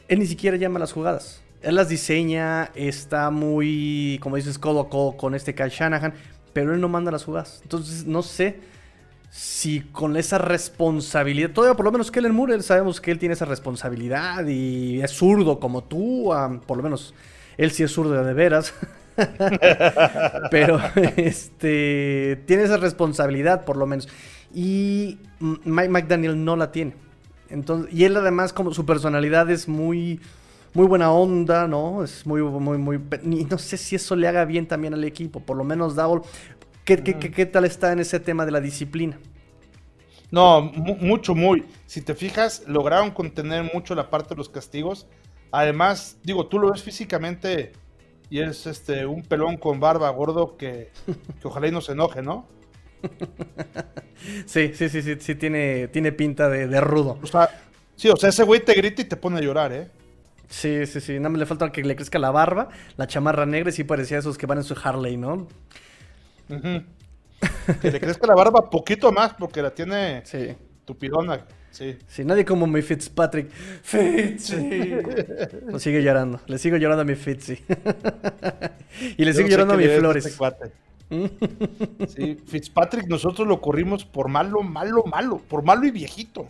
él 0.07 0.19
ni 0.19 0.25
siquiera 0.25 0.55
llama 0.55 0.79
las 0.79 0.93
jugadas. 0.93 1.40
Él 1.61 1.75
las 1.75 1.89
diseña, 1.89 2.71
está 2.75 3.29
muy, 3.29 4.19
como 4.21 4.35
dices, 4.35 4.57
codo 4.57 4.81
a 4.81 4.89
codo 4.89 5.17
con 5.17 5.35
este 5.35 5.53
Kyle 5.53 5.69
Shanahan, 5.69 6.13
pero 6.53 6.73
él 6.73 6.81
no 6.81 6.89
manda 6.89 7.11
las 7.11 7.23
jugadas. 7.23 7.59
Entonces, 7.63 8.05
no 8.05 8.23
sé 8.23 8.59
si 9.29 9.81
con 9.81 10.17
esa 10.17 10.37
responsabilidad, 10.39 11.51
todavía 11.51 11.75
por 11.75 11.85
lo 11.85 11.91
menos 11.91 12.11
Kellen 12.11 12.35
Moore, 12.35 12.61
sabemos 12.61 12.99
que 12.99 13.11
él 13.11 13.19
tiene 13.19 13.33
esa 13.33 13.45
responsabilidad 13.45 14.45
y 14.47 15.01
es 15.01 15.11
zurdo 15.11 15.59
como 15.59 15.83
tú, 15.83 16.33
por 16.67 16.77
lo 16.77 16.83
menos 16.83 17.13
él 17.57 17.71
sí 17.71 17.83
es 17.83 17.91
zurdo 17.91 18.23
de 18.23 18.33
veras. 18.33 18.73
Pero 20.51 20.79
este 21.15 22.43
tiene 22.45 22.63
esa 22.63 22.77
responsabilidad, 22.77 23.65
por 23.65 23.77
lo 23.77 23.85
menos. 23.85 24.09
Y 24.53 25.19
Mike 25.39 25.89
McDaniel 25.89 26.43
no 26.43 26.55
la 26.55 26.71
tiene. 26.71 26.93
Entonces, 27.49 27.93
y 27.93 28.05
él 28.05 28.15
además, 28.17 28.53
como 28.53 28.73
su 28.73 28.85
personalidad 28.85 29.49
es 29.49 29.67
muy, 29.67 30.21
muy 30.73 30.87
buena 30.87 31.11
onda, 31.11 31.67
¿no? 31.67 32.03
Es 32.03 32.25
muy, 32.25 32.41
muy, 32.41 32.77
muy... 32.77 32.99
Y 33.23 33.45
no 33.45 33.57
sé 33.57 33.77
si 33.77 33.95
eso 33.95 34.15
le 34.15 34.27
haga 34.27 34.45
bien 34.45 34.67
también 34.67 34.93
al 34.93 35.03
equipo, 35.03 35.39
por 35.39 35.57
lo 35.57 35.63
menos 35.63 35.95
Dowell. 35.95 36.21
¿Qué, 36.85 36.97
qué, 36.97 37.17
qué, 37.19 37.31
qué 37.31 37.45
tal 37.45 37.65
está 37.65 37.91
en 37.91 37.99
ese 37.99 38.19
tema 38.19 38.45
de 38.45 38.51
la 38.51 38.61
disciplina? 38.61 39.19
No, 40.31 40.61
mucho, 40.61 41.35
muy. 41.35 41.65
Si 41.85 42.01
te 42.01 42.15
fijas, 42.15 42.63
lograron 42.65 43.11
contener 43.11 43.69
mucho 43.73 43.95
la 43.95 44.09
parte 44.09 44.29
de 44.29 44.37
los 44.37 44.47
castigos. 44.47 45.05
Además, 45.51 46.17
digo, 46.23 46.47
tú 46.47 46.57
lo 46.57 46.71
ves 46.71 46.81
físicamente 46.81 47.73
y 48.29 48.39
es 48.39 48.65
este 48.65 49.05
un 49.05 49.23
pelón 49.23 49.57
con 49.57 49.81
barba 49.81 50.09
gordo 50.09 50.55
que, 50.55 50.89
ojalá 51.43 51.67
y 51.67 51.71
no 51.71 51.81
se 51.81 51.91
enoje, 51.91 52.21
¿no? 52.21 52.47
Sí, 54.45 54.71
sí, 54.75 54.87
sí, 54.87 55.01
sí, 55.01 55.15
sí, 55.19 55.33
tiene, 55.33 55.87
tiene 55.87 56.11
pinta 56.11 56.47
de, 56.47 56.79
rudo. 56.79 57.17
O 57.23 57.25
sea, 57.25 57.49
sí, 57.95 58.07
o 58.07 58.15
sea, 58.15 58.29
ese 58.29 58.43
güey 58.43 58.63
te 58.63 58.75
grita 58.75 59.01
y 59.01 59.05
te 59.05 59.17
pone 59.17 59.39
a 59.39 59.41
llorar, 59.41 59.73
¿eh? 59.73 59.89
Sí, 60.51 60.85
sí, 60.85 60.99
sí. 60.99 61.13
Nada 61.17 61.29
más 61.29 61.39
le 61.39 61.45
falta 61.45 61.71
que 61.71 61.81
le 61.81 61.95
crezca 61.95 62.19
la 62.19 62.29
barba, 62.29 62.67
la 62.97 63.07
chamarra 63.07 63.45
negra 63.45 63.69
y 63.69 63.73
sí 63.73 63.85
parecía 63.85 64.17
esos 64.17 64.37
que 64.37 64.45
van 64.45 64.57
en 64.57 64.63
su 64.65 64.75
Harley, 64.83 65.15
¿no? 65.15 65.47
Que 67.81 67.89
le 67.89 67.99
crezca 67.99 68.27
la 68.27 68.35
barba 68.35 68.69
poquito 68.69 69.13
más 69.13 69.33
porque 69.33 69.61
la 69.61 69.71
tiene 69.71 70.21
sí. 70.25 70.53
tupidona. 70.85 71.45
Sí. 71.71 71.97
sí, 72.05 72.25
nadie 72.25 72.43
como 72.43 72.67
mi 72.67 72.81
Fitzpatrick. 72.81 73.49
Fitzy. 73.49 74.91
Lo 75.67 75.79
sigue 75.79 76.03
llorando. 76.03 76.41
Le 76.47 76.57
sigo 76.57 76.75
llorando 76.75 77.03
a 77.03 77.05
mi 77.05 77.15
Fitzy. 77.15 77.63
y 79.17 79.23
le 79.23 79.33
sigo 79.33 79.47
llorando 79.47 79.75
a 79.75 79.77
mi 79.77 79.87
Flores. 79.87 80.37
sí, 82.09 82.37
Fitzpatrick 82.45 83.07
nosotros 83.07 83.47
lo 83.47 83.61
corrimos 83.61 84.03
por 84.03 84.27
malo, 84.27 84.63
malo, 84.63 85.05
malo. 85.05 85.41
Por 85.47 85.63
malo 85.63 85.85
y 85.85 85.91
viejito. 85.91 86.49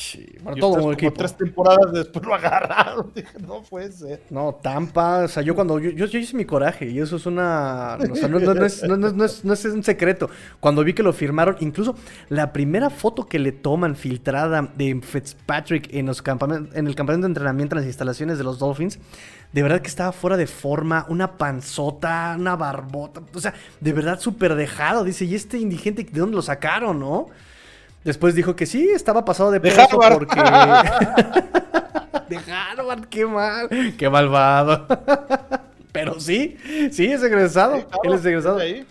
Sí, 0.00 0.26
bueno, 0.42 0.58
todo 0.58 0.76
como 0.78 0.92
equipo. 0.94 1.12
tres 1.12 1.36
temporadas 1.36 1.92
después 1.92 2.24
lo 2.24 2.34
agarraron. 2.34 3.12
Dije, 3.14 3.38
no 3.46 3.62
puede 3.62 3.92
ser. 3.92 4.22
No, 4.30 4.54
Tampa, 4.54 5.24
o 5.24 5.28
sea, 5.28 5.42
yo 5.42 5.54
cuando. 5.54 5.78
Yo, 5.78 5.90
yo, 5.90 6.18
hice 6.18 6.34
mi 6.34 6.46
coraje 6.46 6.88
y 6.88 6.98
eso 6.98 7.16
es 7.16 7.26
una. 7.26 7.98
O 8.10 8.16
sea, 8.16 8.26
no, 8.26 8.38
no, 8.40 8.64
es, 8.64 8.82
no, 8.82 9.24
es, 9.26 9.44
no, 9.44 9.52
es, 9.52 9.64
un 9.66 9.84
secreto. 9.84 10.30
Cuando 10.58 10.82
vi 10.84 10.94
que 10.94 11.02
lo 11.02 11.12
firmaron, 11.12 11.56
incluso 11.60 11.96
la 12.30 12.50
primera 12.50 12.88
foto 12.88 13.26
que 13.26 13.38
le 13.38 13.52
toman 13.52 13.94
filtrada 13.94 14.72
de 14.74 14.98
Fitzpatrick 15.02 15.92
en, 15.92 16.06
los 16.06 16.24
en 16.26 16.86
el 16.86 16.94
campamento 16.94 17.26
de 17.26 17.32
entrenamiento 17.32 17.74
en 17.74 17.80
las 17.80 17.86
instalaciones 17.86 18.38
de 18.38 18.44
los 18.44 18.58
Dolphins, 18.58 18.98
de 19.52 19.62
verdad 19.62 19.82
que 19.82 19.88
estaba 19.88 20.12
fuera 20.12 20.38
de 20.38 20.46
forma, 20.46 21.04
una 21.10 21.36
panzota, 21.36 22.36
una 22.38 22.56
barbota. 22.56 23.20
O 23.34 23.38
sea, 23.38 23.52
de 23.80 23.92
verdad 23.92 24.18
súper 24.18 24.54
dejado. 24.54 25.04
Dice, 25.04 25.26
¿y 25.26 25.34
este 25.34 25.58
indigente 25.58 26.04
de 26.04 26.20
dónde 26.20 26.36
lo 26.36 26.42
sacaron, 26.42 27.00
no? 27.00 27.26
Después 28.04 28.34
dijo 28.34 28.56
que 28.56 28.66
sí, 28.66 28.88
estaba 28.90 29.24
pasado 29.24 29.50
de 29.50 29.60
peso 29.60 29.86
porque. 29.90 30.40
de 32.28 32.36
Harvard, 32.36 33.06
qué 33.06 33.26
mal, 33.26 33.68
qué 33.98 34.08
malvado. 34.08 34.86
Pero 35.92 36.18
sí, 36.20 36.56
sí 36.92 37.06
es 37.06 37.22
egresado. 37.22 37.86
Él 38.04 38.12
es 38.14 38.24
egresado. 38.24 38.58
Ahí. 38.58 38.86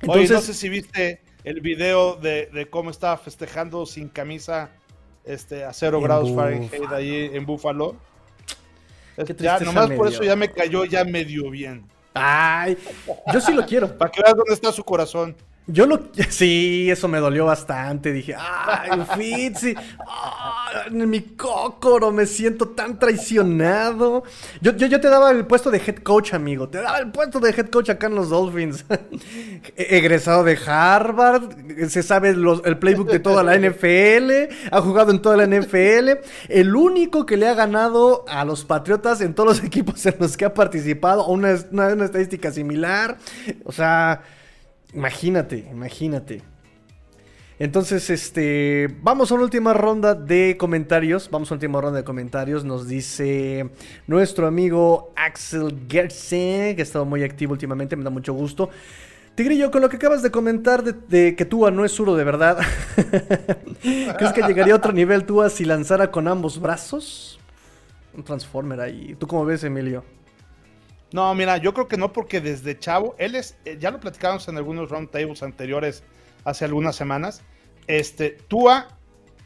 Entonces, 0.00 0.30
no 0.30 0.40
sé 0.40 0.54
si 0.54 0.68
viste 0.68 1.20
el 1.44 1.60
video 1.60 2.16
de, 2.16 2.68
cómo 2.70 2.90
estaba 2.90 3.16
festejando 3.18 3.84
sin 3.86 4.08
camisa 4.08 4.70
este, 5.24 5.64
a 5.64 5.72
cero 5.72 6.00
grados 6.00 6.34
Fahrenheit 6.34 6.90
ahí 6.92 7.30
en 7.32 7.44
Búfalo. 7.44 7.96
Ya, 9.38 9.58
nomás 9.60 9.90
por 9.90 10.08
eso 10.08 10.22
ya 10.22 10.36
me 10.36 10.50
cayó 10.50 10.84
ya 10.84 11.04
medio 11.04 11.50
bien. 11.50 11.84
Ay, 12.14 12.78
yo 13.32 13.40
sí 13.40 13.52
lo 13.52 13.66
quiero. 13.66 13.96
Para 13.98 14.10
que 14.10 14.22
veas 14.22 14.34
dónde 14.34 14.54
está 14.54 14.72
su 14.72 14.82
corazón. 14.82 15.36
Yo 15.72 15.86
lo. 15.86 16.00
Sí, 16.30 16.90
eso 16.90 17.08
me 17.08 17.18
dolió 17.18 17.46
bastante. 17.46 18.12
Dije, 18.12 18.34
¡ay, 18.38 18.90
Fitzy! 19.16 19.74
En 20.86 21.10
mi 21.10 21.20
cócoro 21.20 22.12
me 22.12 22.26
siento 22.26 22.68
tan 22.68 22.98
traicionado. 22.98 24.22
Yo, 24.60 24.72
yo, 24.72 25.00
te 25.00 25.08
daba 25.08 25.30
el 25.30 25.46
puesto 25.46 25.70
de 25.70 25.78
head 25.78 25.96
coach, 25.96 26.34
amigo. 26.34 26.68
Te 26.68 26.78
daba 26.78 26.98
el 26.98 27.10
puesto 27.10 27.40
de 27.40 27.50
head 27.50 27.68
coach 27.68 27.90
acá 27.90 28.06
en 28.06 28.14
los 28.14 28.30
Dolphins. 28.30 28.84
E-, 28.90 29.70
egresado 29.96 30.44
de 30.44 30.58
Harvard. 30.64 31.50
Se 31.88 32.02
sabe 32.02 32.30
el 32.30 32.78
playbook 32.78 33.10
de 33.10 33.18
toda 33.18 33.42
la 33.42 33.56
NFL. 33.58 34.54
Ha 34.70 34.80
jugado 34.80 35.10
en 35.10 35.20
toda 35.20 35.36
la 35.36 35.46
NFL. 35.46 36.20
El 36.48 36.74
único 36.76 37.26
que 37.26 37.36
le 37.36 37.48
ha 37.48 37.54
ganado 37.54 38.24
a 38.28 38.44
los 38.44 38.64
Patriotas 38.64 39.20
en 39.20 39.34
todos 39.34 39.48
los 39.48 39.64
equipos 39.64 40.04
en 40.06 40.16
los 40.20 40.36
que 40.36 40.44
ha 40.44 40.54
participado. 40.54 41.26
una, 41.26 41.56
una 41.70 42.04
estadística 42.04 42.50
similar. 42.50 43.18
O 43.64 43.72
sea. 43.72 44.22
Imagínate, 44.94 45.68
imagínate. 45.70 46.42
Entonces, 47.60 48.08
este, 48.08 48.88
vamos 49.02 49.30
a 49.30 49.34
una 49.34 49.44
última 49.44 49.74
ronda 49.74 50.14
de 50.14 50.56
comentarios. 50.58 51.28
Vamos 51.30 51.50
a 51.50 51.54
una 51.54 51.58
última 51.58 51.80
ronda 51.80 51.98
de 51.98 52.04
comentarios. 52.04 52.64
Nos 52.64 52.88
dice 52.88 53.68
nuestro 54.06 54.46
amigo 54.46 55.12
Axel 55.14 55.78
Gersen, 55.86 56.74
que 56.74 56.80
ha 56.80 56.82
estado 56.82 57.04
muy 57.04 57.22
activo 57.22 57.52
últimamente, 57.52 57.96
me 57.96 58.04
da 58.04 58.08
mucho 58.08 58.32
gusto. 58.32 58.70
Tigrillo, 59.34 59.70
con 59.70 59.82
lo 59.82 59.90
que 59.90 59.96
acabas 59.96 60.22
de 60.22 60.30
comentar 60.30 60.82
de, 60.82 61.36
que 61.36 61.44
Tua 61.44 61.70
no 61.70 61.84
es 61.84 61.92
zurdo 61.92 62.16
de 62.16 62.24
verdad, 62.24 62.58
¿crees 63.82 64.32
que 64.34 64.42
llegaría 64.42 64.72
a 64.72 64.76
otro 64.76 64.92
nivel 64.92 65.24
Tua 65.24 65.50
si 65.50 65.64
lanzara 65.64 66.10
con 66.10 66.28
ambos 66.28 66.60
brazos? 66.60 67.38
Un 68.14 68.24
Transformer 68.24 68.80
ahí. 68.80 69.16
¿Tú 69.18 69.26
cómo 69.26 69.44
ves, 69.44 69.62
Emilio? 69.64 70.02
No, 71.12 71.34
mira, 71.34 71.56
yo 71.56 71.74
creo 71.74 71.88
que 71.88 71.96
no, 71.96 72.12
porque 72.12 72.40
desde 72.40 72.78
chavo, 72.78 73.14
él 73.18 73.34
es, 73.34 73.56
eh, 73.64 73.76
ya 73.80 73.90
lo 73.90 73.98
platicamos 73.98 74.46
en 74.48 74.56
algunos 74.56 74.90
roundtables 74.90 75.42
anteriores 75.42 76.04
hace 76.44 76.64
algunas 76.64 76.94
semanas. 76.94 77.42
Este, 77.86 78.30
Tua 78.30 78.86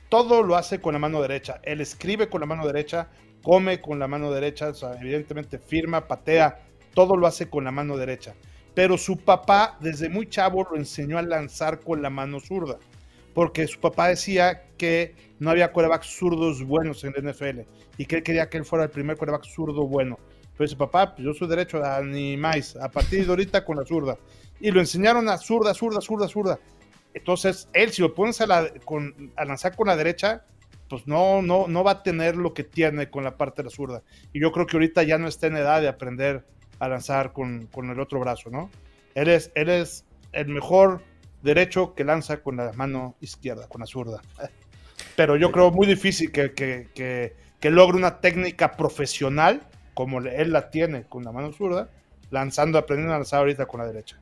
todo 0.08 0.42
lo 0.42 0.54
hace 0.56 0.80
con 0.80 0.92
la 0.92 0.98
mano 0.98 1.20
derecha. 1.20 1.60
Él 1.64 1.80
escribe 1.80 2.28
con 2.28 2.40
la 2.40 2.46
mano 2.46 2.66
derecha, 2.66 3.08
come 3.42 3.80
con 3.80 3.98
la 3.98 4.06
mano 4.06 4.30
derecha, 4.30 4.68
o 4.68 4.74
sea, 4.74 4.94
evidentemente 5.00 5.58
firma, 5.58 6.06
patea, 6.06 6.60
todo 6.94 7.16
lo 7.16 7.26
hace 7.26 7.48
con 7.48 7.64
la 7.64 7.72
mano 7.72 7.96
derecha. 7.96 8.34
Pero 8.74 8.96
su 8.98 9.16
papá, 9.16 9.76
desde 9.80 10.08
muy 10.08 10.28
chavo, 10.28 10.66
lo 10.70 10.76
enseñó 10.76 11.18
a 11.18 11.22
lanzar 11.22 11.80
con 11.80 12.02
la 12.02 12.10
mano 12.10 12.40
zurda. 12.40 12.78
Porque 13.34 13.66
su 13.66 13.80
papá 13.80 14.08
decía 14.08 14.62
que 14.76 15.16
no 15.40 15.50
había 15.50 15.72
quarterbacks 15.72 16.06
zurdos 16.06 16.62
buenos 16.62 17.02
en 17.02 17.14
la 17.16 17.32
NFL 17.32 17.62
y 17.98 18.06
que 18.06 18.16
él 18.16 18.22
quería 18.22 18.48
que 18.48 18.58
él 18.58 18.64
fuera 18.64 18.84
el 18.84 18.90
primer 18.90 19.16
quarterback 19.16 19.44
zurdo 19.44 19.86
bueno. 19.86 20.18
Pero 20.56 20.66
dice, 20.66 20.76
papá, 20.76 21.14
pues 21.14 21.24
yo 21.24 21.34
soy 21.34 21.48
derecho 21.48 21.84
a 21.84 22.00
ni 22.00 22.36
más, 22.36 22.76
a 22.76 22.88
partir 22.88 23.24
de 23.24 23.30
ahorita 23.30 23.64
con 23.64 23.76
la 23.76 23.84
zurda. 23.84 24.16
Y 24.60 24.70
lo 24.70 24.80
enseñaron 24.80 25.28
a 25.28 25.36
zurda, 25.38 25.74
zurda, 25.74 26.00
zurda, 26.00 26.28
zurda. 26.28 26.58
Entonces, 27.12 27.68
él, 27.72 27.92
si 27.92 28.02
lo 28.02 28.14
pones 28.14 28.40
a, 28.40 28.46
la, 28.46 28.68
con, 28.84 29.32
a 29.36 29.44
lanzar 29.44 29.74
con 29.74 29.88
la 29.88 29.96
derecha, 29.96 30.44
pues 30.88 31.06
no, 31.06 31.42
no, 31.42 31.66
no 31.68 31.84
va 31.84 31.92
a 31.92 32.02
tener 32.02 32.36
lo 32.36 32.54
que 32.54 32.64
tiene 32.64 33.10
con 33.10 33.24
la 33.24 33.36
parte 33.36 33.62
de 33.62 33.68
la 33.68 33.74
zurda. 33.74 34.02
Y 34.32 34.40
yo 34.40 34.52
creo 34.52 34.66
que 34.66 34.76
ahorita 34.76 35.02
ya 35.02 35.18
no 35.18 35.28
está 35.28 35.46
en 35.46 35.56
edad 35.56 35.80
de 35.80 35.88
aprender 35.88 36.46
a 36.78 36.88
lanzar 36.88 37.32
con, 37.32 37.66
con 37.66 37.90
el 37.90 37.98
otro 38.00 38.20
brazo, 38.20 38.50
¿no? 38.50 38.70
Él 39.14 39.28
es, 39.28 39.50
él 39.54 39.68
es 39.68 40.04
el 40.32 40.48
mejor 40.48 41.02
derecho 41.42 41.94
que 41.94 42.04
lanza 42.04 42.42
con 42.42 42.56
la 42.56 42.72
mano 42.72 43.16
izquierda, 43.20 43.68
con 43.68 43.80
la 43.80 43.86
zurda. 43.86 44.20
Pero 45.16 45.36
yo 45.36 45.52
creo 45.52 45.70
muy 45.70 45.86
difícil 45.86 46.32
que, 46.32 46.52
que, 46.52 46.88
que, 46.94 47.36
que 47.60 47.70
logre 47.70 47.96
una 47.96 48.20
técnica 48.20 48.72
profesional 48.72 49.60
como 49.94 50.20
él 50.20 50.52
la 50.52 50.70
tiene 50.70 51.04
con 51.04 51.24
la 51.24 51.32
mano 51.32 51.52
zurda, 51.52 51.88
lanzando, 52.30 52.78
aprendiendo 52.78 53.14
a 53.14 53.18
lanzar 53.18 53.40
ahorita 53.40 53.66
con 53.66 53.80
la 53.80 53.86
derecha. 53.86 54.18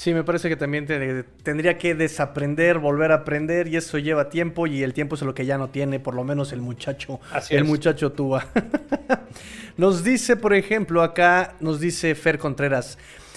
Sí, 0.00 0.14
me 0.14 0.24
parece 0.24 0.48
que 0.48 0.56
también 0.56 0.86
tendría 1.42 1.76
que 1.76 1.94
desaprender, 1.94 2.78
volver 2.78 3.12
a 3.12 3.16
aprender 3.16 3.68
y 3.68 3.76
eso 3.76 3.98
lleva 3.98 4.30
tiempo 4.30 4.66
y 4.66 4.82
el 4.82 4.94
tiempo 4.94 5.14
es 5.14 5.20
lo 5.20 5.34
que 5.34 5.44
ya 5.44 5.58
no 5.58 5.68
tiene, 5.68 6.00
por 6.00 6.14
lo 6.14 6.24
menos 6.24 6.52
el 6.52 6.62
muchacho, 6.62 7.20
el 7.50 7.64
muchacho 7.64 8.10
Tua. 8.12 8.46
nos 9.76 10.02
dice, 10.02 10.36
por 10.36 10.54
ejemplo, 10.54 11.02
acá 11.02 11.54
nos 11.60 11.80
dice 11.80 12.14
Fer 12.14 12.38
Contreras, 12.38 12.96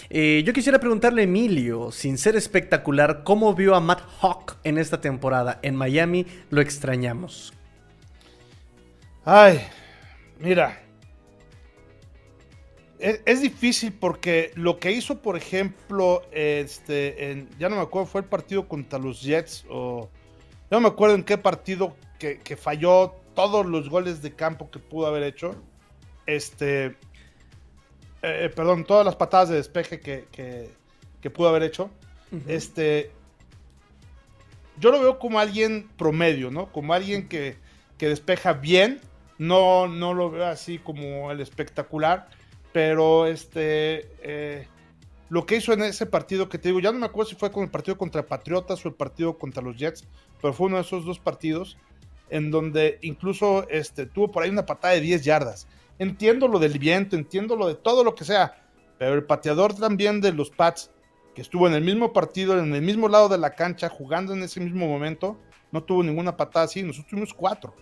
eh, 0.09 0.43
yo 0.45 0.53
quisiera 0.53 0.79
preguntarle 0.79 1.21
a 1.21 1.23
Emilio, 1.25 1.91
sin 1.91 2.17
ser 2.19 2.35
espectacular, 2.35 3.23
¿cómo 3.23 3.55
vio 3.55 3.75
a 3.75 3.79
Matt 3.79 4.01
Hawk 4.21 4.57
en 4.63 4.77
esta 4.77 5.01
temporada? 5.01 5.59
En 5.63 5.75
Miami 5.75 6.27
lo 6.49 6.61
extrañamos. 6.61 7.51
Ay, 9.25 9.59
mira, 10.39 10.82
es, 13.03 13.41
difícil 13.41 13.91
porque 13.91 14.51
lo 14.55 14.79
que 14.79 14.91
hizo, 14.93 15.21
por 15.21 15.35
ejemplo, 15.35 16.21
este, 16.31 17.45
ya 17.59 17.67
no 17.67 17.75
me 17.75 17.81
acuerdo, 17.81 18.07
fue 18.07 18.21
el 18.21 18.27
partido 18.27 18.67
contra 18.69 18.97
los 18.97 19.21
Jets 19.21 19.65
o 19.69 20.09
no 20.71 20.79
me 20.79 20.87
acuerdo 20.87 21.15
en 21.15 21.23
qué 21.23 21.37
partido 21.37 21.97
que, 22.17 22.55
falló 22.55 23.13
todos 23.35 23.65
los 23.65 23.89
goles 23.89 24.21
de 24.21 24.33
campo 24.33 24.71
que 24.71 24.79
pudo 24.79 25.07
haber 25.07 25.23
hecho. 25.23 25.53
Este, 26.25 26.85
eh, 26.85 26.95
eh, 28.21 28.51
perdón, 28.55 28.85
todas 28.85 29.05
las 29.05 29.17
patadas 29.17 29.49
de 29.49 29.55
despeje 29.55 29.99
que, 29.99 30.69
pudo 31.29 31.49
haber 31.49 31.63
hecho. 31.63 31.89
Este, 32.47 33.11
yo 34.79 34.91
lo 34.91 35.01
veo 35.01 35.19
como 35.19 35.39
alguien 35.39 35.89
promedio, 35.97 36.51
¿no? 36.51 36.71
Como 36.71 36.93
alguien 36.93 37.27
que, 37.27 37.57
que 37.97 38.07
despeja 38.07 38.53
bien. 38.53 39.01
No, 39.37 39.89
no 39.89 40.13
lo 40.13 40.31
veo 40.31 40.45
así 40.45 40.79
como 40.79 41.31
el 41.31 41.41
espectacular 41.41 42.29
pero 42.73 43.27
este, 43.27 44.09
eh, 44.21 44.67
lo 45.29 45.45
que 45.45 45.57
hizo 45.57 45.71
en 45.71 45.83
ese 45.83 46.05
partido 46.05 46.49
que 46.49 46.57
te 46.57 46.69
digo, 46.69 46.79
ya 46.79 46.91
no 46.91 46.99
me 46.99 47.05
acuerdo 47.05 47.29
si 47.29 47.35
fue 47.35 47.51
con 47.51 47.63
el 47.63 47.69
partido 47.69 47.97
contra 47.97 48.25
Patriotas 48.25 48.83
o 48.83 48.89
el 48.89 48.95
partido 48.95 49.37
contra 49.37 49.63
los 49.63 49.77
Jets, 49.77 50.05
pero 50.41 50.53
fue 50.53 50.67
uno 50.67 50.77
de 50.77 50.81
esos 50.81 51.05
dos 51.05 51.19
partidos. 51.19 51.77
en 52.29 52.49
donde 52.49 52.97
incluso 53.03 53.69
este, 53.69 54.07
tuvo 54.07 54.31
por 54.31 54.41
ahí 54.41 54.49
una 54.49 54.65
patada 54.65 54.95
de 54.95 55.01
10 55.01 55.23
yardas. 55.23 55.67
Entiendo 55.99 56.47
lo 56.47 56.57
del 56.57 56.79
viento, 56.79 57.15
entiendo 57.15 57.55
lo 57.55 57.67
de 57.67 57.75
todo 57.75 58.03
lo 58.03 58.15
que 58.15 58.25
sea, 58.25 58.65
pero 58.97 59.13
el 59.13 59.23
pateador 59.23 59.75
también 59.75 60.19
de 60.19 60.31
los 60.31 60.49
Pats, 60.49 60.89
que 61.35 61.41
estuvo 61.41 61.67
en 61.67 61.73
el 61.73 61.83
mismo 61.83 62.11
partido, 62.11 62.57
en 62.57 62.73
el 62.73 62.81
mismo 62.81 63.07
lado 63.07 63.29
de 63.29 63.37
la 63.37 63.53
cancha, 63.53 63.87
jugando 63.89 64.33
en 64.33 64.41
ese 64.41 64.59
mismo 64.61 64.87
momento, 64.87 65.37
no 65.71 65.83
tuvo 65.83 66.01
ninguna 66.01 66.35
patada 66.35 66.65
así, 66.65 66.81
nosotros 66.81 67.09
tuvimos 67.09 67.33
cuatro. 67.33 67.75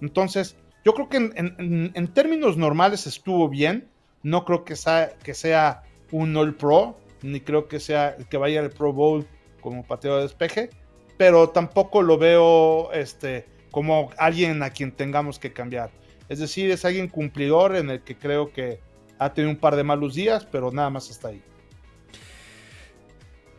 Entonces, 0.00 0.56
yo 0.84 0.94
creo 0.94 1.08
que 1.08 1.16
en, 1.16 2.08
términos 2.14 2.56
normales 2.56 3.06
estuvo 3.06 3.48
bien, 3.48 3.88
no 4.22 4.44
creo 4.44 4.64
que 4.64 4.76
sea, 4.76 5.12
que 5.22 5.34
sea 5.34 5.82
un 6.10 6.36
All 6.36 6.54
Pro, 6.54 6.98
ni 7.22 7.40
creo 7.40 7.68
que 7.68 7.80
sea 7.80 8.16
que 8.30 8.36
vaya 8.36 8.60
al 8.60 8.70
Pro 8.70 8.92
Bowl 8.92 9.26
como 9.60 9.84
pateador 9.84 10.20
de 10.20 10.24
despeje, 10.24 10.70
pero 11.16 11.50
tampoco 11.50 12.02
lo 12.02 12.18
veo 12.18 12.92
este, 12.92 13.46
como 13.70 14.10
alguien 14.18 14.62
a 14.62 14.70
quien 14.70 14.92
tengamos 14.92 15.38
que 15.38 15.52
cambiar. 15.52 15.90
Es 16.28 16.38
decir, 16.38 16.70
es 16.70 16.84
alguien 16.84 17.08
cumplidor 17.08 17.76
en 17.76 17.90
el 17.90 18.02
que 18.02 18.16
creo 18.16 18.52
que 18.52 18.80
ha 19.18 19.32
tenido 19.32 19.50
un 19.50 19.58
par 19.58 19.76
de 19.76 19.84
malos 19.84 20.14
días, 20.14 20.46
pero 20.50 20.70
nada 20.72 20.90
más 20.90 21.10
está 21.10 21.28
ahí. 21.28 21.42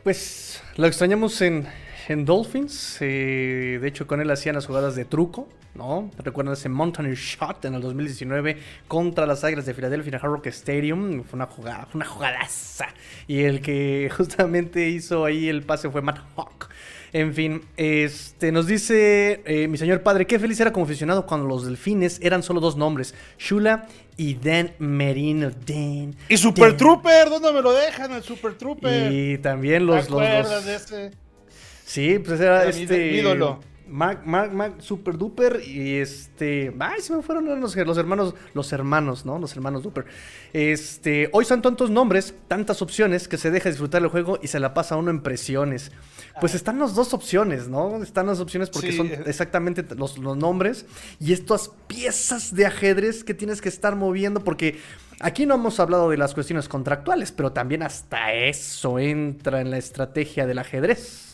Pues 0.04 0.62
lo 0.76 0.88
extrañamos 0.88 1.42
en, 1.42 1.68
en 2.08 2.26
Dolphins. 2.26 2.98
Eh, 3.02 3.80
de 3.82 3.88
hecho, 3.88 4.08
con 4.08 4.22
él 4.22 4.30
hacían 4.32 4.56
las 4.56 4.66
jugadas 4.66 4.96
de 4.96 5.06
truco, 5.06 5.48
¿no? 5.76 6.12
Recuerdan 6.18 6.54
ese 6.54 6.70
Mountain 6.70 7.14
Shot 7.14 7.66
en 7.66 7.76
el 7.76 7.82
2019 7.82 8.58
contra 8.88 9.26
las 9.26 9.44
Águilas 9.44 9.66
de 9.66 9.74
Filadelfia 9.74 10.10
en 10.10 10.16
el 10.16 10.22
Hard 10.22 10.32
Rock 10.32 10.48
Stadium. 10.48 11.24
Fue 11.24 11.38
una 11.38 11.46
jugada, 11.48 11.86
fue 11.86 12.00
una 12.00 12.06
jugadaza. 12.06 12.88
Y 13.28 13.42
el 13.42 13.62
que 13.62 14.12
justamente 14.16 14.90
hizo 14.90 15.26
ahí 15.26 15.48
el 15.50 15.64
pase 15.64 15.90
fue 15.90 16.02
Matt 16.02 16.20
Hawk. 16.36 16.70
En 17.14 17.36
fin, 17.36 17.62
este 17.78 18.52
nos 18.52 18.66
dice 18.66 19.44
eh, 19.46 19.68
mi 19.68 19.78
señor 19.78 20.02
padre, 20.02 20.26
qué 20.26 20.40
feliz 20.40 20.60
era 20.60 20.74
como 20.74 20.86
aficionado 20.86 21.28
cuando 21.28 21.46
los 21.46 21.64
delfines 21.64 22.20
eran 22.24 22.42
solo 22.42 22.60
dos 22.60 22.76
nombres, 22.76 23.14
Shula 23.38 23.86
y 24.18 24.34
Dan 24.34 24.72
Merino. 24.80 25.52
Dan, 25.52 26.16
y 26.28 26.38
Super 26.38 26.76
Trooper, 26.76 27.30
¿dónde 27.30 27.54
me 27.54 27.62
lo 27.62 27.72
dejan? 27.72 28.14
El 28.14 28.24
Super 28.24 28.56
Trooper. 28.56 29.12
Y 29.12 29.38
también 29.38 29.86
los... 29.86 30.08
¿Te 30.08 30.16
de 30.16 30.76
ese? 30.76 31.23
Sí, 31.86 32.20
pues 32.20 32.40
era, 32.40 32.66
este... 32.66 33.14
ídolo. 33.14 33.60
Mac, 33.94 34.26
Mac, 34.26 34.52
Mac, 34.52 34.74
Super 34.80 35.20
Duper 35.20 35.62
y 35.64 35.98
este. 35.98 36.74
Ay, 36.80 37.00
se 37.02 37.16
me 37.16 37.22
fueron 37.22 37.46
los, 37.62 37.76
los, 37.76 37.98
hermanos, 37.98 38.34
los 38.56 38.74
hermanos, 38.74 39.24
¿no? 39.24 39.38
Los 39.38 39.54
hermanos 39.56 39.84
Duper. 39.84 40.06
Este. 40.52 41.30
Hoy 41.32 41.46
son 41.46 41.62
tantos 41.62 41.92
nombres, 41.92 42.34
tantas 42.48 42.82
opciones 42.82 43.28
que 43.28 43.38
se 43.38 43.52
deja 43.52 43.70
disfrutar 43.70 44.02
el 44.02 44.08
juego 44.08 44.40
y 44.42 44.48
se 44.48 44.60
la 44.60 44.74
pasa 44.74 44.96
uno 44.96 45.12
en 45.12 45.22
presiones. 45.22 45.92
Pues 46.40 46.56
están 46.56 46.80
las 46.80 46.96
dos 46.96 47.14
opciones, 47.14 47.68
¿no? 47.68 48.02
Están 48.02 48.26
las 48.26 48.40
opciones 48.40 48.72
porque 48.72 48.94
son 48.94 49.12
exactamente 49.28 49.86
los, 49.96 50.18
nombres 50.18 50.88
y 51.20 51.34
estas 51.34 51.70
piezas 51.86 52.56
de 52.56 52.66
ajedrez 52.66 53.24
que 53.24 53.36
tienes 53.36 53.62
que 53.62 53.70
estar 53.70 53.96
moviendo 53.96 54.44
porque 54.44 54.80
aquí 55.20 55.46
no 55.46 55.54
hemos 55.54 55.80
hablado 55.80 56.10
de 56.10 56.18
las 56.18 56.34
cuestiones 56.34 56.68
contractuales, 56.68 57.32
pero 57.32 57.52
también 57.52 57.84
hasta 57.84 58.34
eso 58.34 58.98
entra 58.98 59.62
en 59.62 59.70
la 59.70 59.78
estrategia 59.78 60.48
del 60.48 60.58
ajedrez. 60.58 61.33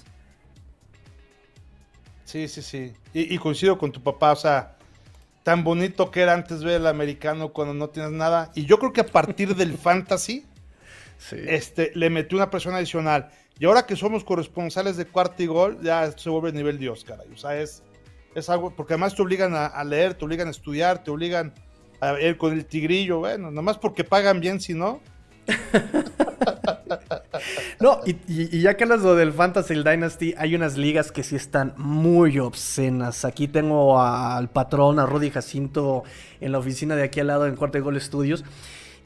Sí, 2.29 2.47
sí, 2.47 2.61
sí. 2.61 2.93
Y, 3.11 3.39
coincido 3.39 3.79
con 3.79 3.91
tu 3.91 4.03
papá, 4.03 4.33
o 4.33 4.35
sea, 4.35 4.75
tan 5.41 5.63
bonito 5.63 6.11
que 6.11 6.21
era 6.21 6.35
antes 6.35 6.63
ver 6.63 6.75
el 6.75 6.85
americano 6.85 7.49
cuando 7.49 7.73
no 7.73 7.89
tienes 7.89 8.11
nada. 8.11 8.51
Y 8.53 8.67
yo 8.67 8.77
creo 8.77 8.93
que 8.93 9.01
a 9.01 9.07
partir 9.07 9.55
del 9.55 9.75
fantasy, 9.79 10.45
este, 11.31 11.91
le 11.95 12.11
metió 12.11 12.37
una 12.37 12.51
presión 12.51 12.75
adicional. 12.75 13.31
Y 13.57 13.65
ahora 13.65 13.87
que 13.87 13.95
somos 13.95 14.23
corresponsales 14.23 14.95
de 14.95 15.05
cuarto 15.05 15.41
y 15.41 15.47
gol, 15.47 15.79
ya 15.81 16.11
se 16.11 16.29
vuelve 16.29 16.49
el 16.49 16.55
nivel 16.55 16.77
Dios, 16.77 17.03
caray. 17.03 17.27
O 17.33 17.37
sea, 17.37 17.59
es, 17.59 17.81
es 18.35 18.47
algo, 18.47 18.75
porque 18.75 18.93
además 18.93 19.15
te 19.15 19.23
obligan 19.23 19.55
a, 19.55 19.83
leer, 19.83 20.13
te 20.13 20.23
obligan 20.23 20.49
a 20.49 20.51
estudiar, 20.51 21.03
te 21.03 21.09
obligan 21.09 21.51
a 21.99 22.19
ir 22.21 22.37
con 22.37 22.53
el 22.53 22.63
tigrillo, 22.63 23.17
bueno, 23.17 23.49
nomás 23.49 23.79
porque 23.79 24.03
pagan 24.03 24.39
bien, 24.39 24.61
si 24.61 24.75
no. 24.75 25.01
no, 27.79 28.01
y, 28.05 28.59
ya 28.59 28.75
que 28.77 28.83
hablas 28.83 29.03
del 29.03 29.33
Fantasy 29.33 29.75
Dynasty, 29.75 30.33
hay 30.37 30.55
unas 30.55 30.77
ligas 30.77 31.11
que 31.11 31.23
sí 31.23 31.35
están 31.35 31.73
muy 31.77 32.39
obscenas. 32.39 33.25
Aquí 33.25 33.47
tengo 33.47 34.01
al 34.01 34.49
patrón, 34.49 34.99
a 34.99 35.05
Rudy 35.05 35.29
Jacinto, 35.29 36.03
en 36.41 36.51
la 36.51 36.59
oficina 36.59 36.95
de 36.95 37.03
aquí 37.03 37.19
al 37.19 37.27
lado 37.27 37.47
en 37.47 37.55
Cuarto 37.55 37.77
y 37.77 37.81
Gol 37.81 37.99
Studios. 37.99 38.43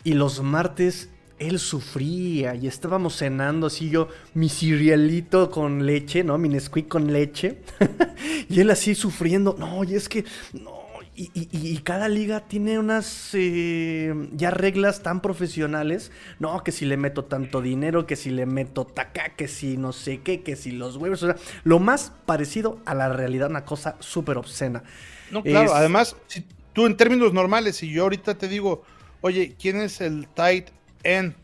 Y 0.03 0.13
los 0.13 0.41
martes 0.41 1.09
él 1.39 1.59
sufría 1.59 2.55
y 2.55 2.67
estábamos 2.67 3.17
cenando 3.17 3.67
así 3.67 3.89
yo, 3.89 4.07
mi 4.33 4.49
cerealito 4.49 5.49
con 5.49 5.85
leche, 5.85 6.23
¿no? 6.23 6.37
Mi 6.37 6.49
Nesquik 6.49 6.87
con 6.87 7.11
leche. 7.11 7.59
y 8.49 8.59
él 8.59 8.69
así 8.69 8.95
sufriendo, 8.95 9.55
no, 9.57 9.83
y 9.83 9.95
es 9.95 10.07
que, 10.07 10.25
no, 10.53 10.82
y, 11.15 11.77
cada 11.79 12.07
liga 12.07 12.41
tiene 12.41 12.79
unas 12.79 13.29
eh, 13.33 14.13
ya 14.33 14.51
reglas 14.51 15.03
tan 15.03 15.21
profesionales, 15.21 16.11
no, 16.39 16.63
que 16.63 16.71
si 16.71 16.85
le 16.85 16.97
meto 16.97 17.25
tanto 17.25 17.61
dinero, 17.61 18.07
que 18.07 18.15
si 18.15 18.31
le 18.31 18.45
meto 18.45 18.85
taca, 18.85 19.35
que 19.35 19.47
si 19.47 19.77
no 19.77 19.93
sé 19.93 20.21
qué, 20.21 20.41
que 20.41 20.55
si 20.55 20.71
los 20.71 20.97
huevos, 20.97 21.21
o 21.23 21.27
sea, 21.27 21.35
lo 21.63 21.79
más 21.79 22.11
parecido 22.25 22.79
a 22.85 22.95
la 22.95 23.09
realidad, 23.09 23.49
una 23.49 23.65
cosa 23.65 23.95
súper 23.99 24.37
obscena. 24.37 24.83
No, 25.31 25.43
claro, 25.43 25.73
además, 25.75 26.15
si 26.27 26.45
tú 26.73 26.85
en 26.85 26.97
términos 26.97 27.33
normales, 27.33 27.77
si 27.77 27.91
yo 27.91 28.03
ahorita 28.03 28.35
te 28.35 28.47
digo, 28.47 28.83
oye, 29.21 29.55
¿quién 29.59 29.81
es 29.81 30.01
el 30.01 30.27
tight 30.27 30.69
en 31.03 31.35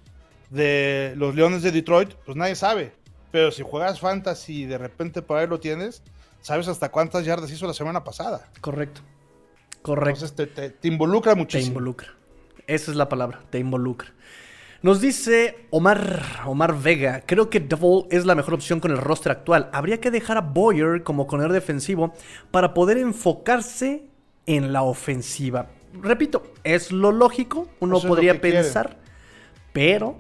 de 0.50 1.14
los 1.16 1.36
Leones 1.36 1.62
de 1.62 1.72
Detroit, 1.72 2.14
pues 2.26 2.36
nadie 2.36 2.56
sabe. 2.56 2.92
Pero 3.32 3.52
si 3.52 3.64
juegas 3.64 4.00
fantasy 4.00 4.64
y 4.64 4.66
de 4.66 4.78
repente 4.78 5.22
por 5.22 5.38
ahí 5.38 5.48
lo 5.48 5.60
tienes, 5.60 6.02
sabes 6.42 6.68
hasta 6.68 6.90
cuántas 6.90 7.26
yardas 7.26 7.52
hizo 7.52 7.68
la 7.68 7.74
semana 7.74 8.04
pasada. 8.04 8.50
Correcto. 8.62 9.02
Correcto. 9.82 10.26
Entonces 10.26 10.74
te, 10.80 10.88
involucra 10.88 11.36
muchísimo. 11.36 11.66
Te 11.66 11.70
involucra. 11.70 12.08
Esa 12.68 12.92
es 12.92 12.98
la 12.98 13.10
palabra, 13.10 13.42
te 13.50 13.60
involucra. 13.60 14.14
Nos 14.82 15.02
dice 15.02 15.66
Omar, 15.72 16.24
Omar 16.46 16.80
Vega, 16.80 17.24
creo 17.26 17.50
que 17.50 17.60
Double 17.60 18.08
es 18.12 18.26
la 18.26 18.36
mejor 18.36 18.54
opción 18.54 18.80
con 18.80 18.92
el 18.92 18.98
roster 18.98 19.32
actual. 19.32 19.70
Habría 19.74 20.00
que 20.00 20.10
dejar 20.10 20.38
a 20.38 20.42
Boyer 20.42 21.04
como 21.04 21.28
corredor 21.28 21.52
defensivo 21.52 22.14
para 22.52 22.74
poder 22.74 22.98
enfocarse 22.98 24.04
en 24.46 24.72
la 24.72 24.84
ofensiva. 24.84 25.68
Repito, 25.94 26.44
es 26.64 26.92
lo 26.92 27.12
lógico, 27.12 27.68
uno 27.80 28.00
podría 28.00 28.40
pensar. 28.40 28.98
Pero 29.74 30.18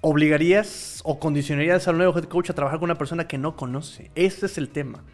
obligarías 0.00 1.00
o 1.04 1.18
condicionarías 1.18 1.88
al 1.88 1.98
nuevo 1.98 2.16
head 2.16 2.24
coach 2.24 2.50
a 2.50 2.54
trabajar 2.54 2.78
con 2.78 2.86
una 2.86 2.98
persona 2.98 3.28
que 3.28 3.38
no 3.38 3.56
conoce. 3.56 4.10
Ese 4.14 4.46
es 4.46 4.56
el 4.56 4.70
tema. 4.70 5.04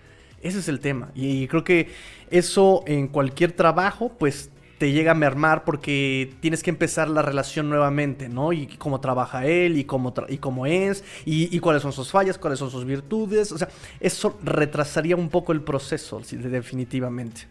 Ese 0.45 0.59
es 0.59 0.68
el 0.68 0.78
tema. 0.78 1.11
Y 1.14 1.49
creo 1.49 1.64
que 1.64 1.88
eso 2.30 2.84
en 2.86 3.09
cualquier 3.09 3.53
trabajo, 3.53 4.12
pues 4.18 4.51
te 4.76 4.92
llega 4.92 5.12
a 5.12 5.14
mermar 5.14 5.64
porque 5.64 6.34
tienes 6.40 6.62
que 6.62 6.68
empezar 6.68 7.09
la 7.09 7.22
relación 7.22 7.70
nuevamente, 7.70 8.28
¿no? 8.28 8.53
Y 8.53 8.66
cómo 8.66 9.01
trabaja 9.01 9.47
él, 9.47 9.78
y 9.78 9.84
cómo, 9.84 10.12
y 10.28 10.36
cómo 10.36 10.66
es, 10.66 11.03
y, 11.24 11.59
cuáles 11.61 11.80
son 11.80 11.95
sus 11.95 12.11
fallas, 12.11 12.36
cuáles 12.36 12.59
son 12.59 12.70
sus 12.70 12.84
virtudes. 12.84 13.53
O 13.53 13.59
sea, 13.59 13.70
eso 14.01 14.38
retrasaría 14.45 15.16
un 15.16 15.30
poco 15.30 15.53
el 15.53 15.62
proceso, 15.62 16.20
definitivamente. 16.30 17.49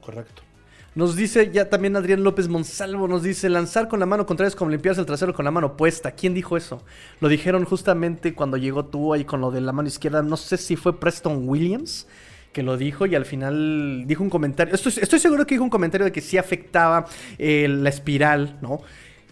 Correcto. 0.00 0.42
Nos 0.94 1.16
dice 1.16 1.50
ya 1.50 1.70
también 1.70 1.96
Adrián 1.96 2.22
López 2.22 2.48
Monsalvo, 2.48 3.08
nos 3.08 3.22
dice 3.22 3.48
lanzar 3.48 3.88
con 3.88 3.98
la 3.98 4.04
mano 4.04 4.26
contraria 4.26 4.48
es 4.48 4.56
como 4.56 4.70
limpiarse 4.70 5.00
el 5.00 5.06
trasero 5.06 5.32
con 5.32 5.46
la 5.46 5.50
mano 5.50 5.68
opuesta. 5.68 6.12
¿Quién 6.12 6.34
dijo 6.34 6.56
eso? 6.56 6.82
Lo 7.20 7.28
dijeron 7.28 7.64
justamente 7.64 8.34
cuando 8.34 8.58
llegó 8.58 8.84
tú 8.84 9.14
ahí 9.14 9.24
con 9.24 9.40
lo 9.40 9.50
de 9.50 9.62
la 9.62 9.72
mano 9.72 9.88
izquierda. 9.88 10.22
No 10.22 10.36
sé 10.36 10.58
si 10.58 10.76
fue 10.76 11.00
Preston 11.00 11.48
Williams 11.48 12.06
que 12.52 12.62
lo 12.62 12.76
dijo 12.76 13.06
y 13.06 13.14
al 13.14 13.24
final 13.24 14.04
dijo 14.06 14.22
un 14.22 14.28
comentario. 14.28 14.74
Estoy, 14.74 14.92
estoy 15.00 15.18
seguro 15.18 15.46
que 15.46 15.54
dijo 15.54 15.64
un 15.64 15.70
comentario 15.70 16.04
de 16.04 16.12
que 16.12 16.20
sí 16.20 16.36
afectaba 16.36 17.06
eh, 17.38 17.66
la 17.68 17.88
espiral, 17.88 18.58
¿no? 18.60 18.82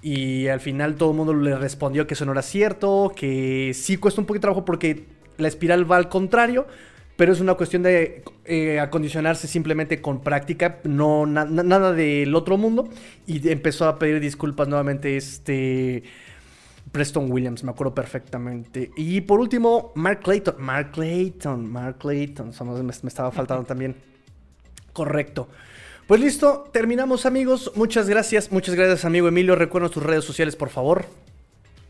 Y 0.02 0.48
al 0.48 0.61
final 0.61 0.94
todo 0.94 1.11
el 1.11 1.16
mundo 1.18 1.34
le 1.34 1.56
respondió 1.56 2.06
que 2.06 2.14
eso 2.14 2.24
no 2.24 2.32
era 2.32 2.40
cierto, 2.40 3.12
que 3.14 3.72
sí 3.74 3.98
cuesta 3.98 4.22
un 4.22 4.26
poquito 4.26 4.40
de 4.40 4.52
trabajo 4.52 4.64
porque 4.64 5.04
la 5.36 5.48
espiral 5.48 5.90
va 5.90 5.96
al 5.96 6.08
contrario, 6.08 6.66
pero 7.21 7.35
es 7.35 7.41
una 7.41 7.53
cuestión 7.53 7.83
de 7.83 8.25
eh, 8.47 8.81
acondicionarse 8.81 9.47
simplemente 9.47 10.01
con 10.01 10.23
práctica, 10.23 10.79
no 10.85 11.27
nada 11.27 11.93
del 11.93 12.35
otro 12.35 12.57
mundo. 12.57 12.89
Y 13.27 13.47
empezó 13.51 13.87
a 13.87 13.99
pedir 13.99 14.21
disculpas 14.21 14.68
nuevamente 14.68 15.18
este 15.18 16.03
Preston 16.91 17.31
Williams, 17.31 17.62
me 17.62 17.73
acuerdo 17.73 17.95
perfectamente. 17.95 18.91
Y 18.97 19.21
por 19.21 19.39
último, 19.39 19.93
Mark 19.97 20.21
Clayton. 20.21 20.55
Mark 20.61 20.93
Clayton, 20.93 21.71
Mark 21.71 21.99
Clayton, 21.99 22.55
me, 22.57 22.85
me 22.85 22.91
estaba 22.91 23.31
faltando 23.31 23.64
también. 23.64 23.97
Correcto. 24.95 25.47
Pues 26.07 26.23
listo, 26.23 26.71
terminamos 26.73 27.27
amigos. 27.27 27.71
Muchas 27.75 28.09
gracias, 28.09 28.51
muchas 28.51 28.75
gracias 28.77 29.05
amigo 29.05 29.29
Emilio. 29.29 29.57
Recuerda 29.57 29.91
tus 29.91 30.03
redes 30.03 30.25
sociales, 30.25 30.57
por 30.57 30.71
favor. 30.71 31.05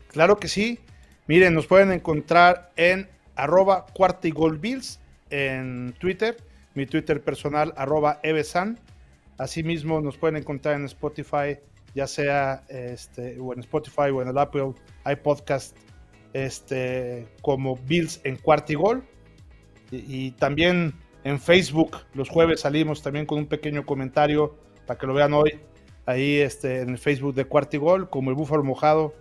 Claro 0.09 0.35
que 0.35 0.49
sí. 0.49 0.79
Miren, 1.27 1.53
nos 1.53 1.67
pueden 1.67 1.93
encontrar 1.93 2.73
en 2.75 3.07
arroba 3.37 3.85
cuarta 3.93 4.27
y 4.27 4.31
gol 4.31 4.57
bills 4.57 4.99
en 5.31 5.93
Twitter, 5.99 6.37
mi 6.75 6.85
Twitter 6.85 7.21
personal, 7.23 7.73
arroba 7.77 8.19
evesan. 8.23 8.79
Asimismo, 9.37 10.01
nos 10.01 10.17
pueden 10.17 10.37
encontrar 10.37 10.75
en 10.75 10.85
Spotify, 10.85 11.57
ya 11.95 12.05
sea 12.05 12.63
este, 12.69 13.33
en 13.33 13.59
Spotify 13.59 14.11
o 14.13 14.21
en 14.21 14.27
el 14.27 14.37
Apple 14.37 14.73
iPodcast, 15.05 15.75
este, 16.33 17.27
como 17.41 17.75
Bills 17.75 18.21
en 18.23 18.35
Cuartigol. 18.37 19.03
Y, 19.91 20.27
y 20.27 20.31
también 20.31 20.93
En 21.23 21.39
Facebook, 21.39 21.97
los 22.15 22.29
jueves 22.29 22.61
salimos 22.61 23.03
también 23.03 23.25
con 23.27 23.37
un 23.37 23.45
pequeño 23.45 23.85
comentario 23.85 24.55
para 24.87 24.97
que 24.97 25.05
lo 25.05 25.13
vean 25.13 25.33
hoy. 25.33 25.59
Ahí 26.07 26.37
este, 26.37 26.81
en 26.81 26.89
el 26.89 26.97
Facebook 26.97 27.35
de 27.35 27.45
Cuartigol, 27.45 28.09
como 28.09 28.31
el 28.31 28.35
Búfalo 28.35 28.63
Mojado, 28.63 29.13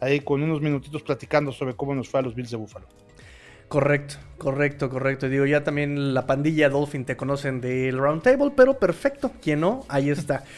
ahí 0.00 0.20
con 0.20 0.42
unos 0.42 0.60
minutitos 0.60 1.02
platicando 1.02 1.52
sobre 1.52 1.74
cómo 1.74 1.94
nos 1.94 2.08
fue 2.08 2.20
a 2.20 2.22
los 2.24 2.34
Bills 2.34 2.50
de 2.50 2.56
Búfalo. 2.56 2.88
Correcto, 3.68 4.16
correcto, 4.38 4.90
correcto. 4.90 5.28
Digo, 5.28 5.46
ya 5.46 5.64
también 5.64 6.14
la 6.14 6.26
pandilla 6.26 6.68
Dolphin 6.68 7.04
te 7.04 7.16
conocen 7.16 7.60
del 7.60 7.98
Round 7.98 8.22
Table, 8.22 8.52
pero 8.56 8.78
perfecto. 8.78 9.32
¿Quién 9.42 9.60
no? 9.60 9.84
Ahí 9.88 10.10
está. 10.10 10.44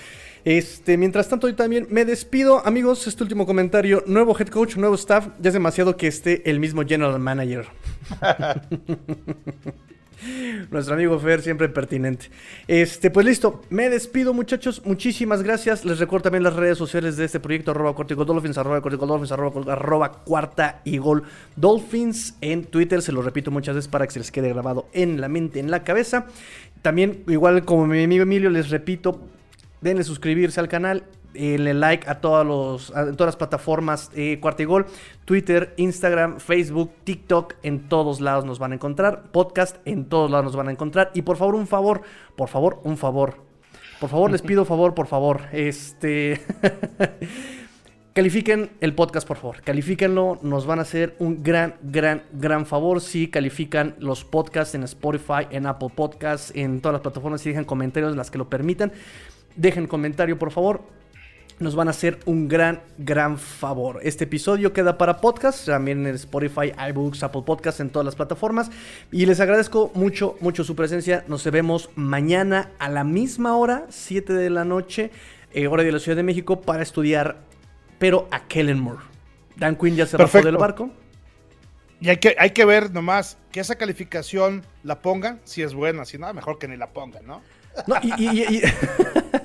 Este, 0.46 0.96
mientras 0.96 1.28
tanto, 1.28 1.48
yo 1.48 1.56
también 1.56 1.88
me 1.90 2.04
despido, 2.04 2.64
amigos. 2.64 3.08
Este 3.08 3.20
último 3.24 3.46
comentario: 3.46 4.04
nuevo 4.06 4.38
head 4.38 4.46
coach, 4.46 4.76
nuevo 4.76 4.94
staff. 4.94 5.26
Ya 5.40 5.48
es 5.48 5.54
demasiado 5.54 5.96
que 5.96 6.06
esté 6.06 6.48
el 6.48 6.60
mismo 6.60 6.84
general 6.86 7.18
manager. 7.18 7.66
Nuestro 10.70 10.94
amigo 10.94 11.18
Fer 11.18 11.42
siempre 11.42 11.68
pertinente. 11.68 12.30
Este, 12.66 13.10
pues 13.10 13.26
listo, 13.26 13.62
me 13.70 13.90
despido 13.90 14.32
muchachos, 14.32 14.82
muchísimas 14.84 15.42
gracias. 15.42 15.84
Les 15.84 15.98
recuerdo 15.98 16.24
también 16.24 16.42
las 16.42 16.54
redes 16.54 16.78
sociales 16.78 17.16
de 17.16 17.24
este 17.24 17.40
proyecto, 17.40 17.70
arroba 17.70 17.94
cortico 17.94 18.24
dolphins, 18.24 18.58
arroba 18.58 18.80
dolphins, 18.80 19.32
arroba, 19.32 20.12
cuarta 20.24 20.80
y 20.84 20.98
gol 20.98 21.24
dolphins 21.56 22.36
en 22.40 22.64
Twitter. 22.64 23.02
Se 23.02 23.12
lo 23.12 23.22
repito 23.22 23.50
muchas 23.50 23.74
veces 23.74 23.88
para 23.88 24.06
que 24.06 24.12
se 24.12 24.20
les 24.20 24.30
quede 24.30 24.48
grabado 24.48 24.88
en 24.92 25.20
la 25.20 25.28
mente, 25.28 25.60
en 25.60 25.70
la 25.70 25.84
cabeza. 25.84 26.26
También, 26.82 27.24
igual 27.28 27.64
como 27.64 27.86
mi 27.86 28.04
amigo 28.04 28.22
Emilio, 28.22 28.50
les 28.50 28.70
repito, 28.70 29.20
denle 29.80 30.04
suscribirse 30.04 30.60
al 30.60 30.68
canal 30.68 31.04
denle 31.36 31.74
like 31.74 32.08
a, 32.08 32.20
todos 32.20 32.46
los, 32.46 32.92
todas 32.92 33.26
las 33.26 33.36
plataformas 33.36 34.10
eh, 34.14 34.38
Cuartigol, 34.40 34.86
Twitter, 35.24 35.74
Instagram, 35.76 36.38
Facebook, 36.38 36.92
TikTok, 37.04 37.54
en 37.62 37.88
todos 37.88 38.20
lados 38.20 38.44
nos 38.44 38.58
van 38.58 38.72
a 38.72 38.74
encontrar, 38.76 39.30
podcast, 39.32 39.76
en 39.84 40.06
todos 40.06 40.30
lados 40.30 40.44
nos 40.46 40.56
van 40.56 40.68
a 40.68 40.70
encontrar. 40.72 41.10
Y 41.14 41.22
por 41.22 41.36
favor, 41.36 41.54
un 41.54 41.66
favor, 41.66 42.02
por 42.36 42.48
favor, 42.48 42.80
un 42.84 42.96
favor. 42.96 43.46
Por 44.00 44.10
favor, 44.10 44.30
les 44.30 44.42
pido 44.42 44.64
favor, 44.64 44.94
por 44.94 45.06
favor. 45.06 45.42
Este. 45.52 46.40
Califiquen 48.12 48.70
el 48.80 48.94
podcast, 48.94 49.26
por 49.26 49.36
favor. 49.36 49.60
Califíquenlo. 49.62 50.38
Nos 50.42 50.66
van 50.66 50.78
a 50.78 50.82
hacer 50.82 51.16
un 51.18 51.42
gran, 51.42 51.74
gran, 51.82 52.22
gran 52.32 52.66
favor 52.66 53.00
si 53.00 53.28
califican 53.28 53.94
los 53.98 54.24
podcasts 54.24 54.74
en 54.74 54.84
Spotify, 54.84 55.46
en 55.50 55.66
Apple 55.66 55.90
Podcasts, 55.94 56.52
en 56.54 56.80
todas 56.80 56.94
las 56.94 57.02
plataformas. 57.02 57.40
Si 57.40 57.50
dejan 57.50 57.64
comentarios, 57.64 58.16
las 58.16 58.30
que 58.30 58.38
lo 58.38 58.48
permitan. 58.48 58.92
Dejen 59.54 59.86
comentario, 59.86 60.38
por 60.38 60.50
favor 60.50 60.82
nos 61.58 61.74
van 61.74 61.88
a 61.88 61.90
hacer 61.90 62.18
un 62.26 62.48
gran, 62.48 62.82
gran 62.98 63.38
favor. 63.38 64.00
Este 64.02 64.24
episodio 64.24 64.72
queda 64.72 64.98
para 64.98 65.20
podcast, 65.20 65.66
también 65.66 66.06
en 66.06 66.14
Spotify, 66.14 66.72
iBooks, 66.90 67.22
Apple 67.22 67.42
Podcasts, 67.46 67.80
en 67.80 67.90
todas 67.90 68.04
las 68.04 68.14
plataformas. 68.14 68.70
Y 69.10 69.26
les 69.26 69.40
agradezco 69.40 69.90
mucho, 69.94 70.36
mucho 70.40 70.64
su 70.64 70.76
presencia. 70.76 71.24
Nos 71.28 71.44
vemos 71.50 71.90
mañana 71.94 72.72
a 72.78 72.90
la 72.90 73.04
misma 73.04 73.56
hora, 73.56 73.86
7 73.88 74.34
de 74.34 74.50
la 74.50 74.64
noche, 74.64 75.10
eh, 75.52 75.66
hora 75.66 75.82
de 75.82 75.92
la 75.92 75.98
Ciudad 75.98 76.16
de 76.16 76.22
México, 76.22 76.60
para 76.60 76.82
estudiar, 76.82 77.38
pero 77.98 78.28
a 78.30 78.46
Kellenmore. 78.46 79.00
Dan 79.56 79.76
Quinn 79.76 79.96
ya 79.96 80.06
se 80.06 80.18
bajó 80.18 80.42
del 80.42 80.58
barco. 80.58 80.90
Y 81.98 82.10
hay 82.10 82.18
que, 82.18 82.36
hay 82.38 82.50
que 82.50 82.66
ver 82.66 82.92
nomás 82.92 83.38
que 83.50 83.60
esa 83.60 83.76
calificación 83.76 84.62
la 84.82 85.00
pongan, 85.00 85.40
si 85.44 85.62
es 85.62 85.72
buena, 85.72 86.04
si 86.04 86.18
no, 86.18 86.32
mejor 86.34 86.58
que 86.58 86.68
ni 86.68 86.76
la 86.76 86.88
pongan, 86.88 87.26
¿no? 87.26 87.40
No, 87.86 87.96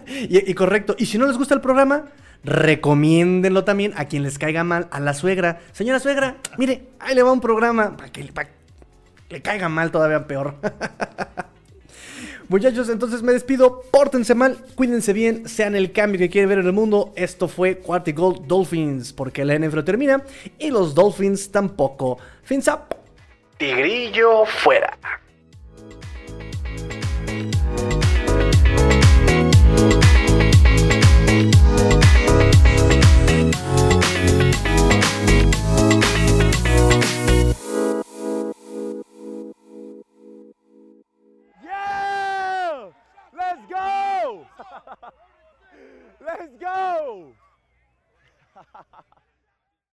y, 0.07 0.53
correcto. 0.53 0.95
Y 0.97 1.05
si 1.05 1.17
no 1.17 1.27
les 1.27 1.37
gusta 1.37 1.53
el 1.53 1.61
programa, 1.61 2.05
recomiéndenlo 2.43 3.63
también 3.63 3.93
a 3.95 4.05
quien 4.05 4.23
les 4.23 4.37
caiga 4.37 4.63
mal, 4.63 4.87
a 4.91 4.99
la 4.99 5.13
suegra. 5.13 5.61
Señora 5.71 5.99
suegra, 5.99 6.37
mire, 6.57 6.87
ahí 6.99 7.15
le 7.15 7.23
va 7.23 7.31
un 7.31 7.41
programa 7.41 7.97
para 7.97 8.11
que, 8.11 8.29
le 9.29 9.41
caiga 9.41 9.69
mal 9.69 9.91
todavía 9.91 10.27
peor. 10.27 10.55
Muchachos, 12.49 12.89
entonces 12.89 13.23
me 13.23 13.31
despido. 13.31 13.81
Pórtense 13.91 14.35
mal, 14.35 14.57
cuídense 14.75 15.13
bien, 15.13 15.47
sean 15.47 15.73
el 15.73 15.93
cambio 15.93 16.19
que 16.19 16.29
quieren 16.29 16.49
ver 16.49 16.59
en 16.59 16.65
el 16.65 16.73
mundo. 16.73 17.13
Esto 17.15 17.47
fue 17.47 17.77
Quarty 17.77 18.11
Gold 18.11 18.45
Dolphins, 18.45 19.13
porque 19.13 19.45
la 19.45 19.57
NFL 19.57 19.83
termina 19.83 20.21
y 20.59 20.69
los 20.69 20.93
Dolphins 20.93 21.49
tampoco. 21.49 22.17
Fins 22.43 22.67
up. 22.67 22.93
Tigrillo 23.57 24.45
fuera. 24.45 24.97
Let's 46.39 46.55
go! 46.59 47.33